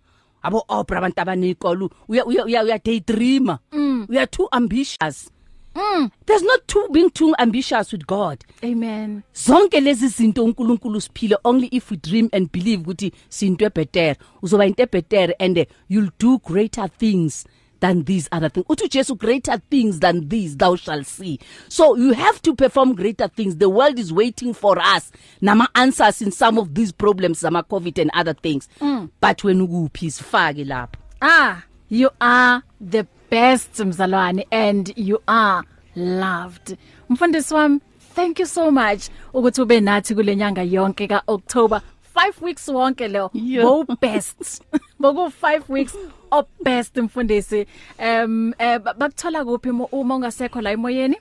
Abo 0.42 0.64
opera 0.68 0.98
abantu 0.98 1.20
abanekolo 1.20 1.90
uya 2.08 2.24
uya 2.24 2.44
uya 2.44 2.64
uya 2.64 2.78
daydreamer. 2.78 3.58
Mm. 3.72 4.06
we 4.08 4.18
are 4.18 4.26
too 4.26 4.48
ambitious. 4.52 5.30
Mm. 5.74 6.10
There's 6.26 6.42
not 6.42 6.66
too 6.68 6.88
being 6.92 7.10
too 7.10 7.34
ambitious 7.38 7.92
with 7.92 8.06
god. 8.06 8.44
Amen. 8.64 9.22
Zonke 9.34 9.80
lezi 9.80 10.08
zinto 10.08 10.44
uNkulunkulu 10.44 11.00
siphile 11.00 11.36
only 11.44 11.68
if 11.72 11.90
we 11.90 11.96
dream 11.96 12.28
and 12.32 12.52
believe 12.52 12.82
ukuthi 12.82 13.12
sinto 13.28 13.64
ebetter 13.64 14.16
uzoba 14.42 14.66
into 14.66 14.82
ebetter 14.82 15.34
and 15.40 15.58
uh, 15.58 15.64
you'll 15.88 16.10
do 16.18 16.38
greater 16.38 16.88
things 16.88 17.44
than 17.80 18.04
these 18.04 18.28
other 18.30 18.48
things. 18.48 18.66
Uthi 18.66 18.88
Jesu 18.90 19.14
greater 19.16 19.60
things 19.70 20.00
than 20.00 20.28
these 20.28 20.56
thou 20.56 20.76
shall 20.76 21.02
see. 21.02 21.40
So 21.68 21.96
you 21.96 22.12
have 22.12 22.40
to 22.42 22.54
perform 22.54 22.94
greater 22.94 23.28
things. 23.28 23.56
The 23.56 23.68
world 23.68 23.98
is 23.98 24.12
waiting 24.12 24.52
for 24.54 24.78
us. 24.78 25.10
Nama 25.40 25.68
answers 25.74 26.20
in 26.22 26.30
some 26.30 26.58
of 26.58 26.74
these 26.74 26.92
problems 26.92 27.38
zama 27.40 27.62
covid 27.64 27.98
and 28.00 28.10
other 28.14 28.34
things. 28.34 28.68
Mm. 28.80 29.10
but 29.20 29.42
when 29.44 29.66
ukuphi 29.66 30.10
sifake 30.10 30.66
lapho. 30.66 30.94
Ah 31.22 31.64
you 31.88 32.08
are 32.20 32.62
the 32.80 33.06
best 33.30 33.78
mzalwane 33.80 34.46
and 34.50 34.92
you 34.96 35.18
are 35.26 35.62
loved. 35.96 36.76
Mfundisi 37.08 37.54
wami 37.54 37.80
thank 38.14 38.38
you 38.38 38.46
so 38.46 38.70
much 38.70 39.08
ukuthi 39.34 39.60
ube 39.62 39.80
nathi 39.80 40.14
kule 40.14 40.36
nyanga 40.36 40.62
yonke 40.62 41.08
ka 41.08 41.22
October 41.28 41.80
5 42.16 42.42
weeks 42.44 42.68
wonke 42.68 43.08
lo 43.08 43.30
Yeah. 43.34 43.64
bo 43.64 43.84
best. 44.00 44.62
Boku 45.00 45.30
5 45.42 45.62
weeks 45.68 45.96
of 46.30 46.46
best 46.62 46.96
mfundisi. 46.96 47.66
Um 47.98 48.54
eh, 48.58 48.78
ba- 48.78 48.94
bakuthola 48.94 49.44
kuphi 49.44 49.72
mo- 49.72 49.88
uma 49.92 50.14
ungasekho 50.16 50.60
la 50.60 50.70
emoyeni? 50.72 51.16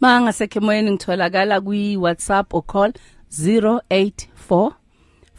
Mangasekhe 0.00 0.58
emoyeni 0.58 0.90
ngitholakala 0.90 1.60
kwi 1.60 1.96
WhatsApp 1.96 2.54
or 2.54 2.62
call 2.62 2.92
084 3.30 4.72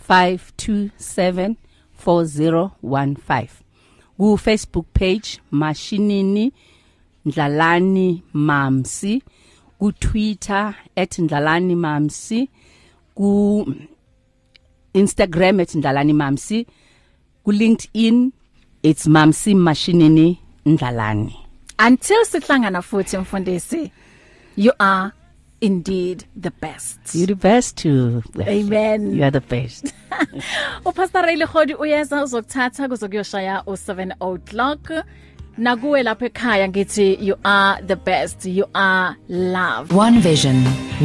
527 0.10 1.56
4015 2.06 3.63
ku 4.18 4.38
Facebook 4.38 4.86
page 4.94 5.40
Mashinini 5.52 6.52
Ndlalani 7.26 8.24
Mamsi 8.34 9.24
ku 9.80 9.92
Twitter 9.92 10.76
@ndlalani 10.96 11.76
mamsi 11.76 12.50
ku 13.16 13.66
Instagram 14.94 15.60
@ndlalani 15.76 16.14
mamsi 16.14 16.68
ku 17.44 17.52
LinkedIn 17.52 18.32
it's 18.84 19.08
Mamsi 19.08 19.56
Mashinini 19.56 20.38
Ndlalani. 20.66 21.36
Until 21.88 22.26
sihlangana 22.26 22.82
futhi 22.82 23.18
mfundisi 23.18 23.92
you 24.58 24.72
are 24.80 25.12
indeed 25.64 26.26
the 26.42 26.52
best 26.52 27.00
You're 27.16 27.28
the 27.28 27.36
best 27.36 27.78
too. 27.78 28.22
amen 28.40 29.14
You 29.16 29.24
are 29.24 29.32
the 29.32 29.42
best. 29.42 29.94
upastor 30.86 31.22
Ray 31.26 31.36
Legodi 31.36 31.74
uyeza 31.74 32.24
uzokuthatha 32.24 32.88
kuzokuyoshaya 32.90 33.64
u7 33.68 34.12
o'clock 34.20 34.92
nakuwe 35.58 36.04
lapha 36.04 36.26
ekhaya 36.26 36.68
ngithi 36.70 37.18
you 37.28 37.36
are 37.44 37.84
the 37.88 37.96
best 37.96 38.46
you 38.46 38.66
are 38.74 39.16
love 39.30 39.96
One 39.98 40.20
vision, 40.22 40.56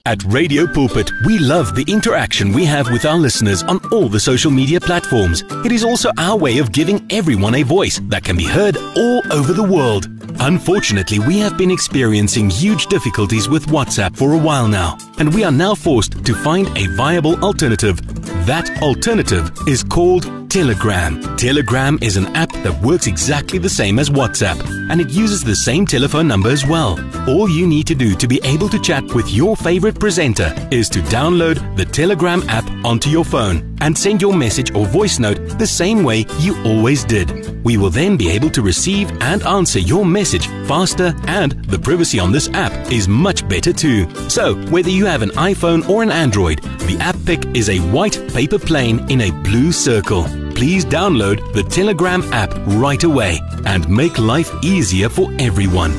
At 0.07 0.23
Radio 0.25 0.67
Pulpit, 0.67 1.11
we 1.27 1.39
love 1.39 1.75
the 1.75 1.85
interaction 1.89 2.53
we 2.53 2.65
have 2.65 2.91
with 2.91 3.05
our 3.05 3.19
listeners 3.19 3.63
on 3.65 3.81
all 3.93 4.09
the 4.09 4.21
social 4.21 4.51
media 4.51 4.81
platforms. 4.81 5.43
It 5.65 5.73
is 5.73 5.85
also 5.85 6.11
our 6.19 6.37
way 6.37 6.59
of 6.59 6.73
giving 6.73 7.07
everyone 7.11 7.55
a 7.57 7.63
voice 7.63 8.01
that 8.05 8.25
can 8.25 8.37
be 8.37 8.47
heard 8.47 8.77
all 8.77 9.23
over 9.33 9.53
the 9.53 9.63
world. 9.63 10.09
Unfortunately, 10.41 11.19
we 11.19 11.39
have 11.39 11.59
been 11.59 11.71
experiencing 11.71 12.49
huge 12.49 12.87
difficulties 12.87 13.49
with 13.49 13.67
WhatsApp 13.67 14.17
for 14.17 14.33
a 14.33 14.39
while 14.39 14.69
now, 14.69 14.97
and 15.19 15.35
we 15.35 15.45
are 15.45 15.53
now 15.53 15.75
forced 15.75 16.25
to 16.25 16.35
find 16.35 16.67
a 16.79 16.87
viable 16.97 17.39
alternative. 17.45 18.01
That 18.47 18.71
alternative 18.83 19.51
is 19.67 19.83
called 19.83 20.40
Telegram. 20.51 21.37
Telegram 21.37 21.97
is 22.03 22.17
an 22.17 22.27
app 22.35 22.51
that 22.65 22.83
works 22.83 23.07
exactly 23.07 23.57
the 23.57 23.69
same 23.69 24.01
as 24.01 24.11
WhatsApp, 24.11 24.61
and 24.91 25.01
it 25.01 25.09
uses 25.11 25.45
the 25.45 25.55
same 25.55 25.87
telephone 25.87 26.27
number 26.27 26.49
as 26.49 26.67
well. 26.67 26.99
All 27.29 27.49
you 27.49 27.69
need 27.69 27.87
to 27.87 27.95
do 27.95 28.17
to 28.17 28.27
be 28.27 28.41
able 28.43 28.69
to 28.71 28.81
chat 28.81 29.05
with 29.15 29.31
your 29.31 29.57
favorite 29.57 30.01
presenter 30.01 30.53
is 30.73 30.89
to 30.89 31.03
download 31.03 31.77
the 31.77 31.85
Telegram 31.85 32.43
app 32.49 32.69
onto 32.85 33.11
your 33.11 33.25
phone 33.25 33.77
and 33.81 33.97
send 33.97 34.21
your 34.21 34.35
message 34.35 34.75
or 34.75 34.87
voice 34.87 35.21
note 35.21 35.39
the 35.57 35.67
same 35.67 36.03
way 36.03 36.27
you 36.41 36.61
always 36.65 37.05
did. 37.05 37.65
We 37.65 37.77
will 37.77 37.91
then 37.91 38.17
be 38.17 38.29
able 38.31 38.51
to 38.51 38.63
receive 38.63 39.11
and 39.23 39.45
answer 39.45 39.79
your 39.79 40.05
message 40.05 40.49
faster, 40.67 41.15
and 41.29 41.65
the 41.67 41.79
privacy 41.79 42.19
on 42.19 42.33
this 42.33 42.49
app 42.55 42.73
is 42.91 43.07
much 43.07 43.49
better 43.49 43.73
too. 43.73 44.09
So, 44.29 44.57
whether 44.67 44.91
you 44.91 45.07
have 45.07 45.23
an 45.23 45.31
iPhone 45.31 45.89
or 45.89 46.03
an 46.03 46.11
Android, 46.11 46.61
the 46.89 46.99
app 47.01 47.17
pic 47.25 47.45
is 47.55 47.69
a 47.69 47.79
white 47.93 48.19
paper 48.35 48.59
plane 48.59 49.09
in 49.11 49.21
a 49.21 49.31
blue 49.45 49.71
circle. 49.71 50.27
Please 50.61 50.85
download 50.85 51.55
the 51.55 51.63
Telegram 51.63 52.23
app 52.35 52.53
right 52.77 53.03
away 53.03 53.41
and 53.65 53.89
make 53.89 54.19
life 54.19 54.53
easier 54.63 55.09
for 55.09 55.33
everyone. 55.39 55.93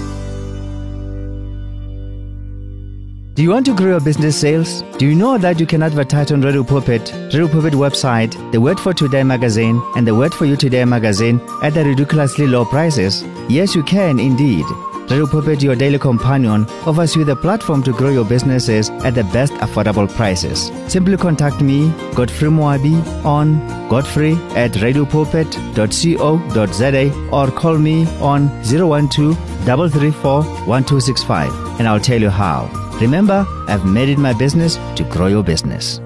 Do 3.34 3.42
you 3.42 3.50
want 3.50 3.66
to 3.66 3.76
grow 3.76 3.88
your 3.88 4.00
business 4.02 4.40
sales? 4.40 4.84
Do 5.00 5.08
you 5.08 5.16
know 5.16 5.40
that 5.40 5.60
you 5.60 5.66
can 5.66 5.82
advertise 5.82 6.32
on 6.32 6.42
Radio 6.42 6.64
Pulpit, 6.64 7.12
Radio 7.34 7.48
Pulpit 7.48 7.74
website, 7.74 8.52
the 8.52 8.62
Word 8.62 8.80
for 8.80 8.94
Today 8.94 9.24
magazine, 9.24 9.82
and 9.96 10.06
the 10.06 10.14
Word 10.14 10.32
for 10.32 10.46
You 10.46 10.56
Today 10.56 10.86
magazine 10.86 11.42
at 11.64 11.74
the 11.74 11.84
ridiculously 11.84 12.46
low 12.46 12.64
prices? 12.64 13.24
Yes, 13.50 13.74
you 13.74 13.82
can 13.82 14.20
indeed. 14.20 14.66
Radio 15.12 15.28
Pulpit, 15.28 15.62
your 15.62 15.76
daily 15.76 16.00
companion, 16.00 16.66
offers 16.88 17.16
you 17.18 17.26
the 17.26 17.36
platform 17.36 17.84
to 17.84 17.92
grow 17.92 18.12
your 18.12 18.24
businesses 18.24 18.90
at 19.04 19.14
the 19.14 19.26
best 19.26 19.52
affordable 19.56 20.08
prices. 20.08 20.72
Simply 20.88 21.18
contact 21.18 21.60
me, 21.60 21.92
Godfrey 22.16 22.48
Moabi, 22.48 22.96
on 23.26 23.60
godfrey 23.90 24.36
at 24.56 24.72
radiopulpit.co.za 24.72 27.30
or 27.30 27.52
call 27.52 27.78
me 27.78 28.08
on 28.22 28.48
012 28.64 29.36
334 29.66 30.44
1265 30.44 31.80
and 31.80 31.90
I'll 31.90 32.00
tell 32.00 32.22
you 32.22 32.30
how. 32.30 32.70
Remember, 33.02 33.46
I've 33.68 33.84
made 33.84 34.08
it 34.08 34.18
my 34.18 34.32
business 34.32 34.78
to 34.96 35.04
grow 35.10 35.28
your 35.28 35.44
business. 35.44 36.00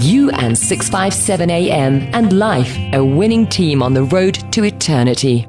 You 0.00 0.30
and 0.30 0.56
657 0.56 1.50
AM 1.50 2.00
and 2.14 2.32
life, 2.38 2.78
a 2.94 3.04
winning 3.04 3.46
team 3.46 3.82
on 3.82 3.92
the 3.92 4.04
road 4.04 4.42
to 4.52 4.64
eternity. 4.64 5.46